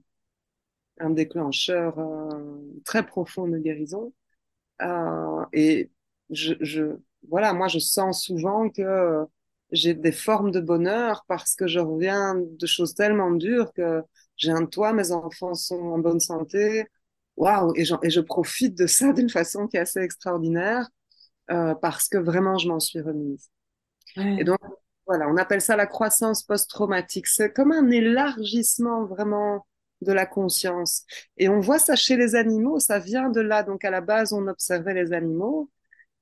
un 1.01 1.11
déclencheur 1.11 1.99
euh, 1.99 2.29
très 2.85 3.05
profond 3.05 3.49
de 3.49 3.59
guérison. 3.59 4.13
Euh, 4.83 5.45
et 5.53 5.91
je, 6.31 6.55
je, 6.61 6.97
voilà, 7.29 7.53
moi, 7.53 7.69
je 7.69 7.79
sens 7.79 8.25
souvent 8.25 8.69
que 8.71 9.25
j'ai 9.71 9.95
des 9.95 10.13
formes 10.13 10.51
de 10.51 10.61
bonheur 10.61 11.25
parce 11.29 11.55
que 11.55 11.67
je 11.67 11.79
reviens 11.79 12.35
de 12.37 12.67
choses 12.67 12.95
tellement 12.95 13.31
dures 13.31 13.73
que 13.73 14.03
j'ai 14.37 14.51
un 14.51 14.67
toit, 14.67 14.93
mes 14.93 15.13
enfants 15.13 15.55
sont 15.55 15.81
en 15.81 15.99
bonne 15.99 16.21
santé, 16.21 16.87
waouh, 17.37 17.73
et, 17.77 17.85
et, 18.03 18.11
je 18.11 18.21
profite 18.21 18.77
de 18.77 18.87
ça 18.87 19.13
d'une 19.13 19.29
façon 19.29 19.67
qui 19.67 19.77
est 19.77 19.81
assez 19.81 20.01
extraordinaire 20.01 20.89
euh, 21.51 21.75
parce 21.75 22.09
que 22.09 22.19
vraiment 22.19 22.59
je 22.59 22.69
m'en 22.69 22.81
suis 22.81 23.01
remise. 23.01 23.51
Ouais. 24.17 24.39
Et 24.41 24.45
donc, 24.45 24.59
voilà, 25.07 25.29
on 25.29 25.37
appelle 25.37 25.61
ça 25.61 25.77
la 25.77 25.87
croissance 25.87 26.43
post-traumatique. 26.43 27.27
C'est 27.27 27.53
comme 27.53 27.73
un 27.73 27.91
élargissement 27.91 29.07
vraiment 29.07 29.67
de 30.03 30.13
la 30.13 30.27
conscience. 30.27 31.05
Et 31.37 31.49
on 31.49 31.61
voit 31.61 31.79
ça 31.79 31.97
chez 31.97 32.17
les 32.17 32.35
animaux, 32.35 32.79
ça 32.81 32.99
vient 32.99 33.31
de 33.31 33.41
là. 33.41 33.63
Donc 33.63 33.85
à 33.85 33.91
la 33.91 34.01
base, 34.01 34.33
on 34.33 34.47
observait 34.47 34.95
les 34.95 35.13
animaux. 35.13 35.71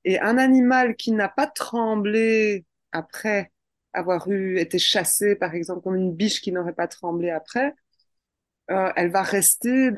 Et 0.04 0.20
un 0.20 0.38
animal 0.38 0.96
qui 0.96 1.12
n'a 1.12 1.28
pas 1.28 1.46
tremblé 1.46 2.64
après 2.92 3.52
avoir 3.92 4.28
eu 4.28 4.58
été 4.58 4.78
chassé, 4.78 5.36
par 5.36 5.54
exemple, 5.54 5.82
comme 5.82 5.96
une 5.96 6.14
biche 6.14 6.40
qui 6.40 6.52
n'aurait 6.52 6.74
pas 6.74 6.88
tremblé 6.88 7.30
après, 7.30 7.74
euh, 8.70 8.92
elle 8.96 9.10
va 9.10 9.22
rester 9.22 9.90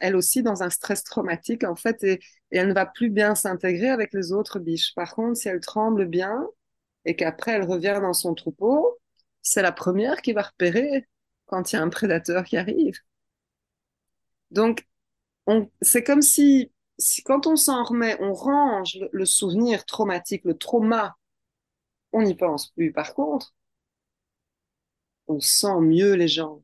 elle 0.00 0.16
aussi 0.16 0.42
dans 0.42 0.62
un 0.62 0.70
stress 0.70 1.02
traumatique 1.04 1.64
en 1.64 1.74
fait 1.76 2.02
et, 2.04 2.12
et 2.50 2.58
elle 2.58 2.68
ne 2.68 2.74
va 2.74 2.86
plus 2.86 3.10
bien 3.10 3.34
s'intégrer 3.34 3.90
avec 3.90 4.12
les 4.12 4.32
autres 4.32 4.58
biches. 4.60 4.94
Par 4.94 5.14
contre, 5.14 5.36
si 5.36 5.48
elle 5.48 5.60
tremble 5.60 6.06
bien 6.06 6.46
et 7.04 7.16
qu'après 7.16 7.52
elle 7.52 7.64
revient 7.64 7.98
dans 8.00 8.12
son 8.12 8.34
troupeau, 8.34 8.98
c'est 9.42 9.62
la 9.62 9.72
première 9.72 10.22
qui 10.22 10.32
va 10.32 10.42
repérer 10.42 11.08
quand 11.52 11.72
il 11.72 11.76
y 11.76 11.78
a 11.80 11.82
un 11.82 11.90
prédateur 11.90 12.44
qui 12.44 12.56
arrive. 12.58 12.98
Donc, 14.52 14.86
c'est 15.82 16.04
comme 16.04 16.22
si, 16.22 16.72
si, 16.98 17.22
quand 17.22 17.46
on 17.46 17.56
s'en 17.56 17.84
remet, 17.84 18.16
on 18.20 18.32
range 18.32 18.98
le, 19.00 19.08
le 19.12 19.24
souvenir 19.26 19.84
traumatique, 19.84 20.44
le 20.44 20.56
trauma, 20.56 21.16
on 22.12 22.22
n'y 22.22 22.34
pense 22.36 22.68
plus. 22.72 22.92
Par 22.92 23.14
contre, 23.14 23.54
on 25.28 25.40
sent 25.40 25.80
mieux 25.80 26.14
les 26.14 26.28
gens, 26.28 26.62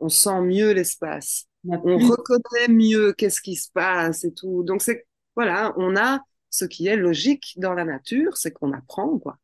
on 0.00 0.08
sent 0.08 0.40
mieux 0.42 0.72
l'espace 0.72 1.46
on 1.84 1.98
reconnaît 1.98 2.68
mieux 2.68 3.12
qu'est-ce 3.14 3.40
qui 3.40 3.56
se 3.56 3.70
passe 3.72 4.24
et 4.24 4.34
tout. 4.34 4.64
Donc 4.64 4.82
c'est 4.82 5.06
voilà, 5.36 5.74
on 5.78 5.96
a 5.96 6.20
ce 6.50 6.64
qui 6.66 6.88
est 6.88 6.96
logique 6.96 7.54
dans 7.58 7.74
la 7.74 7.84
nature, 7.84 8.36
c'est 8.36 8.52
qu'on 8.52 8.72
apprend 8.72 9.18
quoi. 9.18 9.38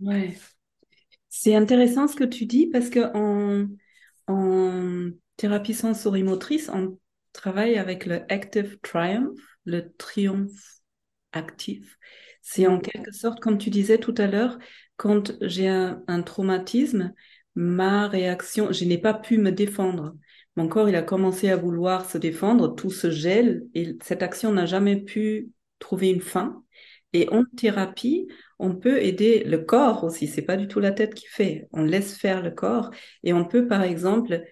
Ouais. 0.00 0.38
C'est 1.36 1.56
intéressant 1.56 2.06
ce 2.06 2.14
que 2.14 2.22
tu 2.24 2.46
dis 2.46 2.68
parce 2.68 2.90
que 2.90 3.10
en, 3.16 3.66
en 4.28 5.10
thérapie 5.36 5.74
sensorimotrice, 5.74 6.70
on 6.72 6.96
travaille 7.32 7.76
avec 7.76 8.06
le 8.06 8.22
active 8.32 8.78
triumph, 8.82 9.36
le 9.64 9.92
triomphe 9.98 10.78
actif. 11.32 11.98
C'est 12.40 12.68
en 12.68 12.78
quelque 12.78 13.10
sorte, 13.12 13.40
comme 13.40 13.58
tu 13.58 13.70
disais 13.70 13.98
tout 13.98 14.14
à 14.16 14.28
l'heure, 14.28 14.58
quand 14.96 15.32
j'ai 15.40 15.66
un, 15.66 16.04
un 16.06 16.22
traumatisme, 16.22 17.12
ma 17.56 18.06
réaction, 18.06 18.70
je 18.70 18.84
n'ai 18.84 18.98
pas 18.98 19.14
pu 19.14 19.38
me 19.38 19.50
défendre. 19.50 20.14
Mon 20.54 20.68
corps, 20.68 20.88
il 20.88 20.94
a 20.94 21.02
commencé 21.02 21.50
à 21.50 21.56
vouloir 21.56 22.08
se 22.08 22.16
défendre, 22.16 22.76
tout 22.76 22.90
se 22.90 23.10
gèle 23.10 23.64
et 23.74 23.96
cette 24.04 24.22
action 24.22 24.52
n'a 24.52 24.66
jamais 24.66 24.96
pu 25.02 25.50
trouver 25.80 26.10
une 26.10 26.20
fin. 26.20 26.62
Et 27.12 27.28
en 27.30 27.44
thérapie, 27.56 28.28
on 28.58 28.74
peut 28.74 29.02
aider 29.02 29.44
le 29.44 29.58
corps 29.58 30.04
aussi. 30.04 30.26
C'est 30.26 30.42
pas 30.42 30.56
du 30.56 30.68
tout 30.68 30.80
la 30.80 30.92
tête 30.92 31.14
qui 31.14 31.26
fait. 31.26 31.68
On 31.72 31.82
laisse 31.82 32.16
faire 32.16 32.42
le 32.42 32.50
corps 32.50 32.90
et 33.22 33.32
on 33.32 33.44
peut, 33.44 33.66
par 33.66 33.82
exemple, 33.82 34.44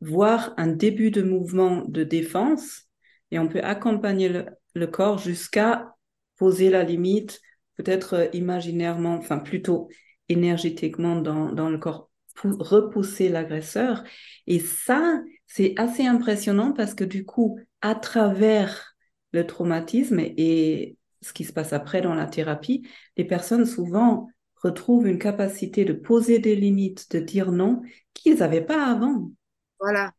voir 0.00 0.54
un 0.56 0.68
début 0.68 1.10
de 1.10 1.22
mouvement 1.22 1.84
de 1.86 2.04
défense 2.04 2.84
et 3.30 3.38
on 3.38 3.48
peut 3.48 3.62
accompagner 3.62 4.28
le, 4.74 4.86
corps 4.86 5.18
jusqu'à 5.18 5.94
poser 6.36 6.70
la 6.70 6.84
limite, 6.84 7.40
peut-être 7.76 8.30
imaginairement, 8.32 9.14
enfin 9.14 9.38
plutôt 9.38 9.88
énergétiquement 10.28 11.16
dans, 11.16 11.52
dans 11.52 11.68
le 11.68 11.78
corps 11.78 12.10
pour 12.34 12.68
repousser 12.68 13.28
l'agresseur. 13.28 14.02
Et 14.46 14.58
ça, 14.58 15.20
c'est 15.46 15.74
assez 15.76 16.06
impressionnant 16.06 16.72
parce 16.72 16.94
que 16.94 17.04
du 17.04 17.24
coup, 17.24 17.58
à 17.82 17.94
travers 17.94 18.96
le 19.32 19.46
traumatisme 19.46 20.20
et 20.20 20.96
ce 21.22 21.32
qui 21.32 21.44
se 21.44 21.52
passe 21.52 21.72
après 21.72 22.00
dans 22.00 22.14
la 22.14 22.26
thérapie, 22.26 22.88
les 23.16 23.24
personnes 23.24 23.66
souvent 23.66 24.28
retrouvent 24.56 25.06
une 25.06 25.18
capacité 25.18 25.84
de 25.84 25.92
poser 25.92 26.38
des 26.38 26.56
limites, 26.56 27.10
de 27.12 27.20
dire 27.20 27.52
non, 27.52 27.82
qu'ils 28.14 28.38
n'avaient 28.38 28.64
pas 28.64 28.86
avant. 28.86 29.30
Voilà, 29.78 30.12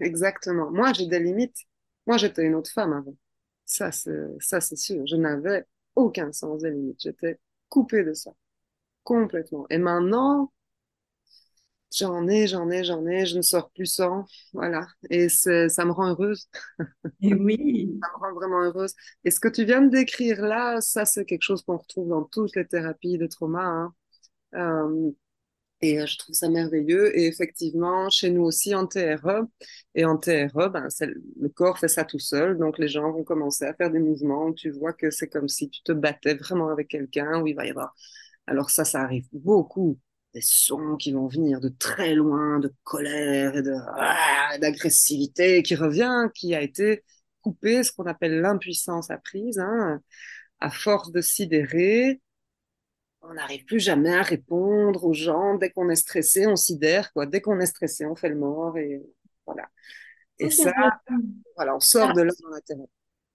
exactement. 0.00 0.70
Moi, 0.70 0.92
j'ai 0.92 1.06
des 1.06 1.20
limites. 1.20 1.58
Moi, 2.06 2.16
j'étais 2.16 2.44
une 2.44 2.54
autre 2.54 2.70
femme 2.70 2.92
avant. 2.92 3.14
Ça, 3.64 3.90
c'est, 3.90 4.76
sûr. 4.76 5.04
Je 5.06 5.16
n'avais 5.16 5.64
aucun 5.94 6.32
sens 6.32 6.62
des 6.62 6.70
limites. 6.70 7.00
J'étais 7.02 7.38
coupée 7.68 8.04
de 8.04 8.14
ça. 8.14 8.32
Complètement. 9.02 9.66
Et 9.70 9.78
maintenant, 9.78 10.52
J'en 11.94 12.26
ai, 12.28 12.46
j'en 12.46 12.68
ai, 12.70 12.84
j'en 12.84 13.06
ai, 13.06 13.24
je 13.26 13.36
ne 13.36 13.42
sors 13.42 13.70
plus 13.70 13.86
sans. 13.86 14.26
Voilà. 14.52 14.86
Et 15.08 15.28
ça 15.28 15.84
me 15.84 15.92
rend 15.92 16.08
heureuse. 16.10 16.48
Et 17.22 17.34
oui. 17.34 17.98
ça 18.02 18.08
me 18.18 18.20
rend 18.26 18.34
vraiment 18.34 18.62
heureuse. 18.62 18.94
Et 19.24 19.30
ce 19.30 19.40
que 19.40 19.48
tu 19.48 19.64
viens 19.64 19.80
de 19.82 19.88
décrire 19.90 20.42
là, 20.42 20.80
ça, 20.80 21.04
c'est 21.06 21.24
quelque 21.24 21.42
chose 21.42 21.62
qu'on 21.62 21.78
retrouve 21.78 22.08
dans 22.08 22.24
toutes 22.24 22.54
les 22.56 22.66
thérapies 22.66 23.18
de 23.18 23.26
trauma. 23.26 23.62
Hein. 23.64 23.94
Euh, 24.56 25.10
Et 25.82 26.00
euh, 26.00 26.06
je 26.06 26.18
trouve 26.18 26.34
ça 26.34 26.48
merveilleux. 26.50 27.16
Et 27.18 27.26
effectivement, 27.26 28.10
chez 28.10 28.30
nous 28.30 28.42
aussi 28.44 28.74
en 28.74 28.86
TRE, 28.86 29.48
et 29.94 30.04
en 30.06 30.16
TRE, 30.18 30.70
ben, 30.70 30.88
le 31.40 31.48
corps 31.50 31.78
fait 31.78 31.88
ça 31.88 32.04
tout 32.04 32.18
seul. 32.20 32.58
Donc 32.58 32.78
les 32.78 32.88
gens 32.88 33.12
vont 33.12 33.24
commencer 33.24 33.64
à 33.66 33.74
faire 33.74 33.90
des 33.90 34.00
mouvements. 34.00 34.52
Tu 34.54 34.70
vois 34.70 34.92
que 34.94 35.10
c'est 35.10 35.28
comme 35.28 35.48
si 35.48 35.70
tu 35.70 35.82
te 35.82 35.92
battais 35.92 36.34
vraiment 36.36 36.68
avec 36.70 36.88
quelqu'un, 36.88 37.42
où 37.42 37.46
il 37.48 37.56
va 37.56 37.66
y 37.66 37.70
avoir. 37.70 37.94
Alors 38.46 38.70
ça, 38.70 38.84
ça 38.84 39.02
arrive 39.02 39.26
beaucoup. 39.32 39.98
Des 40.36 40.42
sons 40.42 40.96
qui 40.96 41.12
vont 41.12 41.28
venir 41.28 41.60
de 41.60 41.70
très 41.70 42.14
loin, 42.14 42.58
de 42.58 42.70
colère 42.84 43.56
et 43.56 43.62
de 43.62 43.72
ah, 43.96 44.58
d'agressivité 44.58 45.62
qui 45.62 45.74
revient, 45.74 46.28
qui 46.34 46.54
a 46.54 46.60
été 46.60 47.04
coupé, 47.40 47.82
ce 47.82 47.90
qu'on 47.90 48.04
appelle 48.04 48.42
l'impuissance 48.42 49.10
apprise, 49.10 49.58
hein, 49.58 49.98
à 50.60 50.68
force 50.68 51.10
de 51.10 51.22
sidérer 51.22 52.20
on 53.28 53.34
n'arrive 53.34 53.64
plus 53.64 53.80
jamais 53.80 54.14
à 54.14 54.22
répondre 54.22 55.04
aux 55.04 55.12
gens. 55.12 55.54
Dès 55.54 55.70
qu'on 55.70 55.88
est 55.88 55.96
stressé, 55.96 56.46
on 56.46 56.56
sidère, 56.56 57.12
quoi. 57.12 57.26
Dès 57.26 57.40
qu'on 57.40 57.58
est 57.60 57.66
stressé, 57.66 58.06
on 58.06 58.14
fait 58.14 58.28
le 58.28 58.36
mort 58.36 58.78
et 58.78 59.02
voilà. 59.46 59.68
Et 60.38 60.50
ça, 60.50 60.72
voilà, 61.56 61.74
on 61.76 61.80
sort 61.80 62.12
de 62.12 62.22
là 62.22 62.32
dans 62.42 62.50
la 62.50 62.60
terre. 62.60 62.76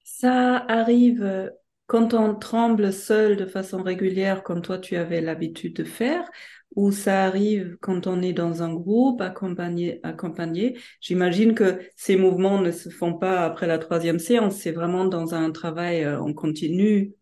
Ça 0.03 0.57
arrive 0.67 1.23
euh, 1.23 1.49
quand 1.87 2.13
on 2.13 2.35
tremble 2.35 2.93
seul 2.93 3.35
de 3.35 3.45
façon 3.45 3.83
régulière, 3.83 4.43
comme 4.43 4.61
toi 4.61 4.77
tu 4.77 4.95
avais 4.95 5.21
l'habitude 5.21 5.75
de 5.75 5.83
faire, 5.83 6.29
ou 6.75 6.91
ça 6.91 7.25
arrive 7.25 7.77
quand 7.81 8.07
on 8.07 8.21
est 8.21 8.33
dans 8.33 8.63
un 8.63 8.73
groupe 8.73 9.21
accompagné. 9.21 10.79
J'imagine 11.01 11.53
que 11.53 11.81
ces 11.97 12.15
mouvements 12.15 12.61
ne 12.61 12.71
se 12.71 12.89
font 12.89 13.13
pas 13.13 13.41
après 13.45 13.67
la 13.67 13.77
troisième 13.77 14.19
séance, 14.19 14.55
c'est 14.55 14.71
vraiment 14.71 15.05
dans 15.05 15.33
un 15.33 15.51
travail 15.51 16.07
en 16.07 16.29
euh, 16.29 16.33
continu 16.33 17.13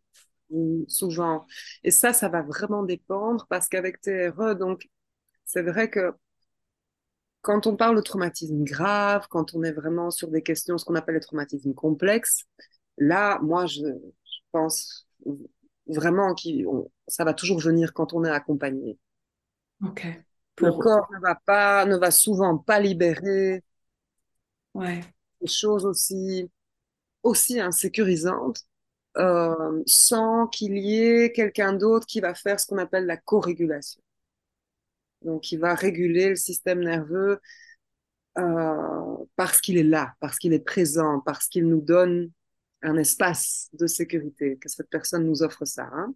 souvent. 0.88 1.46
Et 1.84 1.92
ça, 1.92 2.14
ça 2.14 2.30
va 2.30 2.42
vraiment 2.42 2.84
dépendre 2.84 3.46
parce 3.50 3.68
qu'avec 3.68 4.02
TRE, 4.02 4.56
donc, 4.56 4.90
c'est 5.46 5.62
vrai 5.62 5.90
que 5.90 6.14
quand 7.42 7.68
on 7.68 7.76
parle 7.76 7.96
de 7.96 8.02
traumatisme 8.02 8.64
grave, 8.64 9.28
quand 9.30 9.56
on 9.56 9.64
est 9.64 9.72
vraiment 9.72 10.12
sur 10.12 10.30
des 10.30 10.44
questions, 10.44 10.78
ce 10.78 10.86
qu'on 10.86 10.96
appelle 10.96 11.16
les 11.16 11.22
traumatismes 11.22 11.74
complexes, 11.74 12.46
là, 12.98 13.40
moi, 13.42 13.66
je, 13.66 13.82
pense 14.52 15.08
vraiment 15.88 16.36
que 16.36 16.50
ça 17.08 17.24
va 17.24 17.34
toujours 17.34 17.60
venir 17.60 17.94
quand 17.94 18.14
on 18.14 18.24
est 18.24 18.30
accompagné. 18.30 18.98
Ok. 19.84 20.06
Le 20.62 20.72
corps 20.74 21.08
ne 21.14 21.20
va 21.22 21.36
pas, 21.36 21.86
ne 21.86 21.96
va 21.96 22.12
souvent 22.12 22.58
pas 22.58 22.80
libérer 22.80 23.64
ouais. 24.74 25.00
des 25.42 25.48
choses 25.48 25.86
aussi, 25.86 26.52
aussi 27.24 27.60
insécurisantes 27.62 28.66
euh, 29.18 29.82
sans 29.86 30.48
qu'il 30.48 30.78
y 30.78 31.02
ait 31.02 31.32
quelqu'un 31.32 31.74
d'autre 31.74 32.06
qui 32.06 32.20
va 32.20 32.36
faire 32.36 32.60
ce 32.60 32.68
qu'on 32.68 32.78
appelle 32.78 33.06
la 33.06 33.18
co-régulation. 33.18 34.02
Donc, 35.22 35.52
il 35.52 35.60
va 35.60 35.76
réguler 35.76 36.30
le 36.30 36.36
système 36.36 36.82
nerveux 36.82 37.40
euh, 38.38 39.18
parce 39.36 39.60
qu'il 39.62 39.78
est 39.78 39.84
là, 39.84 40.14
parce 40.20 40.38
qu'il 40.38 40.54
est 40.54 40.64
présent, 40.64 41.22
parce 41.22 41.48
qu'il 41.48 41.68
nous 41.68 41.82
donne 41.82 42.32
un 42.82 42.98
espace 42.98 43.70
de 43.74 43.88
sécurité, 43.88 44.58
que 44.58 44.70
cette 44.70 44.90
personne 44.90 45.26
nous 45.26 45.44
offre 45.44 45.66
ça. 45.66 45.90
Hein. 45.92 46.14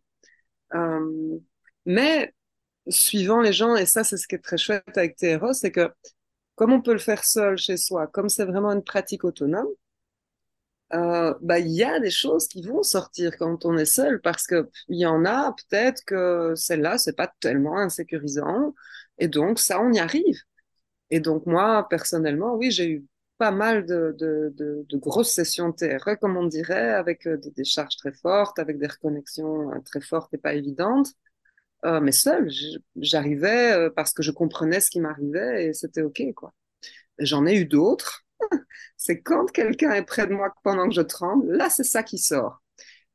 Euh, 0.76 1.39
mais 1.86 2.34
suivant 2.88 3.41
les 3.41 3.53
gens, 3.53 3.76
et 3.76 3.86
ça 3.86 4.03
c'est 4.03 4.18
ce 4.18 4.28
qui 4.28 4.36
est 4.36 4.39
très 4.43 4.57
chouette 4.57 4.97
avec 4.97 5.16
TRO, 5.16 5.53
c'est 5.53 5.72
que 5.72 5.89
comme 6.55 6.74
on 6.74 6.82
peut 6.82 6.93
le 6.93 6.99
faire 6.99 7.24
seul 7.26 7.57
chez 7.57 7.78
soi, 7.78 8.07
comme 8.07 8.30
c'est 8.30 8.45
vraiment 8.45 8.72
une 8.72 8.84
pratique 8.84 9.24
autonome, 9.24 9.68
euh, 10.93 11.34
bah, 11.41 11.59
il 11.59 11.72
y 11.72 11.84
a 11.84 11.99
des 11.99 12.11
choses 12.11 12.47
qui 12.47 12.61
vont 12.61 12.84
sortir 12.84 13.36
quand 13.38 13.66
on 13.66 13.78
est 13.78 13.86
seul 13.86 14.22
parce 14.22 14.45
que 14.45 14.70
il 14.89 14.99
y 14.99 15.05
en 15.07 15.26
a 15.26 15.53
peut-être 15.53 16.03
que 16.05 16.53
celle-là 16.55 16.99
c'est 16.99 17.16
pas 17.16 17.34
tellement 17.39 17.80
insécurisant 17.80 18.76
et 19.18 19.28
donc 19.28 19.59
ça 19.59 19.82
on 19.82 19.91
y 19.91 19.99
arrive 19.99 20.39
et 21.09 21.20
donc 21.20 21.47
moi 21.47 21.88
personnellement 21.89 22.55
oui 22.55 22.70
j'ai 22.70 22.89
eu 22.91 23.05
pas 23.38 23.51
mal 23.51 23.86
de, 23.86 24.15
de, 24.17 24.53
de, 24.57 24.97
grosses 24.97 25.31
sessions 25.31 25.71
TRE 25.71 26.17
comme 26.21 26.38
on 26.38 26.45
dirait 26.45 26.91
avec 26.91 27.27
euh, 27.27 27.38
des, 27.38 27.63
charges 27.63 27.97
très 27.97 28.13
fortes 28.13 28.59
avec 28.59 28.77
des 28.77 28.88
reconnexions 28.88 29.71
euh, 29.71 29.79
très 29.84 30.01
fortes 30.01 30.34
et 30.34 30.38
pas 30.38 30.53
évidentes 30.53 31.09
euh, 31.86 31.99
mais 31.99 32.11
seul 32.11 32.49
j'arrivais 32.95 33.89
parce 33.95 34.13
que 34.13 34.23
je 34.23 34.31
comprenais 34.31 34.79
ce 34.79 34.89
qui 34.89 34.99
m'arrivait 34.99 35.65
et 35.65 35.73
c'était 35.73 36.03
ok 36.03 36.21
quoi 36.36 36.53
j'en 37.19 37.45
ai 37.45 37.55
eu 37.55 37.65
d'autres 37.65 38.23
c'est 38.97 39.21
quand 39.21 39.51
quelqu'un 39.51 39.91
est 39.91 40.03
près 40.03 40.27
de 40.27 40.34
moi 40.34 40.53
pendant 40.63 40.88
que 40.88 40.95
je 40.95 41.01
tremble, 41.01 41.51
là, 41.55 41.69
c'est 41.69 41.84
ça 41.84 42.03
qui 42.03 42.17
sort. 42.17 42.61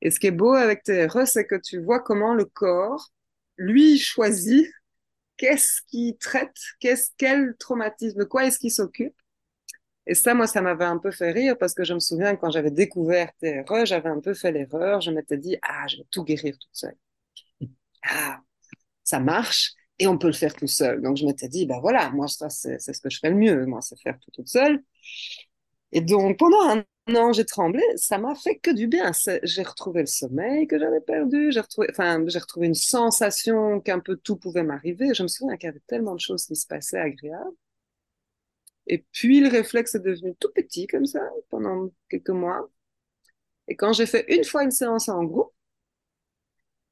Et 0.00 0.10
ce 0.10 0.20
qui 0.20 0.28
est 0.28 0.32
beau 0.32 0.52
avec 0.52 0.82
TRE, 0.84 1.26
c'est 1.26 1.46
que 1.46 1.56
tu 1.56 1.82
vois 1.82 2.00
comment 2.00 2.34
le 2.34 2.44
corps, 2.44 3.10
lui, 3.56 3.98
choisit 3.98 4.68
qu'est-ce 5.36 5.82
qui 5.88 6.16
traite, 6.18 6.56
qu'est-ce, 6.80 7.10
quel 7.16 7.56
traumatisme, 7.58 8.18
de 8.18 8.24
quoi 8.24 8.46
est-ce 8.46 8.58
qu'il 8.58 8.72
s'occupe. 8.72 9.14
Et 10.08 10.14
ça, 10.14 10.34
moi, 10.34 10.46
ça 10.46 10.62
m'avait 10.62 10.86
un 10.86 10.98
peu 10.98 11.10
fait 11.10 11.30
rire 11.32 11.56
parce 11.58 11.74
que 11.74 11.84
je 11.84 11.92
me 11.92 12.00
souviens 12.00 12.34
quand 12.34 12.50
j'avais 12.50 12.70
découvert 12.70 13.30
TRE, 13.40 13.84
j'avais 13.84 14.08
un 14.08 14.20
peu 14.20 14.32
fait 14.34 14.50
l'erreur. 14.52 15.02
Je 15.02 15.10
m'étais 15.10 15.36
dit, 15.36 15.58
ah, 15.62 15.86
je 15.86 15.98
vais 15.98 16.06
tout 16.10 16.24
guérir 16.24 16.54
toute 16.58 16.70
seule. 16.72 16.96
Ah, 18.02 18.40
ça 19.04 19.20
marche 19.20 19.72
et 19.98 20.06
on 20.06 20.18
peut 20.18 20.28
le 20.28 20.32
faire 20.32 20.54
tout 20.54 20.66
seul. 20.66 21.02
Donc, 21.02 21.16
je 21.16 21.26
m'étais 21.26 21.48
dit, 21.48 21.66
ben 21.66 21.80
voilà, 21.80 22.10
moi, 22.10 22.28
ça, 22.28 22.48
c'est, 22.50 22.78
ce 22.80 23.00
que 23.00 23.10
je 23.10 23.18
fais 23.18 23.30
le 23.30 23.36
mieux. 23.36 23.66
Moi, 23.66 23.80
c'est 23.82 24.00
faire 24.00 24.18
tout 24.20 24.30
toute 24.30 24.48
seule. 24.48 24.82
Et 25.92 26.00
donc, 26.00 26.38
pendant 26.38 26.60
un 26.70 26.84
an, 27.14 27.32
j'ai 27.32 27.44
tremblé. 27.44 27.82
Ça 27.96 28.18
m'a 28.18 28.34
fait 28.34 28.56
que 28.58 28.70
du 28.70 28.86
bien. 28.86 29.12
J'ai 29.42 29.62
retrouvé 29.62 30.00
le 30.00 30.06
sommeil 30.06 30.66
que 30.66 30.78
j'avais 30.78 31.00
perdu. 31.00 31.50
J'ai 31.52 31.60
retrouvé, 31.60 31.88
enfin, 31.90 32.24
j'ai 32.26 32.38
retrouvé 32.38 32.66
une 32.66 32.74
sensation 32.74 33.80
qu'un 33.80 34.00
peu 34.00 34.16
tout 34.16 34.36
pouvait 34.36 34.62
m'arriver. 34.62 35.14
Je 35.14 35.22
me 35.22 35.28
souviens 35.28 35.56
qu'il 35.56 35.66
y 35.68 35.70
avait 35.70 35.82
tellement 35.86 36.14
de 36.14 36.20
choses 36.20 36.46
qui 36.46 36.56
se 36.56 36.66
passaient 36.66 36.98
agréables. 36.98 37.56
Et 38.88 39.04
puis, 39.12 39.40
le 39.40 39.48
réflexe 39.48 39.94
est 39.94 40.00
devenu 40.00 40.34
tout 40.40 40.50
petit, 40.54 40.86
comme 40.88 41.06
ça, 41.06 41.20
pendant 41.50 41.90
quelques 42.08 42.30
mois. 42.30 42.68
Et 43.68 43.76
quand 43.76 43.92
j'ai 43.92 44.06
fait 44.06 44.24
une 44.34 44.44
fois 44.44 44.64
une 44.64 44.70
séance 44.72 45.08
en 45.08 45.24
groupe, 45.24 45.52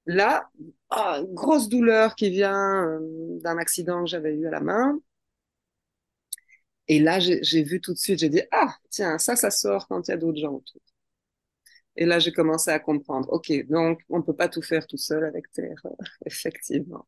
là, 0.07 0.49
oh, 0.91 1.25
grosse 1.33 1.69
douleur 1.69 2.15
qui 2.15 2.31
vient 2.31 2.87
euh, 2.87 3.01
d'un 3.41 3.59
accident 3.59 4.05
que 4.05 4.11
j'avais 4.11 4.35
eu 4.35 4.47
à 4.47 4.51
la 4.51 4.61
main. 4.61 5.01
Et 6.89 7.01
là, 7.01 7.19
j'ai 7.21 7.63
vu 7.63 7.81
tout 7.81 7.93
de 7.93 7.99
suite, 7.99 8.19
j'ai 8.21 8.29
dit, 8.29 8.43
ah, 8.53 8.75
tiens, 8.91 9.19
ça, 9.19 9.37
ça 9.37 9.51
sort 9.51 9.89
quand 9.89 10.07
il 10.09 10.11
y 10.11 10.15
a 10.15 10.17
d'autres 10.17 10.39
gens 10.41 10.53
autour. 10.55 10.81
Et 11.97 12.05
là, 12.07 12.19
j'ai 12.19 12.33
commencé 12.33 12.71
à 12.71 12.79
comprendre, 12.79 13.33
OK, 13.33 13.51
donc 13.69 14.01
on 14.11 14.19
ne 14.19 14.23
peut 14.23 14.37
pas 14.37 14.49
tout 14.49 14.63
faire 14.63 14.87
tout 14.87 14.99
seul 14.99 15.25
avec 15.25 15.51
Terre, 15.53 15.83
effectivement. 16.27 17.07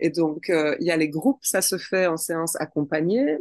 Et 0.00 0.10
donc, 0.10 0.50
euh, 0.50 0.76
il 0.80 0.86
y 0.86 0.90
a 0.90 0.96
les 0.96 1.08
groupes, 1.10 1.44
ça 1.44 1.62
se 1.62 1.78
fait 1.78 2.06
en 2.06 2.16
séance 2.16 2.56
accompagnée. 2.60 3.38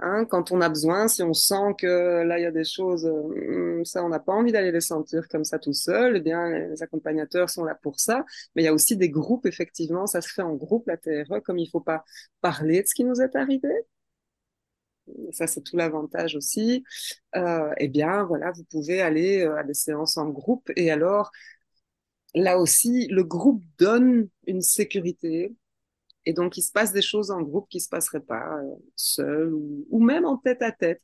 Hein, 0.00 0.26
quand 0.26 0.52
on 0.52 0.60
a 0.60 0.68
besoin, 0.68 1.08
si 1.08 1.22
on 1.24 1.34
sent 1.34 1.74
que 1.78 2.22
là, 2.22 2.38
il 2.38 2.42
y 2.42 2.46
a 2.46 2.52
des 2.52 2.64
choses, 2.64 3.04
euh, 3.06 3.82
ça, 3.84 4.04
on 4.04 4.08
n'a 4.08 4.20
pas 4.20 4.32
envie 4.32 4.52
d'aller 4.52 4.70
les 4.70 4.80
sentir 4.80 5.26
comme 5.28 5.42
ça 5.44 5.58
tout 5.58 5.72
seul, 5.72 6.16
eh 6.18 6.20
bien, 6.20 6.48
les 6.50 6.82
accompagnateurs 6.82 7.50
sont 7.50 7.64
là 7.64 7.74
pour 7.74 7.98
ça. 7.98 8.24
Mais 8.54 8.62
il 8.62 8.64
y 8.66 8.68
a 8.68 8.74
aussi 8.74 8.96
des 8.96 9.10
groupes, 9.10 9.46
effectivement, 9.46 10.06
ça 10.06 10.20
se 10.20 10.28
fait 10.32 10.42
en 10.42 10.54
groupe, 10.54 10.86
la 10.86 10.96
TRE, 10.98 11.40
comme 11.44 11.58
il 11.58 11.64
ne 11.64 11.70
faut 11.70 11.80
pas 11.80 12.04
parler 12.40 12.82
de 12.82 12.86
ce 12.86 12.94
qui 12.94 13.04
nous 13.04 13.20
est 13.20 13.34
arrivé, 13.34 13.68
ça 15.32 15.46
c'est 15.46 15.62
tout 15.62 15.76
l'avantage 15.76 16.36
aussi, 16.36 16.84
euh, 17.36 17.72
eh 17.78 17.88
bien 17.88 18.24
voilà, 18.24 18.52
vous 18.52 18.64
pouvez 18.64 19.00
aller 19.00 19.40
euh, 19.42 19.56
à 19.56 19.64
des 19.64 19.74
séances 19.74 20.16
en 20.16 20.28
groupe. 20.28 20.70
Et 20.76 20.90
alors 20.90 21.30
là 22.34 22.58
aussi, 22.58 23.06
le 23.08 23.24
groupe 23.24 23.62
donne 23.78 24.28
une 24.46 24.60
sécurité 24.62 25.54
et 26.28 26.34
donc 26.34 26.58
il 26.58 26.62
se 26.62 26.72
passe 26.72 26.92
des 26.92 27.00
choses 27.00 27.30
en 27.30 27.40
groupe 27.40 27.70
qui 27.70 27.80
se 27.80 27.88
passeraient 27.88 28.20
pas 28.20 28.58
euh, 28.58 28.74
seul 28.96 29.54
ou, 29.54 29.86
ou, 29.88 30.04
même 30.04 30.26
en 30.26 30.36
tête 30.36 30.60
à 30.60 30.72
tête. 30.72 31.02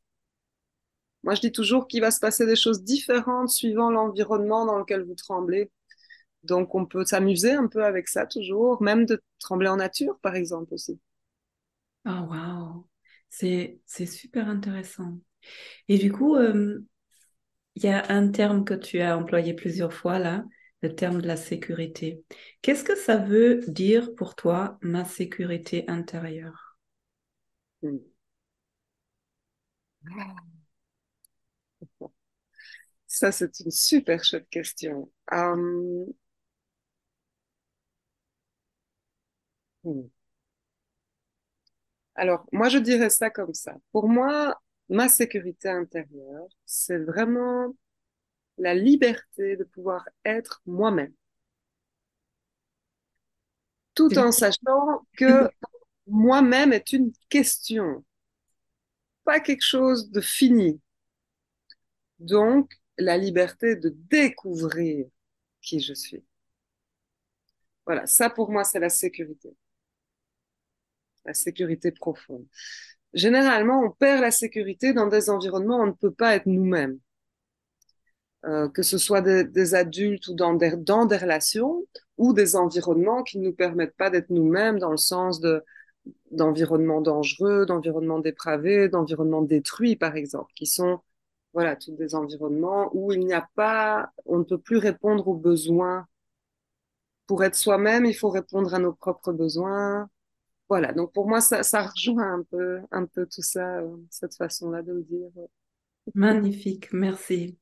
Moi 1.23 1.35
je 1.35 1.41
dis 1.41 1.51
toujours 1.51 1.89
qu'il 1.89 2.03
va 2.03 2.11
se 2.11 2.21
passer 2.21 2.45
des 2.45 2.57
choses 2.57 2.85
différentes 2.85 3.49
suivant 3.49 3.91
l'environnement 3.91 4.67
dans 4.67 4.77
lequel 4.77 5.03
vous 5.03 5.15
tremblez. 5.15 5.73
Donc 6.43 6.75
on 6.75 6.85
peut 6.85 7.07
s'amuser 7.07 7.53
un 7.53 7.69
peu 7.69 7.87
avec 7.87 8.09
ça 8.09 8.27
toujours, 8.27 8.83
même 8.83 9.07
de 9.07 9.23
trembler 9.39 9.69
en 9.69 9.77
nature 9.77 10.19
par 10.21 10.35
exemple 10.37 10.75
aussi. 10.75 11.01
Oh 12.05 12.11
wow. 12.11 12.87
C'est, 13.31 13.81
super 13.87 14.47
intéressant. 14.47 15.19
Et 15.89 15.97
du 15.97 16.13
coup, 16.13 16.37
euh, 16.37 16.85
il 17.77 17.85
y 17.85 17.89
a 17.89 18.05
un 18.11 18.29
terme 18.29 18.67
que 18.67 18.75
tu 18.75 19.01
as 19.01 19.17
employé 19.17 19.55
plusieurs 19.55 19.95
fois 19.95 20.19
là, 20.19 20.45
le 20.85 20.95
terme 20.95 21.21
de 21.23 21.27
la 21.27 21.37
sécurité. 21.37 22.23
Qu'est-ce 22.63 22.85
que 22.85 22.97
ça 22.97 23.17
veut 23.17 23.61
dire 23.69 24.15
pour 24.15 24.35
toi, 24.37 24.79
ma 24.83 25.05
sécurité 25.05 25.85
intérieure? 25.89 26.79
Hmm. 27.83 27.99
Ça, 33.07 33.33
c'est 33.33 33.61
une 33.61 33.71
super 33.71 34.23
chouette 34.25 34.49
question. 34.51 35.11
Hmm. 39.85 40.09
Alors, 42.17 42.47
moi, 42.53 42.69
je 42.69 42.79
dirais 42.79 43.11
ça 43.11 43.31
comme 43.31 43.55
ça. 43.55 43.75
Pour 43.93 44.09
moi, 44.09 44.61
ma 44.89 45.09
sécurité 45.09 45.69
intérieure, 45.69 46.47
c'est 46.67 46.99
vraiment 46.99 47.75
la 48.59 48.75
liberté 48.75 49.57
de 49.57 49.65
pouvoir 49.65 50.09
être 50.25 50.63
moi-même. 50.67 51.13
Tout 53.95 54.19
en 54.19 54.33
sachant 54.33 55.07
que 55.17 55.49
moi-même 56.07 56.73
est 56.73 56.93
une 56.93 57.13
question, 57.29 58.05
pas 59.25 59.41
quelque 59.41 59.65
chose 59.65 60.11
de 60.11 60.21
fini. 60.21 60.81
Donc, 62.19 62.73
la 62.99 63.17
liberté 63.17 63.77
de 63.77 63.95
découvrir 64.11 65.07
qui 65.61 65.81
je 65.81 65.95
suis. 65.95 66.25
Voilà, 67.87 68.07
ça 68.07 68.31
pour 68.31 68.51
moi, 68.51 68.65
c'est 68.65 68.81
la 68.81 68.89
sécurité. 68.89 69.55
La 71.25 71.35
sécurité 71.35 71.91
profonde. 71.93 72.47
Généralement, 73.15 73.81
on 73.81 73.91
perd 73.91 74.21
la 74.21 74.31
sécurité 74.31 74.93
dans 74.93 75.07
des 75.07 75.31
environnements 75.31 75.79
où 75.79 75.83
on 75.83 75.87
ne 75.87 75.93
peut 75.93 76.13
pas 76.13 76.35
être 76.35 76.47
nous-mêmes. 76.47 76.99
Euh, 78.47 78.69
que 78.69 78.83
ce 78.83 78.99
soit 78.99 79.23
des, 79.23 79.75
adultes 79.75 80.29
ou 80.29 80.35
dans 80.35 80.53
des, 80.53 80.69
relations 80.69 81.83
ou 82.19 82.35
des 82.35 82.57
environnements 82.57 83.23
qui 83.23 83.39
ne 83.39 83.45
nous 83.45 83.55
permettent 83.55 83.97
pas 83.97 84.11
d'être 84.11 84.29
nous-mêmes 84.29 84.79
dans 84.79 84.91
le 84.91 84.99
sens 84.99 85.41
de 85.41 85.63
d'environnements 86.31 87.01
dangereux, 87.01 87.65
d'environnements 87.65 88.19
dépravés, 88.19 88.91
d'environnements 88.91 89.41
détruits, 89.41 89.97
par 89.97 90.17
exemple, 90.17 90.53
qui 90.55 90.67
sont 90.67 91.01
voilà 91.55 91.77
tous 91.77 91.93
des 91.93 92.15
environnements 92.15 92.91
où 92.93 93.13
il 93.13 93.21
n'y 93.21 93.33
a 93.33 93.49
pas, 93.55 94.11
on 94.27 94.39
ne 94.39 94.45
peut 94.45 94.59
plus 94.59 94.77
répondre 94.77 95.27
aux 95.29 95.37
besoins. 95.37 96.07
Pour 97.27 97.43
être 97.45 97.55
soi-même, 97.55 98.05
il 98.05 98.13
faut 98.13 98.29
répondre 98.29 98.75
à 98.75 98.79
nos 98.79 98.93
propres 98.93 99.33
besoins. 99.33 100.11
Voilà, 100.69 100.93
donc 100.93 101.13
pour 101.15 101.27
moi, 101.27 101.41
ça, 101.41 101.63
ça 101.63 101.87
rejoint 101.87 102.35
un 102.35 102.43
peu, 102.43 102.81
un 102.91 103.07
peu 103.07 103.25
tout 103.27 103.43
ça, 103.43 103.79
euh, 103.79 103.97
cette 104.11 104.35
façon-là 104.35 104.83
de 104.83 104.93
le 104.93 105.03
dire. 105.03 105.31
Magnifique, 106.15 106.93
merci. 106.93 107.57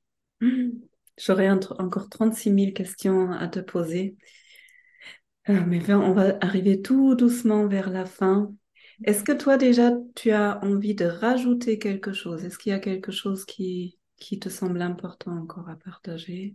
J'aurais 1.18 1.48
encore 1.50 2.08
36 2.10 2.50
000 2.50 2.74
questions 2.74 3.32
à 3.32 3.48
te 3.48 3.60
poser. 3.60 4.16
Euh, 5.48 5.60
mais 5.66 5.92
on 5.92 6.12
va 6.14 6.36
arriver 6.40 6.82
tout 6.82 7.14
doucement 7.14 7.66
vers 7.66 7.90
la 7.90 8.04
fin. 8.06 8.54
Est-ce 9.04 9.24
que 9.24 9.32
toi 9.32 9.56
déjà, 9.56 9.92
tu 10.14 10.30
as 10.30 10.62
envie 10.64 10.94
de 10.94 11.04
rajouter 11.06 11.78
quelque 11.78 12.12
chose? 12.12 12.44
Est-ce 12.44 12.58
qu'il 12.58 12.70
y 12.70 12.74
a 12.74 12.78
quelque 12.78 13.10
chose 13.12 13.44
qui, 13.44 13.98
qui 14.16 14.38
te 14.38 14.48
semble 14.48 14.80
important 14.82 15.32
encore 15.36 15.68
à 15.68 15.76
partager? 15.76 16.54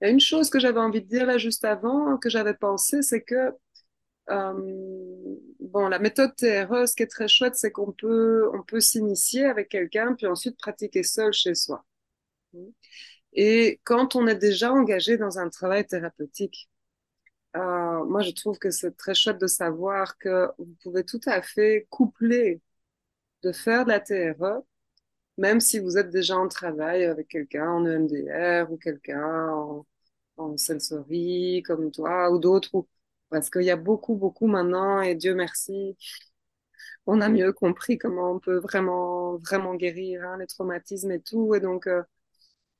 Il 0.00 0.06
y 0.06 0.06
a 0.06 0.10
une 0.10 0.20
chose 0.20 0.50
que 0.50 0.58
j'avais 0.60 0.80
envie 0.80 1.02
de 1.02 1.06
dire 1.08 1.26
là 1.26 1.38
juste 1.38 1.64
avant, 1.64 2.16
que 2.18 2.30
j'avais 2.30 2.54
pensé, 2.54 3.02
c'est 3.02 3.22
que 3.22 3.52
euh, 4.30 5.36
bon, 5.68 5.88
la 5.88 5.98
méthode 5.98 6.34
TRE, 6.36 6.86
ce 6.88 6.94
qui 6.94 7.02
est 7.02 7.06
très 7.06 7.28
chouette, 7.28 7.56
c'est 7.56 7.70
qu'on 7.70 7.92
peut, 7.92 8.50
on 8.54 8.62
peut 8.62 8.80
s'initier 8.80 9.44
avec 9.46 9.68
quelqu'un, 9.68 10.14
puis 10.14 10.26
ensuite 10.26 10.58
pratiquer 10.58 11.02
seul 11.02 11.32
chez 11.32 11.54
soi. 11.54 11.84
Et 13.32 13.80
quand 13.84 14.16
on 14.16 14.26
est 14.26 14.34
déjà 14.36 14.72
engagé 14.72 15.16
dans 15.18 15.38
un 15.38 15.48
travail 15.50 15.86
thérapeutique, 15.86 16.68
euh, 17.56 18.04
moi, 18.06 18.22
je 18.22 18.30
trouve 18.32 18.58
que 18.58 18.70
c'est 18.70 18.96
très 18.96 19.14
chouette 19.14 19.38
de 19.40 19.46
savoir 19.48 20.18
que 20.18 20.48
vous 20.58 20.76
pouvez 20.82 21.04
tout 21.04 21.20
à 21.26 21.42
fait 21.42 21.86
coupler 21.90 22.60
de 23.42 23.52
faire 23.52 23.84
de 23.84 23.90
la 23.90 24.00
TRE, 24.00 24.64
même 25.38 25.60
si 25.60 25.78
vous 25.80 25.98
êtes 25.98 26.10
déjà 26.10 26.36
en 26.38 26.48
travail 26.48 27.04
avec 27.06 27.28
quelqu'un 27.28 27.70
en 27.70 27.86
EMDR 27.86 28.70
ou 28.72 28.78
quelqu'un 28.78 29.50
en, 29.50 29.86
en 30.38 30.56
sensory 30.58 31.62
comme 31.66 31.90
toi 31.92 32.30
ou 32.32 32.38
d'autres, 32.38 32.86
parce 33.30 33.50
qu'il 33.50 33.62
y 33.62 33.70
a 33.70 33.76
beaucoup, 33.76 34.16
beaucoup 34.16 34.46
maintenant, 34.46 35.00
et 35.02 35.14
Dieu 35.14 35.34
merci, 35.34 35.96
on 37.06 37.20
a 37.20 37.28
mieux 37.28 37.52
compris 37.52 37.98
comment 37.98 38.32
on 38.32 38.38
peut 38.40 38.58
vraiment, 38.58 39.36
vraiment 39.38 39.74
guérir 39.74 40.22
hein, 40.24 40.38
les 40.38 40.46
traumatismes 40.46 41.10
et 41.12 41.20
tout. 41.20 41.54
Et 41.54 41.60
donc, 41.60 41.86
euh, 41.86 42.02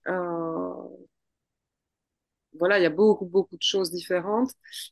euh, 0.08 0.72
voilà, 2.58 2.78
il 2.78 2.82
y 2.82 2.86
a 2.86 2.90
beaucoup, 2.90 3.26
beaucoup 3.26 3.56
de 3.56 3.62
choses 3.62 3.90
différentes, 3.90 4.50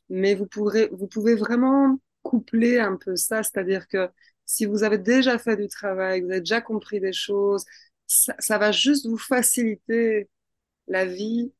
mais 0.09 0.35
vous 0.35 0.45
pourrez, 0.47 0.89
vous 0.91 1.07
pouvez 1.07 1.35
vraiment 1.35 1.99
coupler 2.23 2.79
un 2.79 2.97
peu 2.97 3.15
ça, 3.15 3.43
c'est-à-dire 3.43 3.87
que 3.87 4.09
si 4.45 4.65
vous 4.65 4.83
avez 4.83 4.97
déjà 4.97 5.37
fait 5.37 5.57
du 5.57 5.67
travail, 5.67 6.21
vous 6.21 6.29
avez 6.31 6.39
déjà 6.39 6.61
compris 6.61 6.99
des 6.99 7.13
choses, 7.13 7.65
ça, 8.07 8.35
ça 8.39 8.57
va 8.57 8.71
juste 8.71 9.07
vous 9.07 9.17
faciliter 9.17 10.29
la 10.87 11.05
vie 11.05 11.53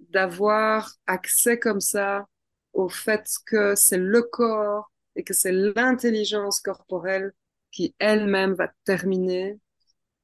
d'avoir 0.00 0.94
accès 1.06 1.58
comme 1.58 1.80
ça 1.80 2.26
au 2.78 2.88
fait 2.88 3.28
que 3.44 3.74
c'est 3.74 3.98
le 3.98 4.22
corps 4.22 4.92
et 5.16 5.24
que 5.24 5.34
c'est 5.34 5.50
l'intelligence 5.50 6.60
corporelle 6.60 7.32
qui 7.72 7.92
elle-même 7.98 8.54
va 8.54 8.70
terminer 8.84 9.58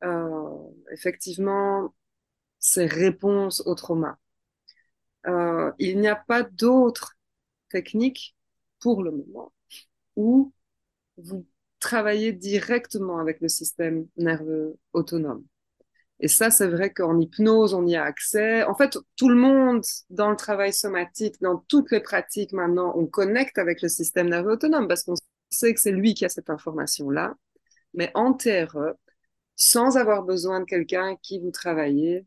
euh, 0.04 0.56
effectivement 0.92 1.92
ces 2.60 2.86
réponses 2.86 3.60
au 3.66 3.74
trauma. 3.74 4.18
Euh, 5.26 5.72
il 5.80 5.98
n'y 5.98 6.06
a 6.06 6.14
pas 6.14 6.44
d'autres 6.44 7.16
techniques 7.70 8.36
pour 8.78 9.02
le 9.02 9.10
moment 9.10 9.52
où 10.14 10.52
vous 11.16 11.44
travaillez 11.80 12.32
directement 12.32 13.18
avec 13.18 13.40
le 13.40 13.48
système 13.48 14.06
nerveux 14.16 14.78
autonome. 14.92 15.44
Et 16.20 16.28
ça, 16.28 16.50
c'est 16.50 16.68
vrai 16.68 16.92
qu'en 16.92 17.18
hypnose, 17.18 17.74
on 17.74 17.86
y 17.86 17.96
a 17.96 18.04
accès. 18.04 18.62
En 18.64 18.74
fait, 18.74 18.96
tout 19.16 19.28
le 19.28 19.34
monde, 19.34 19.82
dans 20.10 20.30
le 20.30 20.36
travail 20.36 20.72
somatique, 20.72 21.40
dans 21.40 21.58
toutes 21.68 21.90
les 21.90 22.00
pratiques 22.00 22.52
maintenant, 22.52 22.92
on 22.96 23.06
connecte 23.06 23.58
avec 23.58 23.82
le 23.82 23.88
système 23.88 24.28
nerveux 24.28 24.52
autonome 24.52 24.88
parce 24.88 25.02
qu'on 25.02 25.14
sait 25.50 25.74
que 25.74 25.80
c'est 25.80 25.92
lui 25.92 26.14
qui 26.14 26.24
a 26.24 26.28
cette 26.28 26.50
information-là. 26.50 27.34
Mais 27.94 28.10
en 28.14 28.32
TRE, 28.32 28.94
sans 29.56 29.96
avoir 29.96 30.22
besoin 30.22 30.60
de 30.60 30.64
quelqu'un 30.64 31.16
qui 31.22 31.40
vous 31.40 31.50
travaillez, 31.50 32.26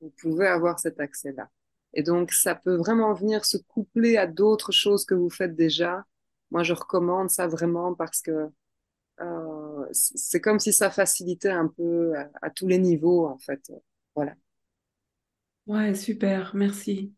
vous 0.00 0.12
pouvez 0.20 0.46
avoir 0.46 0.78
cet 0.78 1.00
accès-là. 1.00 1.48
Et 1.94 2.02
donc, 2.02 2.32
ça 2.32 2.54
peut 2.54 2.76
vraiment 2.76 3.12
venir 3.12 3.44
se 3.44 3.56
coupler 3.56 4.16
à 4.16 4.26
d'autres 4.26 4.72
choses 4.72 5.04
que 5.04 5.14
vous 5.14 5.30
faites 5.30 5.54
déjà. 5.54 6.04
Moi, 6.50 6.62
je 6.62 6.72
recommande 6.72 7.30
ça 7.30 7.46
vraiment 7.46 7.94
parce 7.94 8.20
que 8.22 8.48
c'est 9.92 10.40
comme 10.40 10.58
si 10.58 10.72
ça 10.72 10.90
facilitait 10.90 11.50
un 11.50 11.68
peu 11.68 12.14
à, 12.40 12.50
tous 12.50 12.66
les 12.66 12.78
niveaux, 12.78 13.26
en 13.26 13.38
fait. 13.38 13.72
Voilà. 14.14 14.34
Ouais, 15.66 15.94
super, 15.94 16.54
merci. 16.54 17.14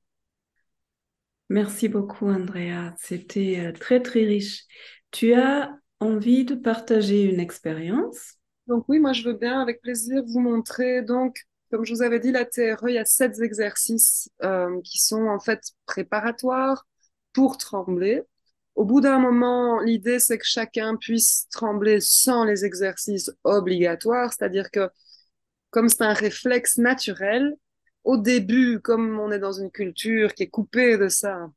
Merci 1.48 1.88
beaucoup, 1.88 2.28
Andrea. 2.28 2.94
C'était 2.98 3.60
euh, 3.60 3.72
très, 3.72 4.00
très 4.00 4.24
riche. 4.24 4.64
Tu 5.10 5.34
as 5.34 5.78
envie 6.00 6.44
de 6.44 6.54
partager 6.54 7.22
une 7.24 7.40
expérience? 7.40 8.34
Donc 8.66 8.84
oui, 8.88 8.98
moi, 8.98 9.12
je 9.12 9.22
veux 9.22 9.34
bien, 9.34 9.60
avec 9.60 9.80
plaisir, 9.80 10.22
vous 10.26 10.40
montrer. 10.40 11.02
Donc, 11.02 11.36
comme 11.70 11.84
je 11.84 11.92
vous 11.92 12.02
avais 12.02 12.20
dit, 12.20 12.32
la 12.32 12.44
TRE, 12.44 12.88
il 12.88 12.94
y 12.94 12.98
a 12.98 13.04
sept 13.04 13.40
exercices 13.40 14.30
euh, 14.42 14.80
qui 14.82 14.98
sont 14.98 15.26
en 15.26 15.40
fait 15.40 15.60
préparatoires 15.86 16.86
pour 17.32 17.58
trembler. 17.58 18.22
Au 18.74 18.84
bout 18.84 19.00
d'un 19.00 19.18
moment, 19.18 19.80
l'idée, 19.80 20.18
c'est 20.18 20.38
que 20.38 20.46
chacun 20.46 20.96
puisse 20.96 21.46
trembler 21.50 22.00
sans 22.00 22.44
les 22.44 22.64
exercices 22.64 23.30
obligatoires, 23.44 24.32
c'est-à-dire 24.32 24.70
que 24.70 24.90
comme 25.70 25.88
c'est 25.88 26.02
un 26.02 26.12
réflexe 26.12 26.78
naturel, 26.78 27.56
au 28.04 28.16
début, 28.16 28.80
comme 28.80 29.18
on 29.18 29.32
est 29.32 29.38
dans 29.38 29.52
une 29.52 29.70
culture 29.70 30.34
qui 30.34 30.44
est 30.44 30.48
coupée 30.50 30.98
de 30.98 31.08
ça, 31.08 31.50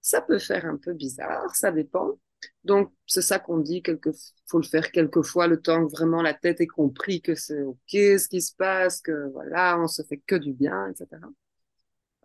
ça 0.00 0.20
peut 0.20 0.38
faire 0.38 0.66
un 0.66 0.76
peu 0.76 0.92
bizarre, 0.92 1.54
ça 1.56 1.72
dépend. 1.72 2.18
Donc, 2.64 2.92
c'est 3.06 3.22
ça 3.22 3.38
qu'on 3.38 3.58
dit, 3.58 3.82
quelque, 3.82 4.10
faut 4.48 4.58
le 4.58 4.66
faire 4.66 4.90
quelquefois, 4.90 5.46
le 5.46 5.60
temps 5.60 5.86
que 5.86 5.92
vraiment 5.92 6.22
la 6.22 6.34
tête 6.34 6.60
ait 6.60 6.66
compris 6.66 7.22
que 7.22 7.34
c'est 7.34 7.62
OK 7.62 7.78
ce 7.90 8.28
qui 8.28 8.42
se 8.42 8.54
passe, 8.54 9.00
que 9.00 9.30
voilà, 9.32 9.78
on 9.80 9.88
se 9.88 10.02
fait 10.02 10.18
que 10.18 10.34
du 10.36 10.52
bien, 10.52 10.88
etc. 10.88 11.22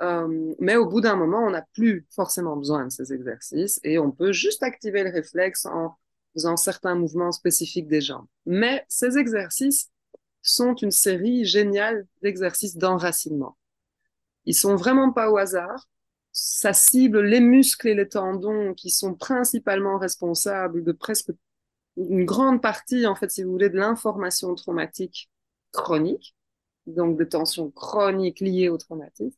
Euh, 0.01 0.53
mais 0.59 0.75
au 0.75 0.85
bout 0.85 1.01
d'un 1.01 1.15
moment, 1.15 1.39
on 1.45 1.51
n'a 1.51 1.65
plus 1.73 2.05
forcément 2.11 2.55
besoin 2.55 2.85
de 2.85 2.91
ces 2.91 3.13
exercices 3.13 3.79
et 3.83 3.97
on 3.97 4.11
peut 4.11 4.31
juste 4.31 4.61
activer 4.61 5.03
le 5.03 5.09
réflexe 5.09 5.65
en 5.65 5.95
faisant 6.33 6.55
certains 6.55 6.95
mouvements 6.95 7.31
spécifiques 7.31 7.87
des 7.87 8.01
jambes. 8.01 8.27
Mais 8.45 8.85
ces 8.87 9.17
exercices 9.17 9.89
sont 10.41 10.75
une 10.75 10.91
série 10.91 11.45
géniale 11.45 12.05
d'exercices 12.21 12.77
d'enracinement. 12.77 13.57
Ils 14.45 14.55
sont 14.55 14.75
vraiment 14.75 15.11
pas 15.11 15.31
au 15.31 15.37
hasard. 15.37 15.89
Ça 16.31 16.73
cible 16.73 17.21
les 17.21 17.39
muscles 17.39 17.87
et 17.87 17.95
les 17.95 18.07
tendons 18.07 18.75
qui 18.75 18.91
sont 18.91 19.15
principalement 19.15 19.97
responsables 19.97 20.83
de 20.83 20.91
presque 20.91 21.31
une 21.97 22.25
grande 22.25 22.61
partie, 22.61 23.07
en 23.07 23.15
fait, 23.15 23.31
si 23.31 23.43
vous 23.43 23.51
voulez, 23.51 23.69
de 23.69 23.77
l'information 23.77 24.53
traumatique 24.53 25.31
chronique, 25.71 26.35
donc 26.85 27.17
des 27.17 27.27
tensions 27.27 27.71
chroniques 27.71 28.39
liées 28.39 28.69
au 28.69 28.77
traumatisme. 28.77 29.37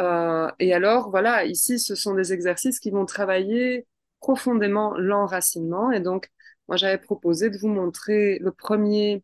Euh, 0.00 0.50
et 0.58 0.72
alors, 0.72 1.10
voilà, 1.10 1.44
ici, 1.44 1.78
ce 1.78 1.94
sont 1.94 2.14
des 2.14 2.32
exercices 2.32 2.80
qui 2.80 2.90
vont 2.90 3.04
travailler 3.06 3.86
profondément 4.20 4.96
l'enracinement. 4.96 5.92
Et 5.92 6.00
donc, 6.00 6.30
moi, 6.68 6.76
j'avais 6.76 6.98
proposé 6.98 7.50
de 7.50 7.58
vous 7.58 7.68
montrer 7.68 8.38
le 8.40 8.52
premier 8.52 9.22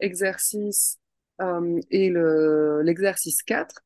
exercice 0.00 0.98
euh, 1.40 1.80
et 1.90 2.10
le, 2.10 2.82
l'exercice 2.82 3.42
4. 3.42 3.80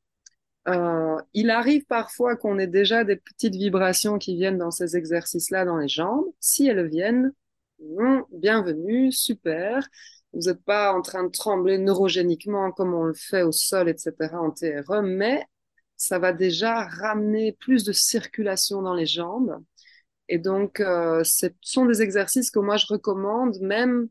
Euh, 0.69 1.17
il 1.35 1.51
arrive 1.51 1.85
parfois 1.87 2.37
qu'on 2.37 2.59
ait 2.59 2.67
déjà 2.67 3.05
des 3.05 3.17
petites 3.17 3.55
vibrations 3.55 4.19
qui 4.19 4.37
viennent 4.37 4.59
dans 4.59 4.71
ces 4.71 4.97
exercices-là 4.97 5.65
dans 5.65 5.79
les 5.79 5.89
jambes. 5.89 6.25
Si 6.41 6.67
elles 6.67 6.89
viennent, 6.89 7.33
bienvenue, 8.33 9.13
super. 9.13 9.89
Vous 10.33 10.49
n'êtes 10.49 10.63
pas 10.65 10.93
en 10.93 11.03
train 11.03 11.25
de 11.25 11.31
trembler 11.31 11.79
neurogéniquement 11.79 12.73
comme 12.73 12.95
on 12.95 13.05
le 13.05 13.15
fait 13.15 13.43
au 13.43 13.53
sol, 13.53 13.89
etc. 13.89 14.41
en 14.41 14.51
TRE, 14.51 15.03
mais 15.03 15.45
ça 16.03 16.19
va 16.19 16.33
déjà 16.33 16.83
ramener 16.83 17.53
plus 17.53 17.85
de 17.85 17.93
circulation 17.93 18.83
dans 18.83 18.95
les 18.95 19.07
jambes. 19.07 19.63
Et 20.29 20.39
donc, 20.39 20.81
euh, 20.81 21.23
ce 21.25 21.47
sont 21.61 21.87
des 21.87 22.03
exercices 22.03 22.51
que 22.51 22.59
moi 22.59 22.77
je 22.77 22.87
recommande, 22.89 23.59
même 23.61 24.09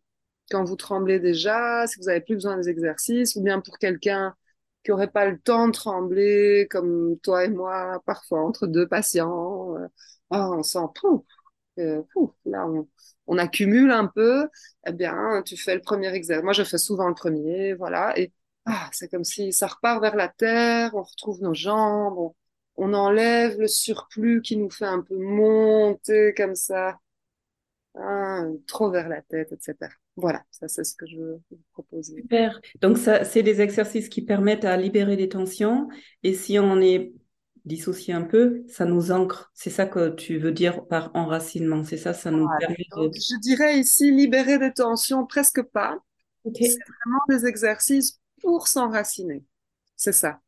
quand 0.52 0.64
vous 0.64 0.78
tremblez 0.78 1.20
déjà, 1.20 1.86
si 1.88 2.00
vous 2.00 2.08
avez 2.10 2.22
plus 2.22 2.36
besoin 2.36 2.58
des 2.58 2.70
exercices, 2.70 3.36
ou 3.36 3.44
bien 3.44 3.60
pour 3.60 3.78
quelqu'un 3.78 4.34
qui 4.84 4.92
aurait 4.92 5.12
pas 5.12 5.26
le 5.26 5.38
temps 5.40 5.68
de 5.68 5.74
trembler, 5.74 6.68
comme 6.70 7.18
toi 7.24 7.44
et 7.46 7.50
moi, 7.50 8.02
parfois 8.06 8.42
entre 8.42 8.68
deux 8.68 8.88
patients, 8.88 9.76
euh, 9.78 9.88
ah, 10.30 10.50
on 10.52 10.64
sent, 10.64 10.80
pouf, 10.96 11.24
euh, 11.80 12.02
là 12.46 12.68
on, 12.68 12.88
on 13.28 13.38
accumule 13.38 13.92
un 13.92 14.08
peu, 14.08 14.48
eh 14.88 14.94
bien, 14.94 15.42
tu 15.46 15.58
fais 15.58 15.76
le 15.76 15.82
premier 15.82 16.14
exercice. 16.14 16.44
Moi, 16.44 16.54
je 16.54 16.64
fais 16.64 16.78
souvent 16.78 17.10
le 17.10 17.16
premier, 17.16 17.74
voilà, 17.74 18.18
et 18.18 18.32
ah, 18.66 18.90
c'est 18.92 19.10
comme 19.10 19.24
si 19.24 19.52
ça 19.54 19.68
repart 19.68 20.02
vers 20.02 20.16
la 20.16 20.28
terre, 20.28 20.92
on 20.94 21.04
retrouve 21.04 21.42
nos 21.42 21.54
jambes, 21.54 22.18
on, 22.18 22.36
on 22.78 22.94
enlève 22.94 23.60
le 23.60 23.68
surplus 23.68 24.42
qui 24.42 24.58
nous 24.58 24.70
fait 24.70 24.86
un 24.86 25.02
peu 25.02 25.18
monter 25.18 26.34
comme 26.36 26.56
ça, 26.56 26.98
hein, 27.96 28.52
trop 28.68 28.92
vers 28.92 29.10
la 29.10 29.22
tête, 29.22 29.52
etc. 29.52 29.76
Voilà, 30.16 30.44
ça 30.52 30.68
c'est 30.68 30.84
ce 30.84 30.96
que 30.96 31.06
je 31.06 31.18
veux 31.18 31.42
vous 31.50 31.60
proposer. 31.74 32.16
Super. 32.16 32.62
Donc 32.82 32.98
ça, 32.98 33.24
c'est 33.24 33.44
des 33.44 33.62
exercices 33.62 34.10
qui 34.10 34.22
permettent 34.22 34.66
à 34.66 34.78
libérer 34.78 35.16
des 35.16 35.30
tensions. 35.30 35.88
Et 36.24 36.34
si 36.34 36.60
on 36.60 36.80
est 36.82 37.14
dissocié 37.66 38.14
un 38.14 38.24
peu, 38.24 38.64
ça 38.68 38.86
nous 38.86 39.12
ancre. 39.12 39.52
C'est 39.54 39.70
ça 39.70 39.86
que 39.86 40.10
tu 40.10 40.38
veux 40.38 40.52
dire 40.52 40.86
par 40.88 41.12
enracinement. 41.16 41.84
C'est 41.84 41.98
ça, 41.98 42.14
ça 42.14 42.32
nous 42.32 42.48
permet 42.60 42.76
de... 42.76 43.12
Je 43.14 43.40
dirais 43.40 43.80
ici 43.80 44.12
libérer 44.12 44.58
des 44.58 44.74
tensions, 44.74 45.26
presque 45.26 45.62
pas. 45.62 45.98
C'est 46.44 46.70
vraiment 46.70 47.22
des 47.30 47.46
exercices 47.46 48.20
pour 48.42 48.68
s'enraciner. 48.68 49.46
C'est 49.96 50.14
ça. 50.14 50.40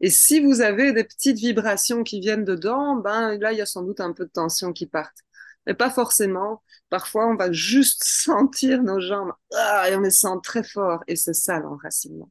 Et 0.00 0.10
si 0.10 0.40
vous 0.40 0.60
avez 0.60 0.92
des 0.92 1.04
petites 1.04 1.38
vibrations 1.38 2.02
qui 2.02 2.20
viennent 2.20 2.44
dedans, 2.44 2.96
ben 2.96 3.38
là, 3.38 3.52
il 3.52 3.58
y 3.58 3.60
a 3.60 3.66
sans 3.66 3.82
doute 3.82 4.00
un 4.00 4.12
peu 4.12 4.24
de 4.24 4.30
tension 4.30 4.72
qui 4.72 4.86
partent. 4.86 5.18
Mais 5.66 5.74
pas 5.74 5.90
forcément. 5.90 6.62
Parfois, 6.88 7.26
on 7.26 7.36
va 7.36 7.52
juste 7.52 8.02
sentir 8.06 8.82
nos 8.82 9.00
jambes 9.00 9.32
ah, 9.54 9.88
et 9.90 9.96
on 9.96 10.00
les 10.00 10.10
sent 10.10 10.38
très 10.42 10.62
fort. 10.64 11.02
Et 11.06 11.16
c'est 11.16 11.34
ça 11.34 11.58
l'enracinement. 11.58 12.30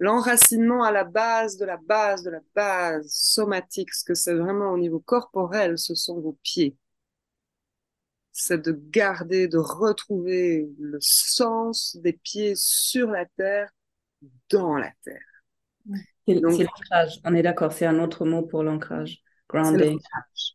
L'enracinement 0.00 0.84
à 0.84 0.92
la 0.92 1.04
base 1.04 1.56
de 1.56 1.64
la 1.64 1.76
base 1.76 2.22
de 2.22 2.30
la 2.30 2.40
base 2.54 3.08
somatique, 3.08 3.92
ce 3.94 4.04
que 4.04 4.14
c'est 4.14 4.34
vraiment 4.34 4.72
au 4.72 4.78
niveau 4.78 5.00
corporel, 5.00 5.76
ce 5.78 5.94
sont 5.94 6.20
vos 6.20 6.38
pieds. 6.42 6.76
C'est 8.32 8.62
de 8.62 8.72
garder, 8.72 9.48
de 9.48 9.58
retrouver 9.58 10.68
le 10.78 10.98
sens 11.00 11.96
des 11.96 12.12
pieds 12.12 12.54
sur 12.56 13.10
la 13.10 13.26
terre, 13.26 13.70
dans 14.50 14.76
la 14.76 14.90
terre. 15.04 15.96
C'est 16.26 16.34
l'ancrage, 16.34 17.20
on 17.24 17.34
est 17.34 17.42
d'accord, 17.42 17.72
c'est 17.72 17.86
un 17.86 17.98
autre 17.98 18.26
mot 18.26 18.42
pour 18.42 18.62
l'ancrage. 18.62 19.22
Grounding. 19.48 19.98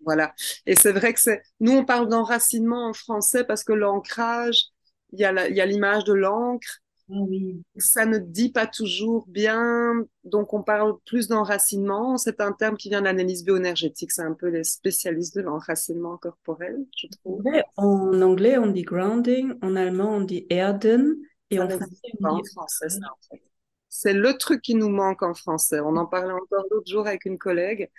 Voilà. 0.05 0.35
Et 0.67 0.75
c'est 0.75 0.91
vrai 0.91 1.15
que 1.15 1.19
c'est. 1.19 1.41
Nous, 1.59 1.71
on 1.71 1.83
parle 1.83 2.07
d'enracinement 2.07 2.89
en 2.89 2.93
français 2.93 3.43
parce 3.43 3.63
que 3.63 3.73
l'ancrage, 3.73 4.67
il 5.11 5.19
y 5.19 5.25
a 5.25 5.65
l'image 5.65 6.03
de 6.03 6.13
l'encre. 6.13 6.79
Ah 7.09 7.15
oui. 7.27 7.63
Ça 7.75 8.05
ne 8.05 8.19
dit 8.19 8.51
pas 8.51 8.67
toujours 8.67 9.25
bien, 9.27 9.93
donc 10.23 10.53
on 10.53 10.61
parle 10.61 10.93
plus 11.05 11.27
d'enracinement. 11.27 12.17
C'est 12.17 12.39
un 12.39 12.53
terme 12.53 12.77
qui 12.77 12.89
vient 12.89 12.99
de 12.99 13.05
l'analyse 13.05 13.43
bioénergétique. 13.43 14.11
C'est 14.11 14.21
un 14.21 14.33
peu 14.33 14.47
les 14.47 14.63
spécialistes 14.63 15.35
de 15.35 15.41
l'enracinement 15.41 16.17
corporel, 16.17 16.77
je 16.95 17.07
trouve. 17.07 17.43
En 17.77 18.21
anglais, 18.21 18.59
on 18.59 18.67
dit 18.67 18.83
grounding. 18.83 19.55
En 19.63 19.75
allemand, 19.75 20.17
on 20.17 20.21
dit 20.21 20.45
erden. 20.51 21.15
Et 21.49 21.59
en 21.59 21.67
français, 21.67 21.87
on 22.21 22.37
dit... 22.37 22.49
français, 22.51 22.89
ça, 22.89 22.99
en 22.99 23.17
fait. 23.29 23.41
C'est 23.95 24.13
le 24.13 24.33
truc 24.33 24.63
qui 24.63 24.73
nous 24.73 24.89
manque 24.89 25.21
en 25.21 25.35
français. 25.35 25.79
On 25.79 25.95
en 25.97 26.07
parlait 26.07 26.33
encore 26.33 26.65
l'autre 26.71 26.89
jour 26.89 27.05
avec 27.05 27.25
une 27.25 27.37
collègue, 27.37 27.91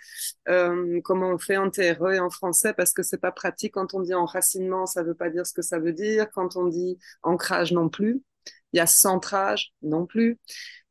euh, 0.49 0.99
comment 1.05 1.29
on 1.29 1.37
fait 1.37 1.55
en 1.55 1.69
TRE 1.69 2.11
et 2.11 2.19
en 2.19 2.29
français, 2.29 2.73
parce 2.73 2.91
que 2.91 3.01
c'est 3.01 3.17
pas 3.17 3.31
pratique. 3.31 3.75
Quand 3.75 3.93
on 3.93 4.01
dit 4.01 4.13
enracinement, 4.13 4.87
ça 4.87 5.03
veut 5.03 5.13
pas 5.15 5.29
dire 5.29 5.47
ce 5.47 5.53
que 5.53 5.61
ça 5.61 5.79
veut 5.79 5.93
dire. 5.93 6.29
Quand 6.31 6.57
on 6.57 6.65
dit 6.65 6.99
ancrage 7.23 7.71
non 7.71 7.87
plus. 7.87 8.21
Il 8.73 8.77
y 8.77 8.81
a 8.81 8.87
centrage 8.87 9.71
non 9.83 10.05
plus. 10.05 10.37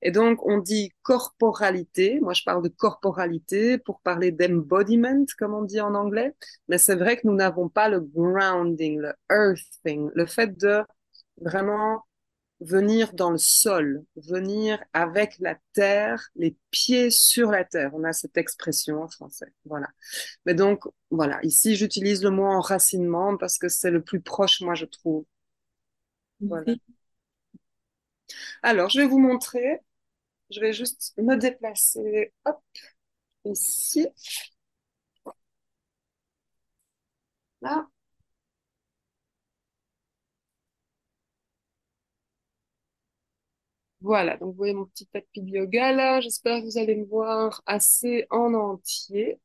Et 0.00 0.10
donc, 0.10 0.44
on 0.46 0.56
dit 0.56 0.90
corporalité. 1.02 2.18
Moi, 2.20 2.32
je 2.32 2.42
parle 2.42 2.62
de 2.62 2.70
corporalité 2.70 3.76
pour 3.76 4.00
parler 4.00 4.32
d'embodiment, 4.32 5.26
comme 5.38 5.52
on 5.52 5.62
dit 5.64 5.82
en 5.82 5.94
anglais. 5.94 6.34
Mais 6.68 6.78
c'est 6.78 6.96
vrai 6.96 7.18
que 7.18 7.26
nous 7.26 7.34
n'avons 7.34 7.68
pas 7.68 7.90
le 7.90 8.00
grounding, 8.00 9.00
le 9.00 9.12
earthing, 9.30 10.10
le 10.14 10.24
fait 10.24 10.56
de 10.56 10.82
vraiment 11.42 12.04
venir 12.64 13.12
dans 13.12 13.30
le 13.30 13.38
sol, 13.38 14.04
venir 14.16 14.82
avec 14.92 15.38
la 15.38 15.56
terre, 15.74 16.30
les 16.34 16.56
pieds 16.70 17.10
sur 17.10 17.50
la 17.50 17.64
terre. 17.64 17.90
On 17.94 18.04
a 18.04 18.12
cette 18.12 18.36
expression 18.38 19.02
en 19.02 19.08
français. 19.08 19.52
Voilà. 19.66 19.88
Mais 20.46 20.54
donc, 20.54 20.84
voilà. 21.10 21.40
Ici, 21.44 21.76
j'utilise 21.76 22.22
le 22.24 22.30
mot 22.30 22.46
enracinement 22.46 23.36
parce 23.36 23.58
que 23.58 23.68
c'est 23.68 23.90
le 23.90 24.02
plus 24.02 24.20
proche, 24.20 24.60
moi, 24.62 24.74
je 24.74 24.86
trouve. 24.86 25.24
Voilà. 26.40 26.74
Alors, 28.62 28.88
je 28.90 29.00
vais 29.00 29.06
vous 29.06 29.18
montrer. 29.18 29.80
Je 30.50 30.60
vais 30.60 30.72
juste 30.72 31.14
me 31.18 31.36
déplacer. 31.36 32.32
Hop. 32.46 32.60
Ici. 33.44 34.08
Là. 37.60 37.88
Voilà, 44.04 44.36
donc 44.36 44.50
vous 44.50 44.58
voyez 44.58 44.74
mon 44.74 44.84
petit 44.84 45.06
tapis 45.06 45.40
de 45.40 45.48
yoga 45.48 45.92
là. 45.92 46.20
J'espère 46.20 46.60
que 46.60 46.66
vous 46.66 46.76
allez 46.76 46.94
me 46.94 47.06
voir 47.06 47.62
assez 47.64 48.26
en 48.28 48.52
entier. 48.52 49.40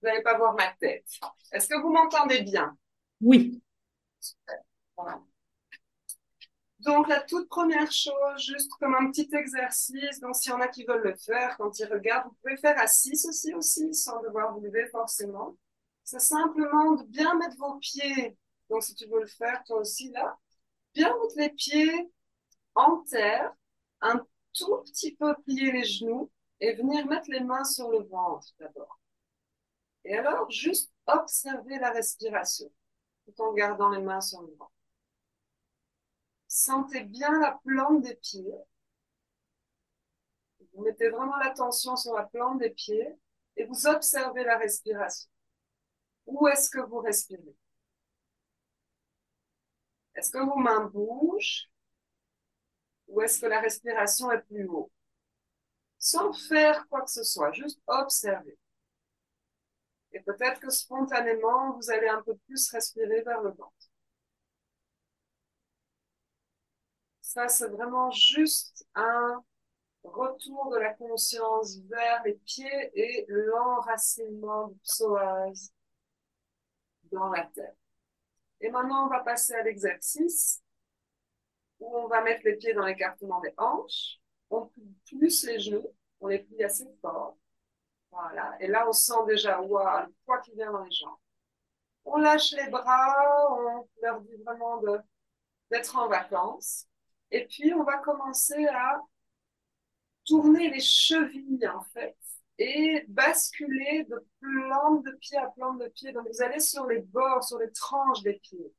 Vous 0.00 0.08
n'allez 0.08 0.22
pas 0.22 0.38
voir 0.38 0.54
ma 0.54 0.72
tête. 0.78 1.08
Est-ce 1.50 1.66
que 1.66 1.80
vous 1.80 1.90
m'entendez 1.90 2.42
bien? 2.42 2.76
Oui. 3.20 3.60
Super. 4.20 4.58
Voilà. 4.96 5.20
Donc, 6.78 7.08
la 7.08 7.20
toute 7.20 7.48
première 7.48 7.90
chose, 7.90 8.14
juste 8.38 8.70
comme 8.78 8.94
un 8.94 9.10
petit 9.10 9.28
exercice, 9.32 10.20
donc 10.20 10.36
s'il 10.36 10.52
y 10.52 10.54
en 10.54 10.60
a 10.60 10.68
qui 10.68 10.84
veulent 10.84 11.02
le 11.02 11.16
faire, 11.16 11.56
quand 11.58 11.80
ils 11.80 11.86
regardent, 11.86 12.28
vous 12.28 12.36
pouvez 12.42 12.56
faire 12.56 12.78
assis 12.78 13.16
ceci 13.16 13.52
aussi, 13.54 13.92
sans 13.92 14.22
devoir 14.22 14.54
vous 14.54 14.60
lever 14.60 14.86
forcément. 14.92 15.56
C'est 16.04 16.20
simplement 16.20 16.92
de 16.92 17.04
bien 17.06 17.34
mettre 17.38 17.56
vos 17.58 17.76
pieds. 17.78 18.38
Donc, 18.70 18.84
si 18.84 18.94
tu 18.94 19.06
veux 19.08 19.20
le 19.20 19.26
faire, 19.26 19.64
toi 19.64 19.78
aussi, 19.78 20.12
là, 20.12 20.38
bien 20.94 21.08
mettre 21.08 21.34
les 21.36 21.50
pieds 21.50 22.10
en 22.74 22.98
terre, 23.02 23.52
un 24.00 24.24
tout 24.52 24.78
petit 24.84 25.14
peu 25.16 25.34
plier 25.44 25.72
les 25.72 25.84
genoux 25.84 26.30
et 26.60 26.74
venir 26.74 27.06
mettre 27.06 27.30
les 27.30 27.40
mains 27.40 27.64
sur 27.64 27.90
le 27.90 28.02
ventre 28.04 28.48
d'abord. 28.58 28.98
Et 30.04 30.16
alors, 30.16 30.50
juste 30.50 30.90
observer 31.06 31.78
la 31.78 31.90
respiration 31.90 32.70
tout 33.24 33.42
en 33.42 33.52
gardant 33.52 33.90
les 33.90 34.00
mains 34.00 34.20
sur 34.20 34.42
le 34.42 34.54
ventre. 34.54 34.72
Sentez 36.48 37.04
bien 37.04 37.38
la 37.38 37.60
plante 37.64 38.02
des 38.02 38.16
pieds. 38.16 38.54
Vous 40.72 40.82
mettez 40.82 41.10
vraiment 41.10 41.36
l'attention 41.36 41.96
sur 41.96 42.14
la 42.14 42.24
plante 42.24 42.58
des 42.58 42.70
pieds 42.70 43.08
et 43.56 43.64
vous 43.64 43.86
observez 43.86 44.44
la 44.44 44.58
respiration. 44.58 45.28
Où 46.26 46.48
est-ce 46.48 46.70
que 46.70 46.80
vous 46.80 47.00
respirez? 47.00 47.56
Est-ce 50.14 50.30
que 50.30 50.38
vos 50.38 50.56
mains 50.56 50.86
bougent 50.86 51.68
ou 53.08 53.20
est-ce 53.22 53.40
que 53.40 53.46
la 53.46 53.60
respiration 53.60 54.30
est 54.32 54.42
plus 54.42 54.66
haut? 54.66 54.90
Sans 55.98 56.32
faire 56.32 56.88
quoi 56.88 57.02
que 57.02 57.10
ce 57.10 57.22
soit, 57.22 57.52
juste 57.52 57.80
observer. 57.86 58.58
Et 60.12 60.20
peut-être 60.20 60.60
que 60.60 60.70
spontanément, 60.70 61.72
vous 61.72 61.90
allez 61.90 62.08
un 62.08 62.22
peu 62.22 62.36
plus 62.46 62.70
respirer 62.70 63.22
vers 63.22 63.40
le 63.42 63.50
ventre. 63.50 63.90
Ça, 67.20 67.48
c'est 67.48 67.68
vraiment 67.68 68.10
juste 68.10 68.86
un 68.94 69.42
retour 70.02 70.70
de 70.70 70.78
la 70.78 70.94
conscience 70.94 71.78
vers 71.88 72.22
les 72.24 72.34
pieds 72.44 72.90
et 72.94 73.26
l'enracinement 73.28 74.68
du 74.68 74.78
psoas 74.80 75.70
dans 77.12 77.28
la 77.28 77.44
tête. 77.54 77.79
Et 78.60 78.70
maintenant, 78.70 79.06
on 79.06 79.08
va 79.08 79.20
passer 79.20 79.54
à 79.54 79.62
l'exercice 79.62 80.62
où 81.78 81.96
on 81.96 82.08
va 82.08 82.22
mettre 82.22 82.42
les 82.44 82.56
pieds 82.56 82.74
dans 82.74 82.84
l'écartement 82.84 83.40
des 83.40 83.54
hanches. 83.56 84.18
On 84.50 84.66
plie 84.66 84.94
plus 85.06 85.44
les 85.44 85.58
genoux. 85.58 85.86
On 86.20 86.28
les 86.28 86.40
plie 86.40 86.62
assez 86.62 86.86
fort. 87.00 87.38
Voilà. 88.10 88.56
Et 88.60 88.66
là, 88.66 88.86
on 88.88 88.92
sent 88.92 89.24
déjà 89.26 89.60
le 89.60 90.12
poids 90.24 90.38
qui 90.44 90.52
vient 90.52 90.72
dans 90.72 90.82
les 90.82 90.90
jambes. 90.90 91.16
On 92.04 92.18
lâche 92.18 92.52
les 92.52 92.68
bras. 92.68 93.14
On 93.50 93.86
leur 94.02 94.20
dit 94.20 94.36
vraiment 94.44 94.82
d'être 95.70 95.96
en 95.96 96.08
vacances. 96.08 96.86
Et 97.30 97.46
puis, 97.46 97.72
on 97.72 97.84
va 97.84 97.98
commencer 97.98 98.66
à 98.66 99.00
tourner 100.24 100.70
les 100.70 100.80
chevilles, 100.80 101.66
en 101.68 101.82
fait 101.94 102.16
et 102.60 103.06
basculer 103.08 104.04
de 104.04 104.22
plante 104.38 105.02
de 105.04 105.12
pied 105.12 105.38
à 105.38 105.48
plante 105.48 105.80
de 105.80 105.88
pied. 105.88 106.12
Donc, 106.12 106.28
vous 106.30 106.42
allez 106.42 106.60
sur 106.60 106.86
les 106.86 107.00
bords, 107.00 107.42
sur 107.42 107.58
les 107.58 107.72
tranches 107.72 108.22
des 108.22 108.34
pieds. 108.34 108.72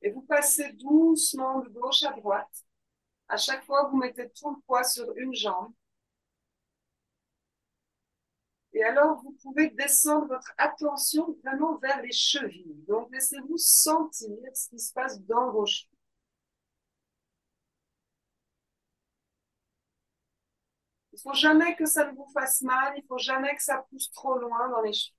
Et 0.00 0.10
vous 0.10 0.22
passez 0.22 0.72
doucement 0.72 1.60
de 1.60 1.68
gauche 1.68 2.02
à 2.04 2.12
droite 2.12 2.64
À 3.28 3.36
chaque 3.36 3.62
fois, 3.64 3.86
vous 3.90 3.98
mettez 3.98 4.30
tout 4.30 4.50
le 4.50 4.60
poids 4.62 4.82
sur 4.82 5.14
une 5.16 5.34
jambe. 5.34 5.74
Et 8.72 8.82
alors, 8.82 9.20
vous 9.22 9.36
pouvez 9.42 9.68
descendre 9.68 10.28
votre 10.28 10.54
attention 10.56 11.36
vraiment 11.44 11.76
vers 11.76 12.00
les 12.00 12.12
chevilles. 12.12 12.82
Donc, 12.88 13.10
laissez-vous 13.12 13.58
sentir 13.58 14.38
ce 14.54 14.70
qui 14.70 14.78
se 14.78 14.94
passe 14.94 15.20
dans 15.20 15.52
vos 15.52 15.66
chevilles. 15.66 15.91
Il 21.12 21.20
faut 21.20 21.34
jamais 21.34 21.76
que 21.76 21.84
ça 21.84 22.10
ne 22.10 22.16
vous 22.16 22.28
fasse 22.32 22.62
mal, 22.62 22.94
il 22.96 23.04
faut 23.06 23.18
jamais 23.18 23.54
que 23.54 23.62
ça 23.62 23.84
pousse 23.90 24.10
trop 24.12 24.38
loin 24.38 24.68
dans 24.70 24.80
les 24.80 24.92
chevilles. 24.92 25.16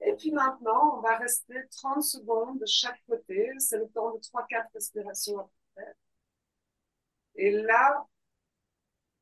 Et 0.00 0.14
puis 0.14 0.30
maintenant, 0.32 0.98
on 0.98 1.00
va 1.00 1.16
rester 1.16 1.54
30 1.70 2.02
secondes 2.02 2.58
de 2.58 2.66
chaque 2.66 3.00
côté. 3.08 3.50
C'est 3.58 3.78
le 3.78 3.88
temps 3.88 4.12
de 4.12 4.18
3-4 4.18 4.66
respirations 4.74 5.38
à 5.40 5.48
faire. 5.74 5.94
Et 7.36 7.50
là, 7.50 8.06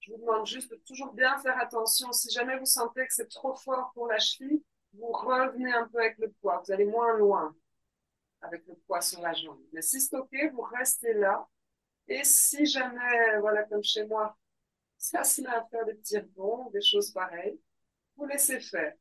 je 0.01 0.13
vous 0.13 0.19
demande 0.19 0.47
juste 0.47 0.71
de 0.71 0.77
toujours 0.87 1.13
bien 1.13 1.39
faire 1.39 1.59
attention. 1.59 2.13
Si 2.13 2.31
jamais 2.31 2.59
vous 2.59 2.67
sentez 2.67 3.07
que 3.07 3.15
c'est 3.15 3.29
trop 3.29 3.55
fort 3.55 3.93
pour 3.95 4.09
la 4.09 4.19
cheville, 4.19 4.63
vous 4.95 5.13
revenez 5.13 5.73
un 5.73 5.87
peu 5.89 6.01
avec 6.01 6.19
le 6.19 6.33
poids. 6.41 6.63
Vous 6.67 6.73
allez 6.73 6.85
moins 6.85 7.17
loin 7.17 7.55
avec 8.41 8.67
le 8.67 8.75
poids 8.87 9.01
sur 9.01 9.21
la 9.21 9.33
jambe. 9.33 9.61
Mais 9.73 9.83
si 9.83 10.01
c'est 10.01 10.17
OK, 10.17 10.35
vous 10.53 10.63
restez 10.63 11.15
là. 11.15 11.47
Et 12.09 12.25
si 12.25 12.67
jamais, 12.67 13.39
voilà, 13.39 13.63
comme 13.65 13.85
chez 13.85 14.05
moi, 14.07 14.37
ça 15.03 15.23
met 15.43 15.49
à 15.49 15.67
faire 15.71 15.85
des 15.85 15.95
petits 15.95 16.17
rebonds, 16.19 16.71
des 16.71 16.81
choses 16.81 17.11
pareilles, 17.11 17.61
vous 18.17 18.27
laissez 18.27 18.61
faire. 18.61 18.95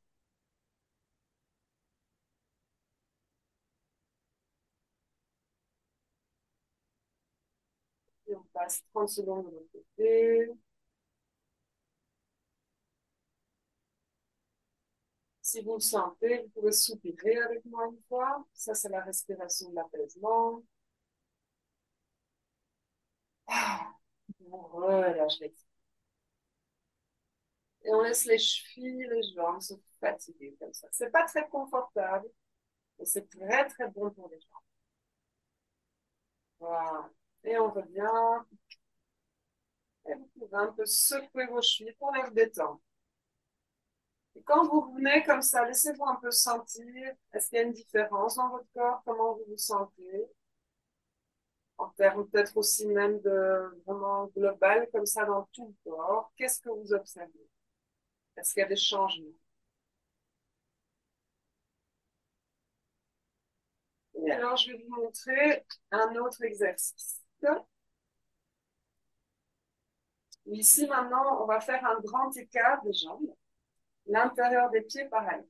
Et 8.28 8.36
on 8.36 8.42
passe 8.52 8.82
30 8.94 9.10
secondes 9.10 9.46
de 9.46 9.52
l'autre 9.52 9.70
côté. 9.72 10.50
Si 15.44 15.62
vous 15.62 15.76
le 15.76 15.80
sentez, 15.82 16.40
vous 16.42 16.50
pouvez 16.50 16.72
soupirer 16.72 17.38
avec 17.38 17.64
moi 17.66 17.86
une 17.92 18.02
fois. 18.10 18.44
Ça, 18.54 18.74
c'est 18.74 18.90
la 18.90 19.02
respiration 19.04 19.70
de 19.70 19.76
l'apaisement. 19.76 20.64
Ah, 23.48 23.94
on 24.52 24.58
et 27.84 27.94
on 27.94 28.02
laisse 28.02 28.26
les 28.26 28.38
chevilles, 28.38 29.08
les 29.10 29.24
jambes 29.36 29.62
se 29.62 29.74
fatiguer 30.00 30.56
comme 30.60 30.74
ça. 30.74 30.88
C'est 30.92 31.12
pas 31.12 31.26
très 31.26 31.48
confortable, 31.48 32.30
mais 33.00 33.06
c'est 33.06 33.28
très 33.30 33.68
très 33.68 33.88
bon 33.90 34.12
pour 34.12 34.30
les 34.30 34.40
jambes. 34.40 34.62
Voilà. 36.60 37.10
Et 37.44 37.58
on 37.58 37.72
revient. 37.72 38.46
Et 40.08 40.14
vous 40.16 40.30
pouvez 40.40 40.58
un 40.58 40.72
peu 40.74 40.86
secouer 40.86 41.48
vos 41.48 41.62
chevilles 41.62 41.96
pour 42.00 42.12
les 42.12 42.30
détendre. 42.32 42.82
Et 44.36 44.42
quand 44.44 44.66
vous 44.68 44.82
revenez 44.82 45.24
comme 45.24 45.42
ça, 45.42 45.66
laissez-vous 45.66 46.06
un 46.06 46.16
peu 46.16 46.32
sentir. 46.32 47.14
Est-ce 47.34 47.50
qu'il 47.50 47.58
y 47.58 47.62
a 47.62 47.66
une 47.66 47.74
différence 47.74 48.36
dans 48.36 48.50
votre 48.50 48.68
corps? 48.74 49.02
Comment 49.06 49.34
vous 49.34 49.46
vous 49.48 49.58
sentez? 49.58 50.28
En 51.78 51.90
termes 51.90 52.28
peut-être 52.30 52.56
aussi 52.58 52.88
même 52.88 53.20
de 53.22 53.82
vraiment 53.86 54.28
global, 54.28 54.88
comme 54.94 55.06
ça 55.06 55.26
dans 55.26 55.50
tout 55.52 55.76
le 55.86 55.92
corps. 55.92 56.32
Qu'est-ce 56.38 56.62
que 56.62 56.70
vous 56.70 56.94
observez? 56.94 57.50
Est-ce 58.38 58.54
qu'il 58.54 58.62
y 58.62 58.66
a 58.66 58.68
des 58.68 58.76
changements? 58.76 59.32
Et 64.26 64.32
alors, 64.32 64.56
je 64.58 64.72
vais 64.72 64.78
vous 64.78 64.96
montrer 64.96 65.66
un 65.92 66.16
autre 66.16 66.44
exercice. 66.44 67.22
Ici, 70.46 70.86
maintenant, 70.88 71.42
on 71.42 71.46
va 71.46 71.60
faire 71.60 71.84
un 71.86 72.00
grand 72.02 72.36
écart 72.38 72.84
des 72.84 72.94
jambes. 72.94 73.34
L'intérieur 74.08 74.70
des 74.72 74.82
pieds, 74.82 75.06
pareil. 75.06 75.42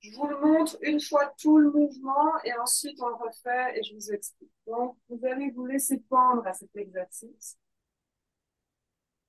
Je 0.00 0.10
vous 0.16 0.26
le 0.26 0.38
montre 0.40 0.78
une 0.82 1.00
fois 1.00 1.32
tout 1.38 1.58
le 1.58 1.70
mouvement 1.70 2.32
et 2.44 2.52
ensuite 2.58 3.00
on 3.02 3.08
le 3.08 3.14
refait 3.14 3.78
et 3.78 3.82
je 3.82 3.94
vous 3.94 4.12
explique. 4.12 4.50
Donc, 4.66 4.96
vous 5.08 5.26
allez 5.26 5.50
vous 5.50 5.66
laisser 5.66 5.98
pendre 6.08 6.46
à 6.46 6.54
cet 6.54 6.74
exercice. 6.74 7.58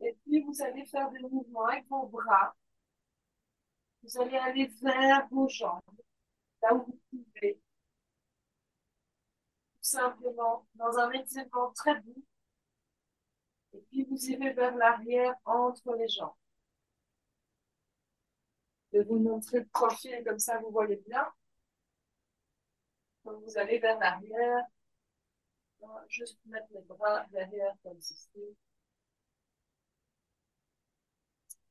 Et 0.02 0.14
puis, 0.24 0.41
vous 0.41 0.62
allez 0.62 0.86
faire 0.86 1.10
des 1.12 1.20
mouvements 1.20 1.66
avec 1.66 1.88
vos 1.88 2.08
bras. 2.08 2.56
Vous 4.04 4.20
allez 4.20 4.38
aller 4.38 4.68
vers 4.82 5.28
vos 5.30 5.47
jambes, 5.47 5.82
là 6.62 6.74
où 6.74 6.86
vous 6.86 6.99
pouvez. 7.10 7.62
Tout 9.76 9.89
simplement, 9.89 10.68
dans 10.76 10.97
un 10.97 11.12
étirement 11.12 11.72
très 11.74 12.02
doux. 12.02 12.24
Et 13.74 13.82
puis, 13.89 14.04
vous 14.06 14.30
irez 14.30 14.54
vers 14.54 14.76
l'arrière 14.76 15.36
entre 15.45 15.93
les 15.95 16.08
jambes. 16.08 16.34
Je 18.91 18.97
vais 18.97 19.04
vous 19.04 19.20
montrer 19.20 19.60
le 19.60 19.68
profil, 19.68 20.24
comme 20.26 20.39
ça 20.39 20.58
vous 20.60 20.72
voyez 20.72 20.97
bien. 21.08 21.32
Donc, 23.24 23.43
vous 23.43 23.58
allez 23.58 23.78
vers 23.80 23.99
l'arrière. 23.99 24.66
Juste 26.08 26.39
mettre 26.45 26.68
les 26.74 26.82
bras 26.82 27.26
derrière 27.32 27.74
comme 27.84 27.99
ceci. 28.02 28.56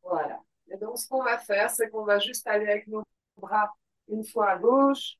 Voilà. 0.02 0.40
Et 0.70 0.76
donc, 0.76 0.98
ce 0.98 1.08
qu'on 1.08 1.22
va 1.22 1.38
faire, 1.38 1.70
c'est 1.70 1.88
qu'on 1.90 2.04
va 2.04 2.18
juste 2.18 2.46
aller 2.46 2.68
avec 2.68 2.86
nos 2.86 3.02
bras 3.36 3.72
une 4.08 4.24
fois 4.24 4.50
à 4.50 4.58
gauche, 4.58 5.16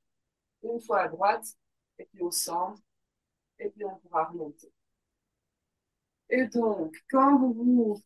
une 0.62 0.81
fois 0.81 1.03
à 1.03 1.09
droite, 1.09 1.47
et 1.99 2.07
puis 2.07 2.22
au 2.22 2.31
centre, 2.31 2.81
et 3.59 3.70
puis 3.70 3.85
on 3.85 3.97
pourra 3.99 4.24
remonter. 4.24 4.72
Et 6.31 6.47
donc, 6.47 6.97
quand 7.11 7.39
vous 7.39 7.53
vous 7.53 8.03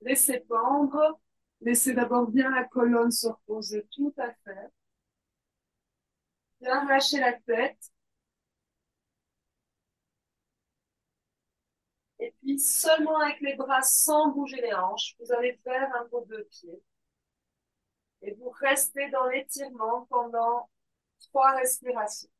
laissez 0.00 0.40
pendre, 0.40 1.20
laissez 1.60 1.94
d'abord 1.94 2.28
bien 2.28 2.50
la 2.50 2.64
colonne 2.64 3.10
se 3.10 3.28
reposer 3.28 3.86
tout 3.90 4.14
à 4.18 4.32
fait. 4.44 4.70
Bien 6.60 6.84
lâcher 6.86 7.18
la 7.20 7.32
tête. 7.34 7.90
Et 12.20 12.32
puis 12.40 12.58
seulement 12.58 13.18
avec 13.18 13.40
les 13.40 13.56
bras 13.56 13.82
sans 13.82 14.28
bouger 14.28 14.60
les 14.60 14.72
hanches, 14.74 15.16
vous 15.18 15.32
allez 15.32 15.58
faire 15.64 15.90
un 15.96 16.04
vos 16.12 16.24
deux 16.26 16.44
pieds. 16.44 16.82
Et 18.22 18.32
vous 18.34 18.50
restez 18.50 19.10
dans 19.10 19.26
l'étirement 19.26 20.06
pendant 20.10 20.68
trois 21.20 21.52
respirations. 21.52 22.30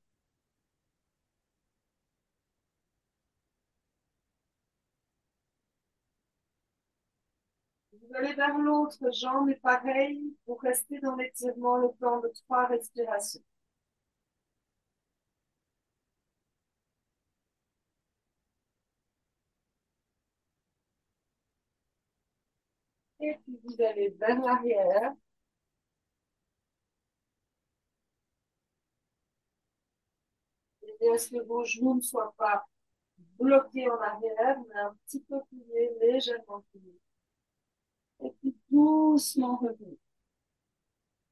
Vous 7.93 8.17
allez 8.17 8.35
vers 8.35 8.59
l'autre 8.59 9.11
jambe 9.13 9.49
et 9.51 9.55
pareil, 9.57 10.21
vous 10.47 10.57
restez 10.57 10.99
dans 10.99 11.15
l'étirement 11.17 11.77
le 11.77 11.89
temps 12.01 12.19
de 12.21 12.29
trois 12.45 12.67
respirations. 12.67 13.41
Et 23.21 23.35
puis 23.45 23.61
vous 23.65 23.83
allez 23.83 24.09
vers 24.11 24.41
l'arrière. 24.41 25.15
Et 30.83 31.07
est-ce 31.07 31.31
que 31.31 31.43
vos 31.45 31.65
genoux 31.65 31.97
ne 31.97 32.01
soient 32.01 32.35
pas 32.37 32.65
bloqués 33.39 33.89
en 33.91 34.01
arrière, 34.01 34.59
mais 34.69 34.81
un 34.81 34.97
petit 35.07 35.21
peu 35.21 35.37
pliés, 35.49 35.91
légèrement 36.01 36.65
pliés. 36.73 37.01
Et 38.23 38.31
puis 38.31 38.55
doucement 38.71 39.57
revenir. 39.57 39.97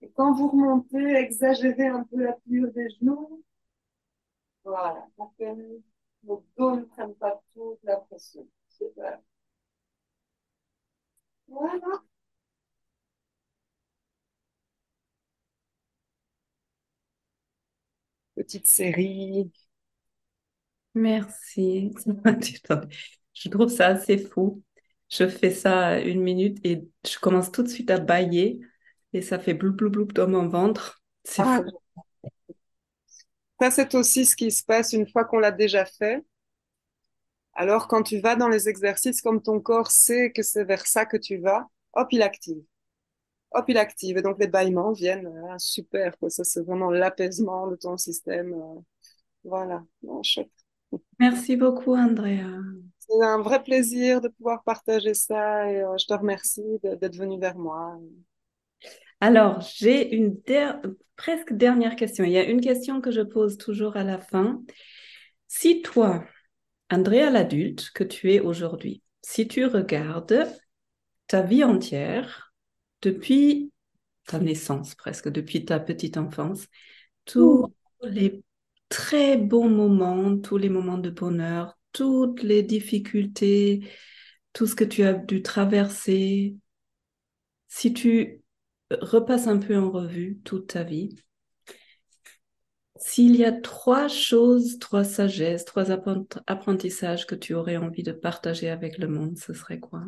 Et 0.00 0.10
quand 0.10 0.32
vous 0.32 0.48
remontez, 0.48 1.16
exagérez 1.16 1.88
un 1.88 2.04
peu 2.04 2.22
la 2.22 2.32
pliure 2.34 2.72
des 2.72 2.88
genoux. 2.90 3.42
Voilà, 4.64 5.06
pour 5.16 5.34
que 5.38 5.44
vos 6.22 6.44
dos 6.56 6.76
ne 6.76 6.84
prennent 6.84 7.14
pas 7.14 7.40
toute 7.54 7.82
la 7.82 7.96
pression. 7.96 8.46
Super. 8.68 9.20
Voilà. 11.48 12.02
Petite 18.34 18.66
série. 18.66 19.52
Merci. 20.94 21.92
Je 23.34 23.48
trouve 23.48 23.68
ça 23.68 23.88
assez 23.88 24.18
fou. 24.18 24.62
Je 25.10 25.28
fais 25.28 25.50
ça 25.50 26.00
une 26.00 26.20
minute 26.22 26.58
et 26.64 26.86
je 27.06 27.18
commence 27.18 27.50
tout 27.52 27.62
de 27.62 27.68
suite 27.68 27.90
à 27.90 27.98
bailler 27.98 28.60
et 29.12 29.22
ça 29.22 29.38
fait 29.38 29.54
bloup 29.54 29.72
bloup 29.72 29.90
bloup 29.90 30.06
dans 30.12 30.28
mon 30.28 30.48
ventre. 30.48 31.02
C'est 31.24 31.42
Ah, 31.42 31.62
fou. 31.62 31.70
ça, 33.60 33.70
c'est 33.70 33.94
aussi 33.94 34.26
ce 34.26 34.34
qui 34.36 34.50
se 34.50 34.64
passe 34.64 34.92
une 34.92 35.08
fois 35.08 35.24
qu'on 35.24 35.38
l'a 35.38 35.52
déjà 35.52 35.84
fait. 35.84 36.24
Alors, 37.58 37.88
quand 37.88 38.02
tu 38.04 38.20
vas 38.20 38.36
dans 38.36 38.48
les 38.48 38.68
exercices, 38.70 39.22
comme 39.22 39.42
ton 39.42 39.60
corps 39.60 39.90
sait 39.90 40.32
que 40.32 40.42
c'est 40.42 40.64
vers 40.64 40.86
ça 40.86 41.06
que 41.06 41.18
tu 41.18 41.38
vas, 41.38 41.68
hop, 41.94 42.08
il 42.12 42.22
active. 42.22 42.62
Hop, 43.52 43.66
il 43.68 43.78
active. 43.78 44.18
Et 44.18 44.22
donc, 44.22 44.38
les 44.40 44.48
bâillements 44.48 44.92
viennent. 44.92 45.30
Ah, 45.50 45.58
super, 45.58 46.18
quoi. 46.18 46.30
Ça, 46.30 46.44
c'est 46.44 46.62
vraiment 46.64 46.90
l'apaisement 46.90 47.68
de 47.68 47.76
ton 47.76 47.96
système. 47.98 48.54
euh, 48.54 48.80
Voilà. 49.44 49.84
Non, 50.02 50.22
chouette. 50.22 50.50
Merci 51.20 51.56
beaucoup, 51.56 51.94
Andrea. 51.96 52.44
C'est 53.00 53.22
un 53.24 53.40
vrai 53.42 53.62
plaisir 53.62 54.20
de 54.22 54.28
pouvoir 54.28 54.62
partager 54.64 55.14
ça 55.14 55.70
et 55.70 55.82
euh, 55.82 55.96
je 55.98 56.06
te 56.06 56.14
remercie 56.14 56.62
d'être 56.84 57.16
venu 57.16 57.40
vers 57.40 57.56
moi. 57.58 57.98
Alors, 59.20 59.60
j'ai 59.60 60.14
une 60.14 60.36
presque 61.16 61.52
dernière 61.52 61.96
question. 61.96 62.24
Il 62.24 62.30
y 62.32 62.38
a 62.38 62.44
une 62.48 62.60
question 62.60 63.00
que 63.00 63.10
je 63.10 63.20
pose 63.22 63.56
toujours 63.58 63.96
à 63.96 64.04
la 64.04 64.18
fin. 64.18 64.62
Si 65.48 65.82
toi, 65.82 66.24
Andrea 66.90 67.30
l'adulte 67.30 67.90
que 67.90 68.04
tu 68.04 68.32
es 68.32 68.40
aujourd'hui, 68.40 69.02
si 69.22 69.46
tu 69.46 69.66
regardes 69.66 70.46
ta 71.26 71.42
vie 71.42 71.64
entière 71.64 72.54
depuis 73.02 73.72
ta 74.26 74.38
naissance 74.38 74.94
presque, 74.94 75.28
depuis 75.28 75.64
ta 75.64 75.80
petite 75.80 76.16
enfance, 76.16 76.66
tous 77.24 77.74
les 78.02 78.42
très 78.88 79.36
bons 79.36 79.68
moments, 79.68 80.38
tous 80.38 80.56
les 80.56 80.70
moments 80.70 80.98
de 80.98 81.10
bonheur, 81.10 81.78
toutes 81.92 82.42
les 82.42 82.62
difficultés, 82.62 83.88
tout 84.52 84.66
ce 84.66 84.74
que 84.74 84.84
tu 84.84 85.02
as 85.02 85.12
dû 85.14 85.42
traverser, 85.42 86.56
si 87.68 87.92
tu 87.92 88.42
repasses 88.90 89.46
un 89.46 89.58
peu 89.58 89.76
en 89.76 89.90
revue 89.90 90.40
toute 90.44 90.68
ta 90.68 90.84
vie, 90.84 91.16
s'il 92.98 93.36
y 93.36 93.44
a 93.44 93.52
trois 93.52 94.08
choses, 94.08 94.78
trois 94.78 95.04
sagesses, 95.04 95.64
trois 95.64 95.90
apprentissages 96.46 97.26
que 97.26 97.34
tu 97.34 97.54
aurais 97.54 97.76
envie 97.76 98.02
de 98.02 98.12
partager 98.12 98.68
avec 98.70 98.98
le 98.98 99.08
monde, 99.08 99.38
ce 99.38 99.54
serait 99.54 99.80
quoi? 99.80 100.04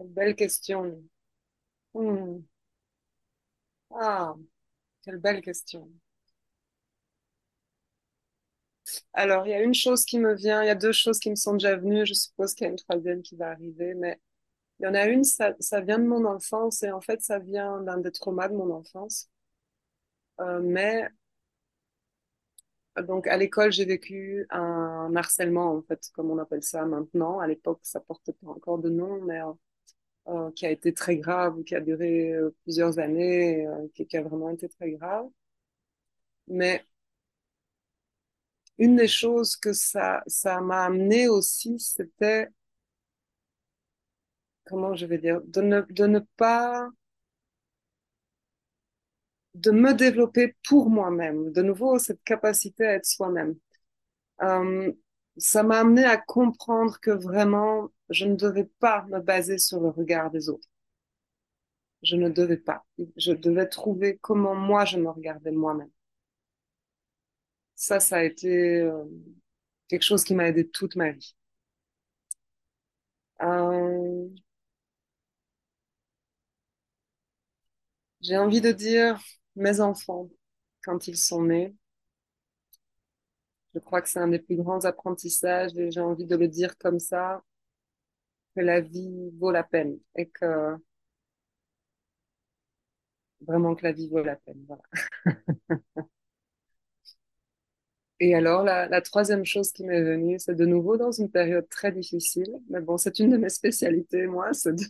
Belle 0.00 0.34
question. 0.34 1.04
Hmm. 1.94 2.42
Ah, 3.90 4.34
quelle 5.02 5.18
belle 5.18 5.42
question. 5.42 5.90
Alors, 9.12 9.46
il 9.46 9.50
y 9.50 9.54
a 9.54 9.62
une 9.62 9.74
chose 9.74 10.04
qui 10.04 10.18
me 10.18 10.34
vient, 10.34 10.62
il 10.62 10.66
y 10.66 10.70
a 10.70 10.74
deux 10.74 10.92
choses 10.92 11.18
qui 11.18 11.30
me 11.30 11.34
sont 11.36 11.52
déjà 11.54 11.76
venues, 11.76 12.06
je 12.06 12.14
suppose 12.14 12.54
qu'il 12.54 12.64
y 12.66 12.68
a 12.68 12.70
une 12.70 12.76
troisième 12.78 13.22
qui 13.22 13.36
va 13.36 13.50
arriver, 13.50 13.94
mais 13.94 14.18
il 14.80 14.84
y 14.86 14.88
en 14.88 14.94
a 14.94 15.06
une, 15.08 15.24
ça, 15.24 15.54
ça 15.60 15.80
vient 15.82 15.98
de 16.00 16.06
mon 16.06 16.24
enfance 16.26 16.82
et 16.84 16.92
en 16.92 17.00
fait, 17.02 17.22
ça 17.22 17.38
vient 17.40 17.82
d'un 17.82 17.98
des 17.98 18.12
traumas 18.12 18.48
de 18.48 18.54
mon 18.56 18.72
enfance. 18.72 19.28
Euh, 20.40 20.60
mais 20.62 21.08
donc 23.02 23.26
à 23.26 23.36
l'école, 23.36 23.72
j'ai 23.72 23.84
vécu 23.84 24.46
un 24.50 25.14
harcèlement, 25.16 25.72
en 25.76 25.82
fait, 25.82 26.10
comme 26.14 26.30
on 26.30 26.38
appelle 26.38 26.62
ça 26.62 26.84
maintenant. 26.84 27.38
À 27.40 27.46
l'époque, 27.46 27.80
ça 27.82 28.00
portait 28.00 28.32
pas 28.32 28.48
encore 28.50 28.78
de 28.78 28.88
nom, 28.88 29.20
mais 29.22 29.40
euh, 29.42 29.52
euh 30.28 30.50
qui 30.52 30.66
a 30.66 30.70
été 30.70 30.92
très 30.94 31.16
grave, 31.18 31.62
qui 31.64 31.74
a 31.74 31.80
duré 31.80 32.32
euh, 32.32 32.54
plusieurs 32.64 32.98
années, 32.98 33.66
euh, 33.66 33.88
qui, 33.94 34.06
qui, 34.06 34.16
a 34.16 34.22
vraiment 34.22 34.50
été 34.50 34.68
très 34.68 34.92
grave. 34.92 35.28
Mais 36.48 36.84
une 38.78 38.96
des 38.96 39.08
choses 39.08 39.56
que 39.56 39.72
ça 39.72 40.22
ça 40.26 40.60
m'a 40.60 40.84
amené 40.84 41.28
aussi, 41.28 41.78
c'était 41.78 42.48
comment 44.64 44.94
je 44.94 45.06
vais 45.06 45.18
dire, 45.18 45.40
de 45.44 45.60
ne, 45.62 45.80
de 45.90 46.06
ne 46.06 46.20
pas 46.36 46.88
de 49.62 49.70
me 49.70 49.94
développer 49.94 50.56
pour 50.68 50.90
moi-même. 50.90 51.52
De 51.52 51.62
nouveau, 51.62 51.98
cette 51.98 52.22
capacité 52.24 52.86
à 52.86 52.94
être 52.94 53.06
soi-même. 53.06 53.56
Euh, 54.42 54.92
ça 55.38 55.62
m'a 55.62 55.80
amené 55.80 56.04
à 56.04 56.16
comprendre 56.18 56.98
que 57.00 57.10
vraiment, 57.12 57.90
je 58.10 58.26
ne 58.26 58.36
devais 58.36 58.68
pas 58.80 59.04
me 59.10 59.20
baser 59.20 59.58
sur 59.58 59.80
le 59.80 59.88
regard 59.90 60.30
des 60.30 60.48
autres. 60.48 60.68
Je 62.02 62.16
ne 62.16 62.28
devais 62.28 62.56
pas. 62.56 62.84
Je 63.16 63.30
devais 63.32 63.68
trouver 63.68 64.18
comment 64.20 64.56
moi 64.56 64.84
je 64.84 64.98
me 64.98 65.10
regardais 65.10 65.52
moi-même. 65.52 65.90
Ça, 67.76 67.98
ça 68.00 68.16
a 68.18 68.24
été 68.24 68.80
euh, 68.82 69.04
quelque 69.88 70.02
chose 70.04 70.24
qui 70.24 70.34
m'a 70.34 70.48
aidé 70.48 70.68
toute 70.68 70.96
ma 70.96 71.12
vie. 71.12 71.34
Euh, 73.42 74.28
j'ai 78.20 78.36
envie 78.38 78.60
de 78.60 78.72
dire 78.72 79.18
mes 79.58 79.80
enfants, 79.80 80.30
quand 80.84 81.08
ils 81.08 81.16
sont 81.18 81.42
nés, 81.44 81.74
je 83.74 83.78
crois 83.80 84.02
que 84.02 84.10
c'est 84.10 84.18
un 84.18 84.28
des 84.28 84.38
plus 84.40 84.56
grands 84.56 84.84
apprentissages 84.84 85.74
et 85.78 85.90
j'ai 85.90 86.00
envie 86.00 86.26
de 86.26 86.36
le 86.36 86.48
dire 86.48 86.76
comme 86.76 86.98
ça, 86.98 87.42
que 88.54 88.60
la 88.60 88.80
vie 88.80 89.30
vaut 89.38 89.50
la 89.50 89.64
peine 89.64 89.98
et 90.16 90.28
que 90.28 90.76
vraiment 93.40 93.74
que 93.74 93.84
la 93.84 93.92
vie 93.92 94.08
vaut 94.08 94.22
la 94.22 94.36
peine. 94.36 94.64
Voilà. 94.66 94.82
Et 98.20 98.34
alors, 98.34 98.64
la, 98.64 98.88
la 98.88 99.00
troisième 99.00 99.44
chose 99.44 99.70
qui 99.72 99.84
m'est 99.84 100.02
venue, 100.02 100.38
c'est 100.40 100.54
de 100.56 100.66
nouveau 100.66 100.96
dans 100.96 101.12
une 101.12 101.30
période 101.30 101.68
très 101.68 101.92
difficile, 101.92 102.48
mais 102.68 102.80
bon, 102.80 102.96
c'est 102.96 103.18
une 103.20 103.30
de 103.30 103.36
mes 103.36 103.48
spécialités, 103.48 104.26
moi, 104.26 104.52
c'est 104.52 104.74
de, 104.74 104.84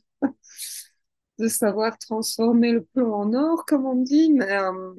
de 1.39 1.49
savoir 1.49 1.99
transformer 1.99 2.73
le 2.73 2.85
peu 2.85 3.05
en 3.05 3.33
or, 3.35 3.65
comme 3.67 3.87
on 3.87 3.97
dit, 3.97 4.33
mais 4.33 4.53
euh, 4.53 4.95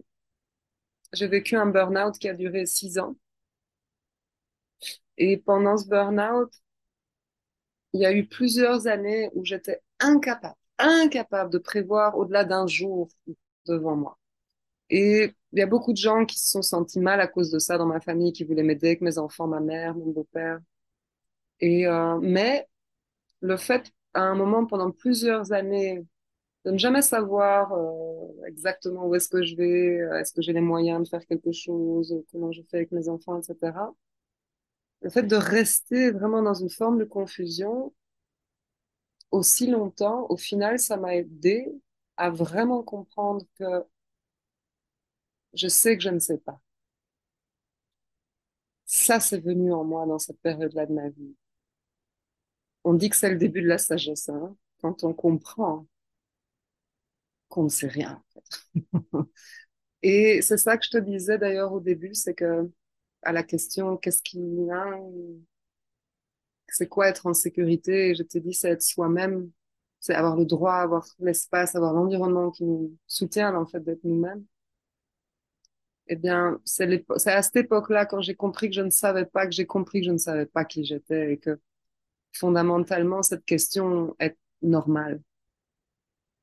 j'ai 1.13 1.27
vécu 1.27 1.55
un 1.55 1.65
burn-out 1.65 2.17
qui 2.17 2.29
a 2.29 2.33
duré 2.33 2.65
six 2.65 2.97
ans. 2.99 3.15
Et 5.17 5.37
pendant 5.37 5.77
ce 5.77 5.87
burn-out, 5.87 6.51
il 7.93 8.01
y 8.01 8.05
a 8.05 8.13
eu 8.13 8.25
plusieurs 8.25 8.87
années 8.87 9.29
où 9.33 9.43
j'étais 9.45 9.81
incapable, 9.99 10.55
incapable 10.77 11.51
de 11.51 11.57
prévoir 11.57 12.17
au-delà 12.17 12.43
d'un 12.45 12.67
jour 12.67 13.09
devant 13.65 13.95
moi. 13.95 14.17
Et 14.89 15.33
il 15.51 15.59
y 15.59 15.61
a 15.61 15.67
beaucoup 15.67 15.93
de 15.93 15.97
gens 15.97 16.25
qui 16.25 16.39
se 16.39 16.49
sont 16.49 16.61
sentis 16.61 16.99
mal 16.99 17.21
à 17.21 17.27
cause 17.27 17.51
de 17.51 17.59
ça 17.59 17.77
dans 17.77 17.85
ma 17.85 18.01
famille, 18.01 18.33
qui 18.33 18.43
voulaient 18.43 18.63
m'aider, 18.63 18.87
avec 18.87 19.01
mes 19.01 19.17
enfants, 19.17 19.47
ma 19.47 19.59
mère, 19.59 19.95
mon 19.95 20.11
beau-père. 20.11 20.59
Et 21.59 21.87
euh, 21.87 22.19
mais 22.21 22.67
le 23.41 23.57
fait, 23.57 23.91
à 24.13 24.21
un 24.21 24.35
moment, 24.35 24.65
pendant 24.65 24.91
plusieurs 24.91 25.51
années, 25.51 26.05
de 26.65 26.71
ne 26.71 26.77
jamais 26.77 27.01
savoir 27.01 27.73
euh, 27.73 28.45
exactement 28.47 29.07
où 29.07 29.15
est-ce 29.15 29.29
que 29.29 29.43
je 29.43 29.55
vais, 29.55 30.01
euh, 30.01 30.19
est-ce 30.19 30.33
que 30.33 30.41
j'ai 30.41 30.53
les 30.53 30.61
moyens 30.61 31.03
de 31.03 31.07
faire 31.09 31.25
quelque 31.25 31.51
chose, 31.51 32.23
comment 32.31 32.51
je 32.51 32.61
fais 32.69 32.77
avec 32.77 32.91
mes 32.91 33.07
enfants, 33.09 33.39
etc. 33.39 33.93
Le 35.01 35.09
fait 35.09 35.23
de 35.23 35.35
rester 35.35 36.11
vraiment 36.11 36.41
dans 36.41 36.53
une 36.53 36.69
forme 36.69 36.99
de 36.99 37.03
confusion 37.05 37.93
aussi 39.31 39.67
longtemps, 39.67 40.25
au 40.29 40.37
final, 40.37 40.79
ça 40.79 40.97
m'a 40.97 41.15
aidé 41.15 41.67
à 42.17 42.29
vraiment 42.29 42.83
comprendre 42.83 43.45
que 43.55 43.83
je 45.53 45.67
sais 45.67 45.95
que 45.95 46.03
je 46.03 46.09
ne 46.09 46.19
sais 46.19 46.37
pas. 46.39 46.59
Ça, 48.85 49.19
c'est 49.21 49.39
venu 49.39 49.71
en 49.71 49.83
moi 49.85 50.05
dans 50.05 50.19
cette 50.19 50.41
période-là 50.41 50.85
de 50.85 50.93
ma 50.93 51.09
vie. 51.09 51.35
On 52.83 52.93
dit 52.93 53.09
que 53.09 53.15
c'est 53.15 53.29
le 53.29 53.37
début 53.37 53.61
de 53.61 53.67
la 53.67 53.77
sagesse, 53.77 54.29
hein, 54.29 54.55
quand 54.81 55.03
on 55.03 55.13
comprend 55.13 55.85
qu'on 57.49 57.63
ne 57.63 57.69
sait 57.69 57.87
rien. 57.87 58.21
En 58.35 58.41
fait. 58.41 59.23
Et 60.01 60.41
c'est 60.41 60.57
ça 60.57 60.77
que 60.77 60.85
je 60.85 60.91
te 60.91 60.97
disais 60.97 61.37
d'ailleurs 61.37 61.73
au 61.73 61.81
début, 61.81 62.15
c'est 62.15 62.33
que 62.33 62.69
à 63.21 63.33
la 63.33 63.43
question 63.43 63.97
qu'est-ce 63.97 64.23
qui 64.23 64.39
c'est 66.67 66.87
quoi 66.87 67.07
être 67.09 67.25
en 67.25 67.33
sécurité, 67.33 68.15
je 68.15 68.23
te 68.23 68.37
dis 68.37 68.53
c'est 68.53 68.69
être 68.69 68.81
soi-même, 68.81 69.51
c'est 69.99 70.13
avoir 70.13 70.35
le 70.37 70.45
droit, 70.45 70.75
avoir 70.75 71.05
l'espace, 71.19 71.75
avoir 71.75 71.93
l'environnement 71.93 72.51
qui 72.51 72.63
nous 72.65 72.95
soutient 73.07 73.55
en 73.55 73.65
fait 73.65 73.83
d'être 73.83 74.03
nous-mêmes. 74.03 74.45
Eh 76.07 76.15
bien, 76.15 76.59
c'est 76.65 77.05
à 77.27 77.41
cette 77.43 77.55
époque-là, 77.57 78.05
quand 78.05 78.21
j'ai 78.21 78.35
compris 78.35 78.69
que 78.69 78.75
je 78.75 78.81
ne 78.81 78.89
savais 78.89 79.25
pas, 79.25 79.45
que 79.45 79.51
j'ai 79.53 79.67
compris 79.67 80.01
que 80.01 80.07
je 80.07 80.11
ne 80.11 80.17
savais 80.17 80.47
pas 80.47 80.65
qui 80.65 80.83
j'étais 80.83 81.33
et 81.33 81.37
que 81.37 81.59
fondamentalement, 82.33 83.21
cette 83.23 83.45
question 83.45 84.15
est 84.19 84.37
normale. 84.61 85.21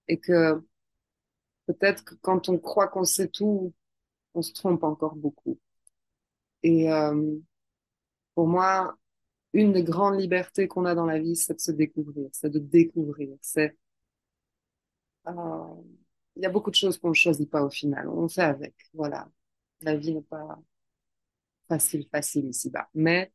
Et 0.08 0.18
que 0.18 0.60
peut-être 1.66 2.04
que 2.04 2.14
quand 2.16 2.48
on 2.48 2.58
croit 2.58 2.88
qu'on 2.88 3.04
sait 3.04 3.28
tout, 3.28 3.74
on 4.34 4.42
se 4.42 4.52
trompe 4.52 4.84
encore 4.84 5.16
beaucoup. 5.16 5.58
Et 6.62 6.90
euh, 6.92 7.36
pour 8.34 8.48
moi, 8.48 8.96
une 9.52 9.72
des 9.72 9.84
grandes 9.84 10.20
libertés 10.20 10.68
qu'on 10.68 10.84
a 10.86 10.94
dans 10.94 11.06
la 11.06 11.18
vie, 11.18 11.36
c'est 11.36 11.54
de 11.54 11.60
se 11.60 11.72
découvrir, 11.72 12.28
c'est 12.32 12.50
de 12.50 12.58
découvrir. 12.58 13.36
C'est 13.40 13.76
euh, 15.28 15.74
il 16.36 16.42
y 16.42 16.46
a 16.46 16.50
beaucoup 16.50 16.70
de 16.70 16.76
choses 16.76 16.98
qu'on 16.98 17.10
ne 17.10 17.14
choisit 17.14 17.50
pas 17.50 17.62
au 17.64 17.70
final, 17.70 18.08
on 18.08 18.28
fait 18.28 18.42
avec. 18.42 18.74
Voilà, 18.94 19.28
la 19.82 19.96
vie 19.96 20.14
n'est 20.14 20.22
pas 20.22 20.58
facile, 21.68 22.06
facile 22.10 22.46
ici-bas, 22.46 22.88
mais 22.94 23.32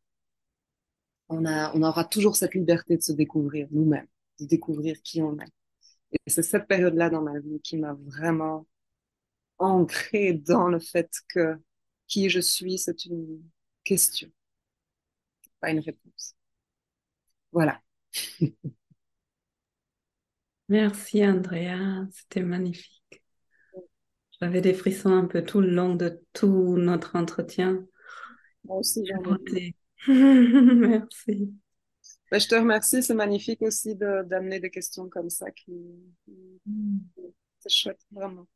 on 1.30 1.46
a, 1.46 1.76
on 1.76 1.82
aura 1.84 2.06
toujours 2.06 2.36
cette 2.36 2.54
liberté 2.54 2.96
de 2.98 3.02
se 3.02 3.12
découvrir 3.12 3.68
nous-mêmes, 3.72 4.08
de 4.40 4.46
découvrir 4.46 5.02
qui 5.02 5.22
on 5.22 5.38
est. 5.40 5.52
Et 6.14 6.20
c'est 6.28 6.44
cette 6.44 6.68
période-là 6.68 7.10
dans 7.10 7.22
ma 7.22 7.40
vie 7.40 7.60
qui 7.62 7.78
m'a 7.78 7.94
vraiment 7.94 8.68
ancré 9.60 10.34
dans 10.34 10.68
le 10.70 10.80
fait 10.80 11.10
que 11.30 11.58
qui 12.08 12.30
je 12.30 12.40
suis, 12.40 12.78
c'est 12.78 13.06
une 13.06 13.42
question, 13.84 14.30
pas 15.60 15.72
une 15.72 15.80
réponse. 15.80 16.36
Voilà. 17.52 17.82
Merci 20.70 21.26
Andrea, 21.26 22.08
c'était 22.12 22.42
magnifique. 22.44 23.22
J'avais 24.40 24.62
des 24.62 24.74
frissons 24.74 25.12
un 25.14 25.26
peu 25.26 25.44
tout 25.44 25.62
le 25.62 25.70
long 25.70 25.96
de 25.96 26.24
tout 26.34 26.78
notre 26.78 27.16
entretien. 27.16 27.86
Moi 28.66 28.78
aussi, 28.78 29.04
j'en 29.06 29.38
ai. 29.56 29.76
Merci. 30.08 31.54
Ben, 32.32 32.40
je 32.40 32.48
te 32.48 32.56
remercie, 32.56 33.04
c'est 33.04 33.14
magnifique 33.14 33.62
aussi 33.62 33.96
d'amener 33.96 34.60
des 34.60 34.70
questions 34.70 35.10
comme 35.10 35.30
ça 35.30 35.52
qui, 35.52 35.74
Mm. 36.66 37.00
c'est 37.60 37.70
chouette, 37.72 38.02
vraiment. 38.12 38.48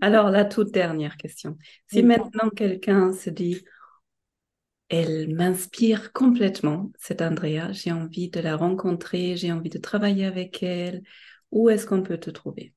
Alors, 0.00 0.30
la 0.30 0.44
toute 0.44 0.72
dernière 0.72 1.16
question. 1.16 1.56
Si 1.86 2.02
maintenant 2.02 2.50
quelqu'un 2.50 3.12
se 3.12 3.30
dit, 3.30 3.64
elle 4.90 5.34
m'inspire 5.34 6.12
complètement, 6.12 6.92
cette 6.98 7.22
Andrea, 7.22 7.72
j'ai 7.72 7.92
envie 7.92 8.30
de 8.30 8.40
la 8.40 8.56
rencontrer, 8.56 9.36
j'ai 9.36 9.52
envie 9.52 9.70
de 9.70 9.78
travailler 9.78 10.24
avec 10.26 10.62
elle, 10.62 11.02
où 11.50 11.68
est-ce 11.70 11.86
qu'on 11.86 12.02
peut 12.02 12.18
te 12.18 12.30
trouver? 12.30 12.74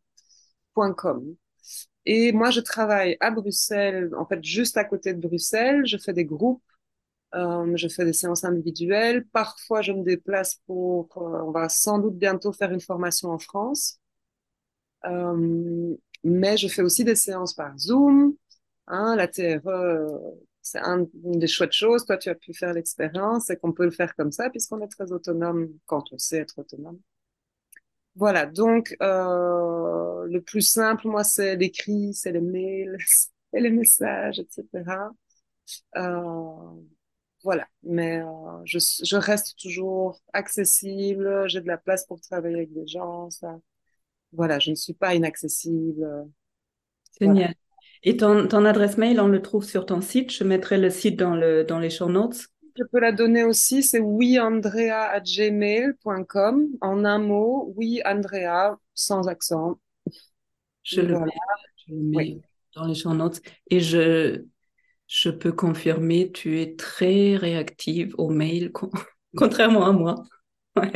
Et 2.06 2.32
moi, 2.32 2.50
je 2.50 2.60
travaille 2.60 3.16
à 3.20 3.30
Bruxelles, 3.30 4.10
en 4.16 4.26
fait, 4.26 4.42
juste 4.44 4.76
à 4.76 4.84
côté 4.84 5.14
de 5.14 5.20
Bruxelles. 5.20 5.86
Je 5.86 5.96
fais 5.98 6.12
des 6.12 6.24
groupes, 6.26 6.62
euh, 7.34 7.72
je 7.76 7.88
fais 7.88 8.04
des 8.06 8.12
séances 8.14 8.44
individuelles. 8.44 9.26
Parfois, 9.32 9.82
je 9.82 9.92
me 9.92 10.04
déplace 10.04 10.56
pour, 10.66 11.08
euh, 11.18 11.42
on 11.46 11.52
va 11.52 11.68
sans 11.70 11.98
doute 12.00 12.16
bientôt 12.18 12.52
faire 12.52 12.72
une 12.72 12.80
formation 12.82 13.30
en 13.30 13.38
France. 13.38 14.00
Euh, 15.06 15.96
mais 16.24 16.56
je 16.56 16.68
fais 16.68 16.82
aussi 16.82 17.04
des 17.04 17.14
séances 17.16 17.54
par 17.54 17.76
Zoom. 17.78 18.36
Hein, 18.86 19.16
la 19.16 19.28
TRE, 19.28 20.20
c'est 20.62 20.78
un, 20.80 21.06
une 21.24 21.38
des 21.38 21.46
chouettes 21.46 21.72
choses. 21.72 22.04
Toi, 22.06 22.16
tu 22.18 22.28
as 22.30 22.34
pu 22.34 22.54
faire 22.54 22.72
l'expérience 22.72 23.50
et 23.50 23.56
qu'on 23.56 23.72
peut 23.72 23.84
le 23.84 23.90
faire 23.90 24.14
comme 24.16 24.32
ça 24.32 24.50
puisqu'on 24.50 24.80
est 24.82 24.88
très 24.88 25.12
autonome 25.12 25.68
quand 25.86 26.12
on 26.12 26.18
sait 26.18 26.38
être 26.38 26.58
autonome. 26.58 26.98
Voilà, 28.16 28.46
donc 28.46 28.94
euh, 29.02 30.26
le 30.28 30.40
plus 30.40 30.60
simple, 30.62 31.08
moi, 31.08 31.24
c'est 31.24 31.56
l'écrit, 31.56 32.14
c'est 32.14 32.30
les 32.32 32.40
mails, 32.40 32.96
c'est 33.52 33.60
les 33.60 33.70
messages, 33.70 34.38
etc. 34.40 35.10
Euh, 35.96 36.82
voilà, 37.42 37.68
mais 37.82 38.20
je, 38.64 38.78
je 38.80 39.16
reste 39.16 39.58
toujours 39.60 40.20
accessible, 40.32 41.48
j'ai 41.48 41.60
de 41.60 41.66
la 41.66 41.78
place 41.78 42.06
pour 42.06 42.20
travailler 42.20 42.56
avec 42.56 42.72
des 42.72 42.86
gens, 42.86 43.30
ça. 43.30 43.58
Voilà, 44.34 44.58
je 44.58 44.70
ne 44.70 44.74
suis 44.76 44.94
pas 44.94 45.14
inaccessible. 45.14 46.26
Voilà. 47.22 47.34
Génial. 47.34 47.54
Et 48.04 48.16
ton, 48.16 48.46
ton 48.48 48.64
adresse 48.64 48.96
mail, 48.98 49.20
on 49.20 49.26
le 49.28 49.42
trouve 49.42 49.64
sur 49.64 49.84
ton 49.86 50.00
site. 50.00 50.30
Je 50.32 50.44
mettrai 50.44 50.78
le 50.78 50.90
site 50.90 51.18
dans, 51.18 51.34
le, 51.34 51.64
dans 51.64 51.78
les 51.80 51.90
show 51.90 52.08
notes. 52.08 52.46
Je 52.76 52.82
peux 52.84 53.00
la 53.00 53.12
donner 53.12 53.42
aussi, 53.44 53.82
c'est 53.82 54.00
ouiandrea@gmail.com 54.00 56.68
en 56.80 57.04
un 57.04 57.18
mot, 57.18 57.72
oui 57.76 58.00
Andrea 58.04 58.78
sans 58.94 59.28
accent. 59.28 59.78
Je 60.82 61.00
le 61.00 61.14
Voilà. 61.14 61.16
mets, 61.16 61.32
je 61.86 61.94
le 61.94 62.00
mets 62.02 62.16
Oui. 62.16 62.42
dans 62.74 62.84
les 62.86 62.94
show 62.94 63.14
notes. 63.14 63.40
Et 63.70 63.80
je, 63.80 64.44
je 65.08 65.30
peux 65.30 65.52
confirmer, 65.52 66.30
tu 66.32 66.60
es 66.60 66.76
très 66.76 67.36
réactive 67.36 68.14
aux 68.18 68.30
mails, 68.30 68.72
con- 68.72 68.90
contrairement 69.36 69.86
à 69.86 69.92
moi. 69.92 70.24
Ouais. 70.76 70.92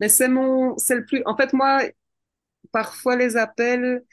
Mais 0.00 0.08
c'est 0.08 0.28
mon, 0.28 0.76
c'est 0.78 0.94
le 0.96 1.04
plus. 1.04 1.22
En 1.26 1.36
fait, 1.36 1.52
moi, 1.52 1.80
parfois 2.76 3.16
les 3.16 3.38
appels, 3.38 4.04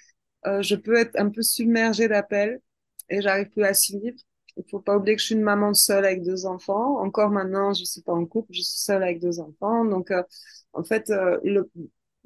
euh, 0.47 0.61
je 0.61 0.75
peux 0.75 0.95
être 0.95 1.19
un 1.19 1.29
peu 1.29 1.41
submergée 1.41 2.07
d'appels 2.07 2.61
et 3.09 3.21
j'arrive 3.21 3.49
plus 3.49 3.65
à 3.65 3.73
suivre. 3.73 4.15
Il 4.55 4.63
faut 4.71 4.79
pas 4.79 4.95
oublier 4.95 5.17
que 5.17 5.21
je 5.21 5.25
suis 5.27 5.35
une 5.35 5.41
maman 5.41 5.73
seule 5.73 6.05
avec 6.05 6.23
deux 6.23 6.45
enfants. 6.45 6.97
Encore 7.01 7.29
maintenant, 7.29 7.73
je 7.73 7.83
suis 7.83 8.01
pas 8.01 8.13
en 8.13 8.25
couple, 8.25 8.53
je 8.53 8.61
suis 8.61 8.79
seule 8.79 9.03
avec 9.03 9.19
deux 9.19 9.41
enfants. 9.41 9.83
Donc, 9.83 10.11
euh, 10.11 10.23
en 10.71 10.81
fait, 10.85 11.09
euh, 11.09 11.39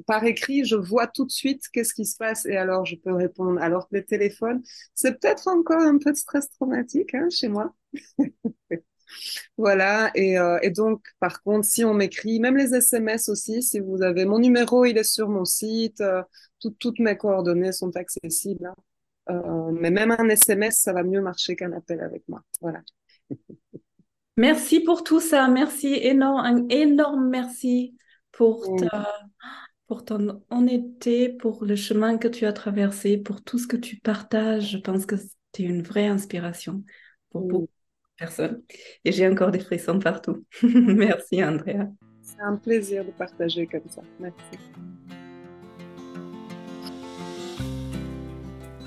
par 0.05 0.23
écrit, 0.25 0.63
je 0.63 0.75
vois 0.75 1.07
tout 1.07 1.25
de 1.25 1.31
suite 1.31 1.63
qu'est-ce 1.73 1.95
qui 1.95 2.05
se 2.05 2.17
passe 2.17 2.45
et 2.45 2.55
alors 2.55 2.85
je 2.85 2.95
peux 2.97 3.13
répondre. 3.13 3.59
Alors 3.59 3.89
que 3.89 3.95
les 3.95 4.05
téléphones, 4.05 4.61
c'est 4.93 5.19
peut-être 5.19 5.47
encore 5.47 5.81
un 5.81 5.97
peu 5.97 6.11
de 6.11 6.17
stress 6.17 6.49
traumatique 6.51 7.15
hein, 7.15 7.29
chez 7.31 7.47
moi. 7.47 7.73
Voilà, 9.57 10.11
et, 10.15 10.37
euh, 10.39 10.59
et 10.61 10.69
donc, 10.71 11.03
par 11.19 11.41
contre, 11.43 11.65
si 11.67 11.83
on 11.85 11.93
m'écrit, 11.93 12.39
même 12.39 12.57
les 12.57 12.75
SMS 12.75 13.29
aussi, 13.29 13.61
si 13.63 13.79
vous 13.79 14.01
avez 14.01 14.25
mon 14.25 14.39
numéro, 14.39 14.85
il 14.85 14.97
est 14.97 15.03
sur 15.03 15.29
mon 15.29 15.45
site, 15.45 16.01
euh, 16.01 16.21
tout- 16.59 16.75
toutes 16.79 16.99
mes 16.99 17.17
coordonnées 17.17 17.71
sont 17.71 17.95
accessibles. 17.95 18.65
hein. 18.67 18.75
Euh, 19.29 19.71
mais 19.73 19.91
même 19.91 20.11
un 20.17 20.29
SMS, 20.29 20.77
ça 20.79 20.93
va 20.93 21.03
mieux 21.03 21.21
marcher 21.21 21.55
qu'un 21.55 21.73
appel 21.73 21.99
avec 22.01 22.23
moi. 22.29 22.41
Voilà. 22.61 22.81
Merci 24.37 24.81
pour 24.81 25.03
tout 25.03 25.19
ça. 25.19 25.47
Merci 25.47 25.87
énorme, 25.95 26.39
un 26.45 26.67
énorme 26.69 27.27
merci 27.29 27.97
pour 28.31 28.73
ta, 28.75 29.07
pour 29.87 30.05
ton 30.05 30.43
honnêteté, 30.49 31.29
pour 31.29 31.65
le 31.65 31.75
chemin 31.75 32.17
que 32.17 32.27
tu 32.27 32.45
as 32.45 32.53
traversé, 32.53 33.17
pour 33.17 33.43
tout 33.43 33.57
ce 33.59 33.67
que 33.67 33.77
tu 33.77 33.97
partages. 33.97 34.71
Je 34.71 34.77
pense 34.77 35.05
que 35.05 35.15
tu 35.53 35.63
es 35.63 35.65
une 35.65 35.81
vraie 35.81 36.07
inspiration 36.07 36.83
pour 37.31 37.43
beaucoup 37.43 37.69
de 38.17 38.25
personnes. 38.25 38.61
Et 39.05 39.11
j'ai 39.11 39.27
encore 39.27 39.51
des 39.51 39.59
frissons 39.59 39.99
partout. 39.99 40.43
Merci, 40.63 41.43
Andrea. 41.43 41.87
C'est 42.21 42.41
un 42.41 42.55
plaisir 42.55 43.05
de 43.05 43.11
partager 43.11 43.67
comme 43.67 43.87
ça. 43.89 44.01
Merci. 44.19 44.37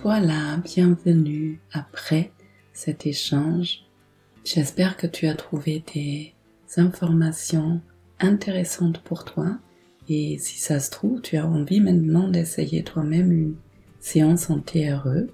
Voilà, 0.02 0.56
bienvenue 0.64 1.60
après 1.72 2.32
cet 2.72 3.06
échange. 3.06 3.84
J'espère 4.44 4.96
que 4.96 5.06
tu 5.06 5.26
as 5.26 5.34
trouvé 5.34 5.84
des 5.94 6.32
informations 6.78 7.82
intéressantes 8.18 9.02
pour 9.02 9.24
toi. 9.24 9.58
Et 10.08 10.38
si 10.38 10.58
ça 10.58 10.80
se 10.80 10.90
trouve, 10.90 11.20
tu 11.20 11.36
as 11.36 11.46
envie 11.46 11.80
maintenant 11.80 12.28
d'essayer 12.28 12.82
toi-même 12.82 13.30
une 13.30 13.56
séance 14.00 14.48
en 14.48 14.60
TRE, 14.60 15.28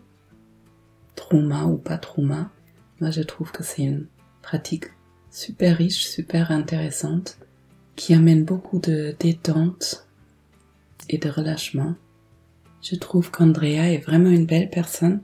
trauma 1.14 1.66
ou 1.66 1.76
pas 1.76 1.98
trauma. 1.98 2.50
Moi, 3.00 3.10
je 3.10 3.22
trouve 3.22 3.52
que 3.52 3.62
c'est 3.62 3.82
une 3.82 4.06
pratique 4.42 4.86
super 5.30 5.76
riche, 5.76 6.06
super 6.06 6.50
intéressante, 6.50 7.38
qui 7.94 8.14
amène 8.14 8.44
beaucoup 8.44 8.78
de 8.78 9.14
détente 9.18 10.06
et 11.08 11.18
de 11.18 11.28
relâchement. 11.28 11.94
Je 12.82 12.96
trouve 12.96 13.30
qu'Andrea 13.30 13.92
est 13.92 14.04
vraiment 14.04 14.30
une 14.30 14.46
belle 14.46 14.70
personne. 14.70 15.20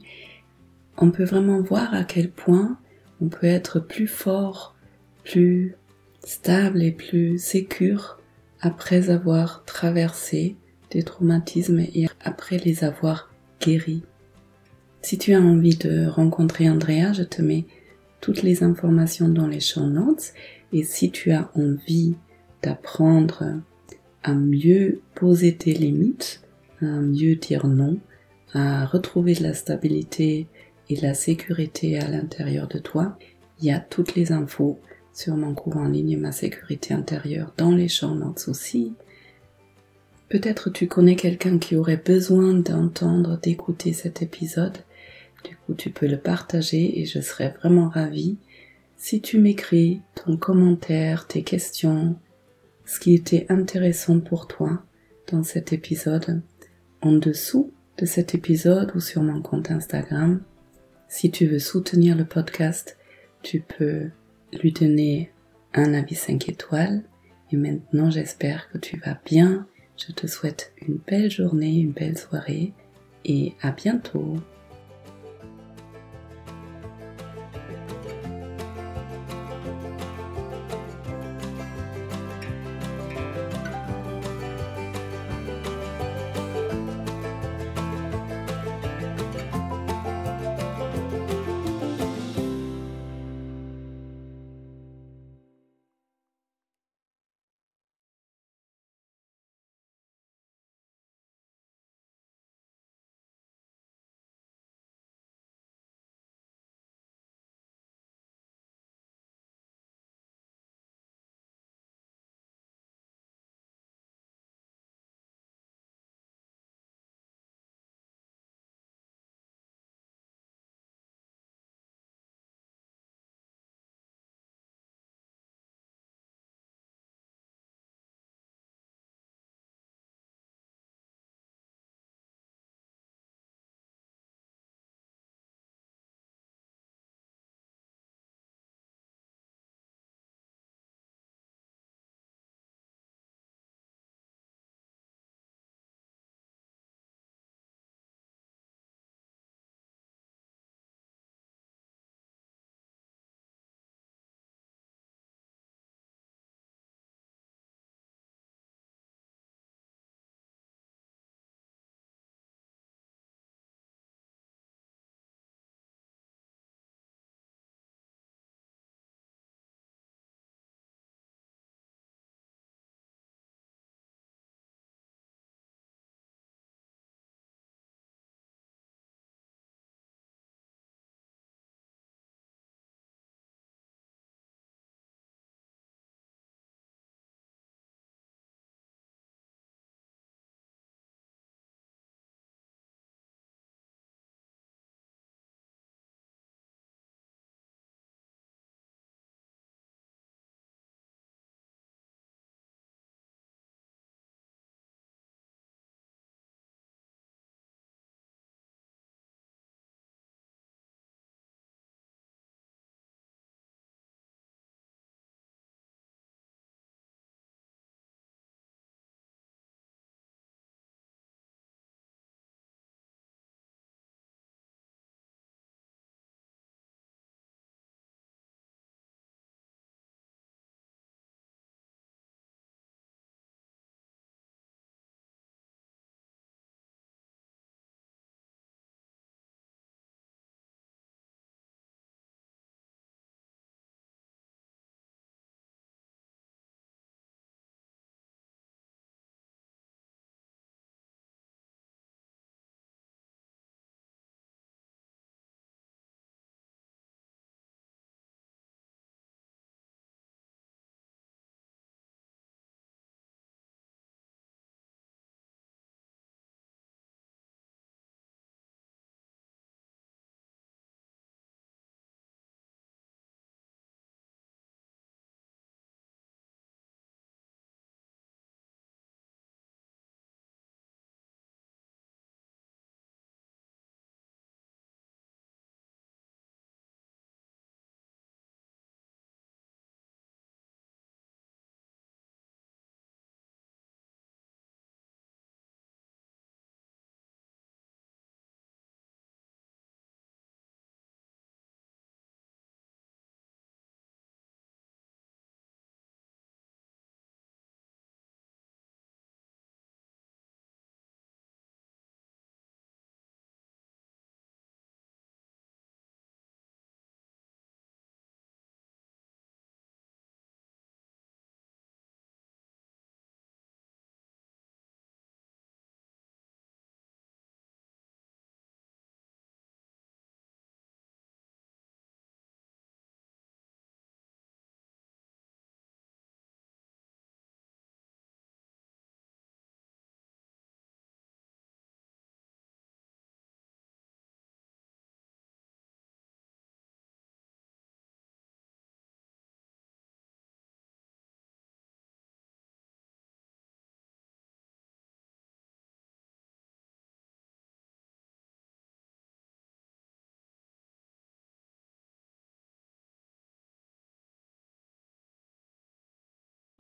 On 0.99 1.11
peut 1.11 1.25
vraiment 1.25 1.61
voir 1.61 1.95
à 1.95 2.05
quel 2.05 2.31
point 2.31 2.79
on 3.21 3.29
peut 3.29 3.47
être 3.47 3.81
plus 3.81 4.09
fort, 4.09 4.75
plus 5.25 5.77
stable 6.25 6.83
et 6.83 6.93
plus 6.93 7.39
sécure 7.39 8.19
après 8.61 9.11
avoir 9.11 9.65
traversé 9.65 10.57
des 10.91 11.03
traumatismes 11.03 11.81
et 11.81 12.07
après 12.21 12.59
les 12.59 12.85
avoir 12.85 13.31
guéris. 13.61 14.03
Si 15.03 15.19
tu 15.19 15.35
as 15.35 15.41
envie 15.41 15.77
de 15.77 16.07
rencontrer 16.07 16.71
Andrea, 16.71 17.13
je 17.13 17.25
te 17.25 17.43
mets 17.43 17.67
toutes 18.21 18.43
les 18.43 18.63
informations 18.63 19.29
dans 19.29 19.49
les 19.49 19.59
show 19.59 19.87
notes 19.87 20.33
et 20.73 20.85
si 20.85 21.11
tu 21.11 21.33
as 21.33 21.51
envie 21.55 22.15
d'apprendre 22.63 23.61
à 24.23 24.33
mieux 24.33 25.01
poser 25.17 25.57
tes 25.57 25.73
limites, 25.73 26.43
à 26.81 26.87
mieux 26.87 27.35
dire 27.35 27.67
non, 27.67 27.99
à 28.55 28.87
retrouver 28.87 29.35
de 29.35 29.43
la 29.43 29.55
stabilité 29.55 30.47
et 30.89 30.97
de 30.97 31.03
la 31.03 31.15
sécurité 31.15 31.99
à 31.99 32.09
l'intérieur 32.09 32.69
de 32.69 32.79
toi, 32.79 33.19
il 33.61 33.67
y 33.67 33.73
a 33.73 33.81
toutes 33.81 34.15
les 34.15 34.31
infos 34.31 34.79
sur 35.13 35.37
mon 35.37 35.53
cours 35.53 35.77
en 35.77 35.89
ligne 35.89 36.17
Ma 36.17 36.33
sécurité 36.33 36.95
intérieure 36.95 37.53
dans 37.57 37.73
les 37.73 37.89
show 37.89 38.15
notes 38.15 38.45
aussi. 38.49 38.95
Peut-être 40.29 40.71
tu 40.71 40.87
connais 40.87 41.17
quelqu'un 41.17 41.59
qui 41.59 41.77
aurait 41.77 42.03
besoin 42.03 42.55
d'entendre, 42.55 43.39
d'écouter 43.43 43.93
cet 43.93 44.23
épisode. 44.23 44.79
Du 45.45 45.57
coup, 45.57 45.75
tu 45.75 45.91
peux 45.91 46.07
le 46.07 46.19
partager 46.19 47.01
et 47.01 47.05
je 47.05 47.21
serais 47.21 47.55
vraiment 47.61 47.89
ravie 47.89 48.39
si 48.97 49.21
tu 49.21 49.39
m'écris 49.39 50.01
ton 50.15 50.37
commentaire, 50.37 51.27
tes 51.27 51.43
questions, 51.43 52.17
ce 52.85 53.01
qui 53.01 53.15
était 53.15 53.47
intéressant 53.49 54.21
pour 54.21 54.47
toi 54.47 54.85
dans 55.31 55.43
cet 55.43 55.73
épisode 55.73 56.43
en 57.01 57.13
dessous 57.13 57.73
de 57.99 58.07
cet 58.07 58.35
épisode 58.35 58.93
ou 58.95 59.01
sur 59.01 59.23
mon 59.23 59.43
compte 59.43 59.71
Instagram. 59.71 60.41
Si 61.09 61.31
tu 61.31 61.47
veux 61.47 61.59
soutenir 61.59 62.17
le 62.17 62.25
podcast, 62.25 62.97
tu 63.43 63.61
peux 63.61 64.11
lui 64.53 64.73
donner 64.73 65.33
un 65.75 65.95
avis 65.95 66.15
5 66.15 66.49
étoiles. 66.49 67.03
Et 67.51 67.57
maintenant, 67.57 68.09
j'espère 68.09 68.71
que 68.71 68.79
tu 68.79 68.99
vas 68.99 69.19
bien. 69.27 69.67
Je 69.99 70.13
te 70.13 70.27
souhaite 70.27 70.73
une 70.87 70.99
belle 71.07 71.31
journée, 71.31 71.81
une 71.81 71.93
belle 71.93 72.17
soirée 72.17 72.73
et 73.25 73.55
à 73.63 73.73
bientôt. 73.73 74.37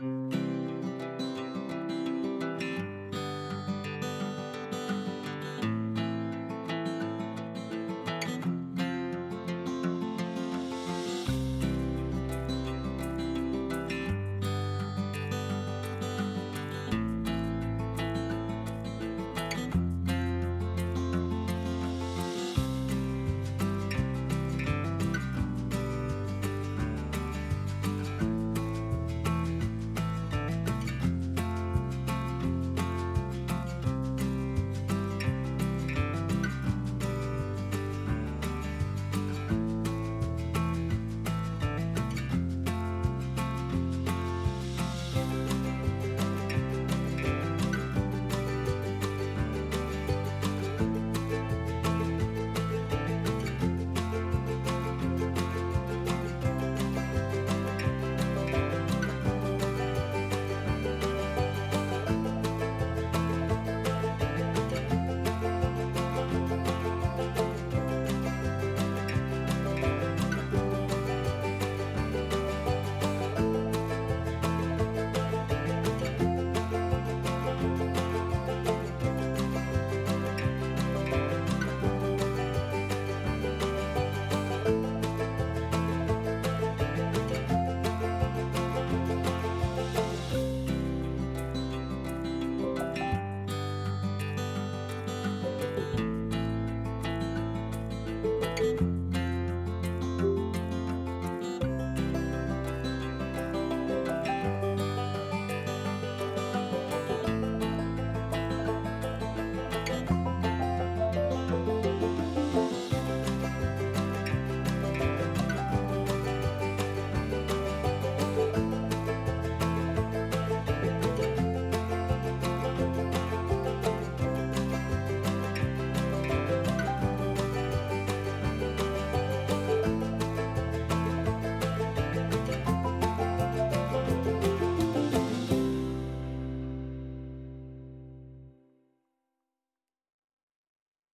You. 0.03 0.41